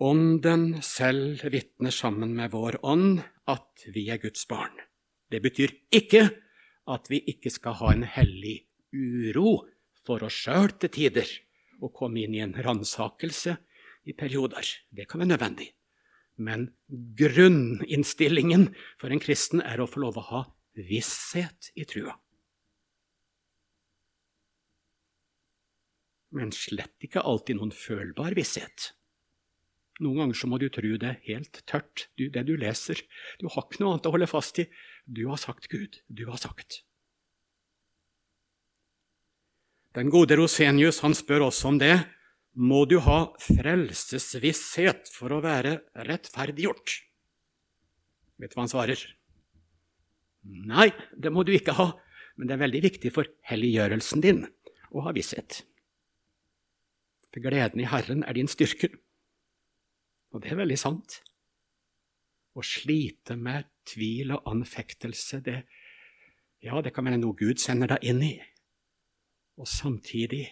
Ånden 0.00 0.78
selv 0.80 1.42
vitner 1.52 1.92
sammen 1.92 2.30
med 2.32 2.54
vår 2.54 2.78
ånd 2.88 3.18
at 3.52 3.82
vi 3.92 4.06
er 4.08 4.20
Guds 4.22 4.46
barn. 4.48 4.72
Det 5.28 5.42
betyr 5.44 5.74
ikke 5.92 6.22
at 6.88 7.10
vi 7.12 7.18
ikke 7.28 7.50
skal 7.52 7.76
ha 7.82 7.90
en 7.92 8.06
hellig 8.08 8.62
uro 8.96 9.66
for 10.00 10.24
oss 10.24 10.38
sjøl 10.46 10.72
til 10.80 10.92
tider 10.94 11.28
og 11.84 11.92
komme 11.98 12.22
inn 12.22 12.32
i 12.32 12.40
en 12.40 12.56
ransakelse 12.56 13.58
i 14.08 14.14
perioder. 14.16 14.64
Det 14.88 15.04
kan 15.04 15.20
være 15.20 15.34
nødvendig. 15.34 15.68
Men 16.40 16.70
grunninnstillingen 16.88 18.70
for 18.96 19.12
en 19.12 19.20
kristen 19.20 19.60
er 19.60 19.82
å 19.82 19.88
få 19.90 20.00
lov 20.06 20.16
å 20.16 20.24
ha 20.30 20.40
visshet 20.80 21.74
i 21.76 21.84
trua. 21.84 22.14
Men 26.32 26.54
slett 26.56 27.04
ikke 27.04 27.20
alltid 27.26 27.60
noen 27.60 27.74
følbar 27.74 28.32
visshet. 28.38 28.94
Noen 30.00 30.22
ganger 30.22 30.38
så 30.38 30.48
må 30.48 30.56
du 30.60 30.68
tro 30.72 30.94
det 31.00 31.16
helt 31.26 31.60
tørt, 31.68 32.06
du, 32.16 32.30
det 32.32 32.46
du 32.48 32.54
leser. 32.56 33.02
Du 33.40 33.50
har 33.52 33.66
ikke 33.66 33.82
noe 33.82 33.94
annet 33.94 34.08
å 34.08 34.14
holde 34.14 34.30
fast 34.30 34.62
i. 34.62 34.64
Du 35.04 35.26
har 35.28 35.40
sagt 35.40 35.68
Gud. 35.72 36.00
Du 36.08 36.24
har 36.30 36.40
sagt. 36.40 36.82
Den 39.96 40.08
gode 40.12 40.38
Rosenius 40.38 41.02
han 41.04 41.16
spør 41.18 41.48
også 41.50 41.72
om 41.72 41.80
det. 41.82 41.96
Må 42.56 42.84
du 42.88 42.96
ha 43.04 43.30
frelsesvisshet 43.42 45.10
for 45.12 45.34
å 45.34 45.42
være 45.44 45.80
rettferdiggjort? 46.08 46.96
Vet 48.40 48.52
du 48.52 48.56
hva 48.56 48.64
han 48.64 48.72
svarer? 48.72 49.02
Nei, 50.48 50.88
det 51.12 51.32
må 51.34 51.44
du 51.44 51.52
ikke 51.52 51.76
ha, 51.76 51.90
men 52.38 52.48
det 52.48 52.56
er 52.56 52.64
veldig 52.64 52.82
viktig 52.86 53.12
for 53.12 53.28
helliggjørelsen 53.50 54.24
din 54.24 54.46
å 54.90 55.04
ha 55.04 55.12
visshet. 55.14 55.60
For 57.30 57.44
gleden 57.44 57.82
i 57.82 57.88
Herren 57.90 58.24
er 58.26 58.38
din 58.38 58.50
styrke. 58.50 58.88
Og 60.30 60.42
det 60.42 60.52
er 60.52 60.60
veldig 60.60 60.78
sant. 60.78 61.20
Å 62.54 62.62
slite 62.66 63.36
med 63.38 63.68
tvil 63.88 64.34
og 64.34 64.46
anfektelse, 64.50 65.40
det, 65.46 65.58
ja, 66.62 66.80
det 66.82 66.92
kan 66.94 67.06
være 67.06 67.20
noe 67.20 67.38
Gud 67.38 67.62
sender 67.62 67.94
deg 67.94 68.06
inn 68.10 68.22
i. 68.26 68.34
Og 69.60 69.68
samtidig 69.68 70.46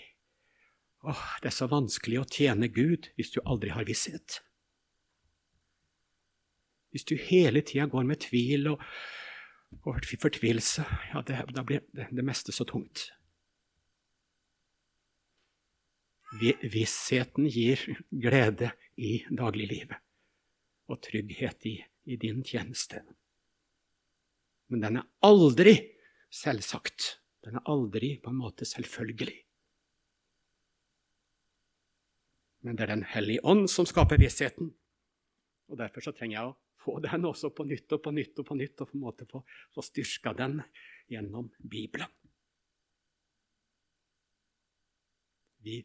åh, 1.06 1.24
det 1.42 1.50
er 1.50 1.56
så 1.56 1.68
vanskelig 1.70 2.20
å 2.20 2.28
tjene 2.28 2.70
Gud 2.72 3.10
hvis 3.16 3.32
du 3.34 3.40
aldri 3.44 3.72
har 3.74 3.86
visshet. 3.88 4.40
Hvis 6.92 7.06
du 7.08 7.14
hele 7.20 7.62
tida 7.62 7.86
går 7.90 8.06
med 8.08 8.22
tvil 8.24 8.72
og, 8.72 8.82
og 9.84 10.00
fortvilelse, 10.22 10.86
ja, 11.12 11.22
det, 11.26 11.42
da 11.54 11.64
blir 11.66 11.84
det, 11.92 12.08
det 12.10 12.24
meste 12.24 12.54
så 12.54 12.66
tungt. 12.68 13.10
Vissheten 16.36 17.48
gir 17.48 17.80
glede 18.10 18.72
i 19.00 19.22
dagliglivet 19.32 19.96
og 20.88 21.00
trygghet 21.04 21.64
i, 21.68 21.78
i 22.04 22.16
din 22.20 22.42
tjeneste. 22.44 23.00
Men 24.68 24.84
den 24.84 25.00
er 25.00 25.08
aldri 25.24 25.74
selvsagt. 26.28 27.14
Den 27.44 27.56
er 27.56 27.70
aldri 27.70 28.16
på 28.20 28.32
en 28.32 28.40
måte 28.40 28.68
selvfølgelig. 28.68 29.36
Men 32.66 32.76
det 32.76 32.84
er 32.84 32.94
Den 32.96 33.06
hellige 33.08 33.44
ånd 33.44 33.68
som 33.70 33.86
skaper 33.86 34.20
vissheten. 34.20 34.72
Og 35.68 35.78
Derfor 35.78 36.04
så 36.04 36.12
trenger 36.12 36.40
jeg 36.40 36.50
å 36.50 36.56
få 36.78 36.98
den 37.04 37.24
også 37.28 37.50
på 37.54 37.64
nytt 37.68 37.92
og 37.96 38.02
på 38.04 38.12
nytt 38.12 38.40
og 38.40 38.48
på 38.48 38.56
nytt, 38.58 38.80
og 38.80 38.90
på 38.90 38.96
en 38.96 39.04
måte 39.04 39.26
få, 39.28 39.42
få 39.74 39.84
styrka 39.84 40.34
den 40.36 40.60
gjennom 41.08 41.48
Bibelen. 41.58 42.10
Vi 45.64 45.80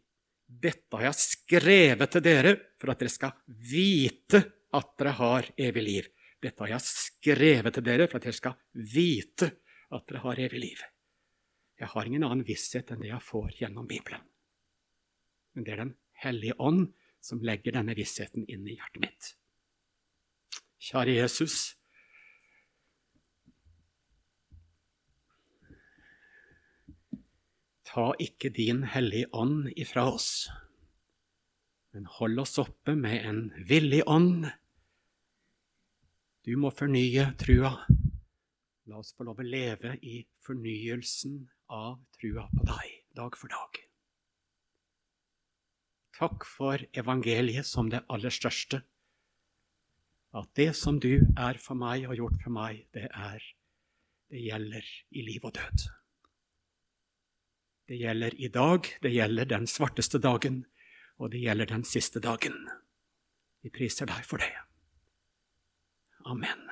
dette 0.62 0.98
har 0.98 1.08
jeg 1.08 1.20
skrevet 1.22 2.12
til 2.14 2.24
dere 2.26 2.54
for 2.82 2.94
at 2.94 3.02
dere 3.02 3.14
skal 3.14 3.34
vite 3.48 4.42
at 4.74 4.94
dere 5.00 5.14
har 5.20 5.50
evig 5.58 5.84
liv. 5.84 6.10
Dette 6.44 6.64
har 6.66 6.74
jeg 6.76 6.88
skrevet 6.88 7.78
til 7.78 7.86
dere 7.86 8.08
for 8.10 8.20
at 8.20 8.28
dere 8.28 8.38
skal 8.38 8.58
vite 8.74 9.50
at 9.94 10.08
dere 10.10 10.24
har 10.26 10.42
evig 10.46 10.64
liv. 10.64 10.84
Jeg 11.80 11.90
har 11.94 12.08
ingen 12.08 12.26
annen 12.26 12.46
visshet 12.48 12.92
enn 12.94 13.02
det 13.04 13.12
jeg 13.12 13.26
får 13.26 13.54
gjennom 13.60 13.88
Bibelen. 13.90 14.24
Men 15.54 15.66
det 15.66 15.74
er 15.74 15.84
Den 15.84 15.96
hellige 16.24 16.58
ånd 16.60 16.92
som 17.24 17.42
legger 17.44 17.76
denne 17.76 17.96
vissheten 17.96 18.46
inn 18.48 18.68
i 18.68 18.76
hjertet 18.78 19.02
mitt. 19.04 19.32
Kjære 20.84 21.16
Jesus. 21.22 21.76
Ta 27.94 28.08
ikke 28.18 28.50
din 28.50 28.80
Hellige 28.90 29.28
Ånd 29.38 29.68
ifra 29.78 30.08
oss, 30.16 30.48
men 31.94 32.08
hold 32.10 32.42
oss 32.42 32.58
oppe 32.58 32.96
med 32.98 33.20
en 33.22 33.44
villig 33.70 34.00
ånd. 34.10 34.48
Du 36.42 36.56
må 36.58 36.72
fornye 36.74 37.28
trua. 37.38 37.76
La 38.90 38.98
oss 38.98 39.14
få 39.14 39.28
lov 39.30 39.44
å 39.44 39.46
leve 39.46 39.94
i 40.02 40.24
fornyelsen 40.42 41.38
av 41.70 42.02
trua 42.18 42.50
på 42.50 42.66
deg 42.74 42.98
dag 43.14 43.38
for 43.38 43.54
dag. 43.54 43.82
Takk 46.18 46.50
for 46.50 46.90
evangeliet 46.98 47.70
som 47.70 47.94
det 47.94 48.02
aller 48.10 48.34
største. 48.34 48.82
At 50.34 50.50
det 50.58 50.72
som 50.82 50.98
du 50.98 51.28
er 51.38 51.62
for 51.62 51.78
meg 51.78 52.10
og 52.10 52.18
gjort 52.18 52.42
for 52.42 52.58
meg, 52.58 52.88
det 52.90 53.12
er 53.14 53.52
det 54.34 54.48
gjelder 54.50 54.96
i 55.14 55.30
liv 55.30 55.46
og 55.46 55.54
død. 55.62 55.92
Det 57.88 57.98
gjelder 58.00 58.36
i 58.40 58.48
dag, 58.48 58.88
det 59.02 59.12
gjelder 59.12 59.46
den 59.46 59.68
svarteste 59.68 60.20
dagen, 60.24 60.64
og 61.20 61.34
det 61.34 61.42
gjelder 61.44 61.68
den 61.74 61.84
siste 61.84 62.22
dagen. 62.24 62.56
Vi 63.64 63.72
priser 63.72 64.08
deg 64.08 64.24
for 64.28 64.40
det. 64.44 64.54
Amen. 66.26 66.70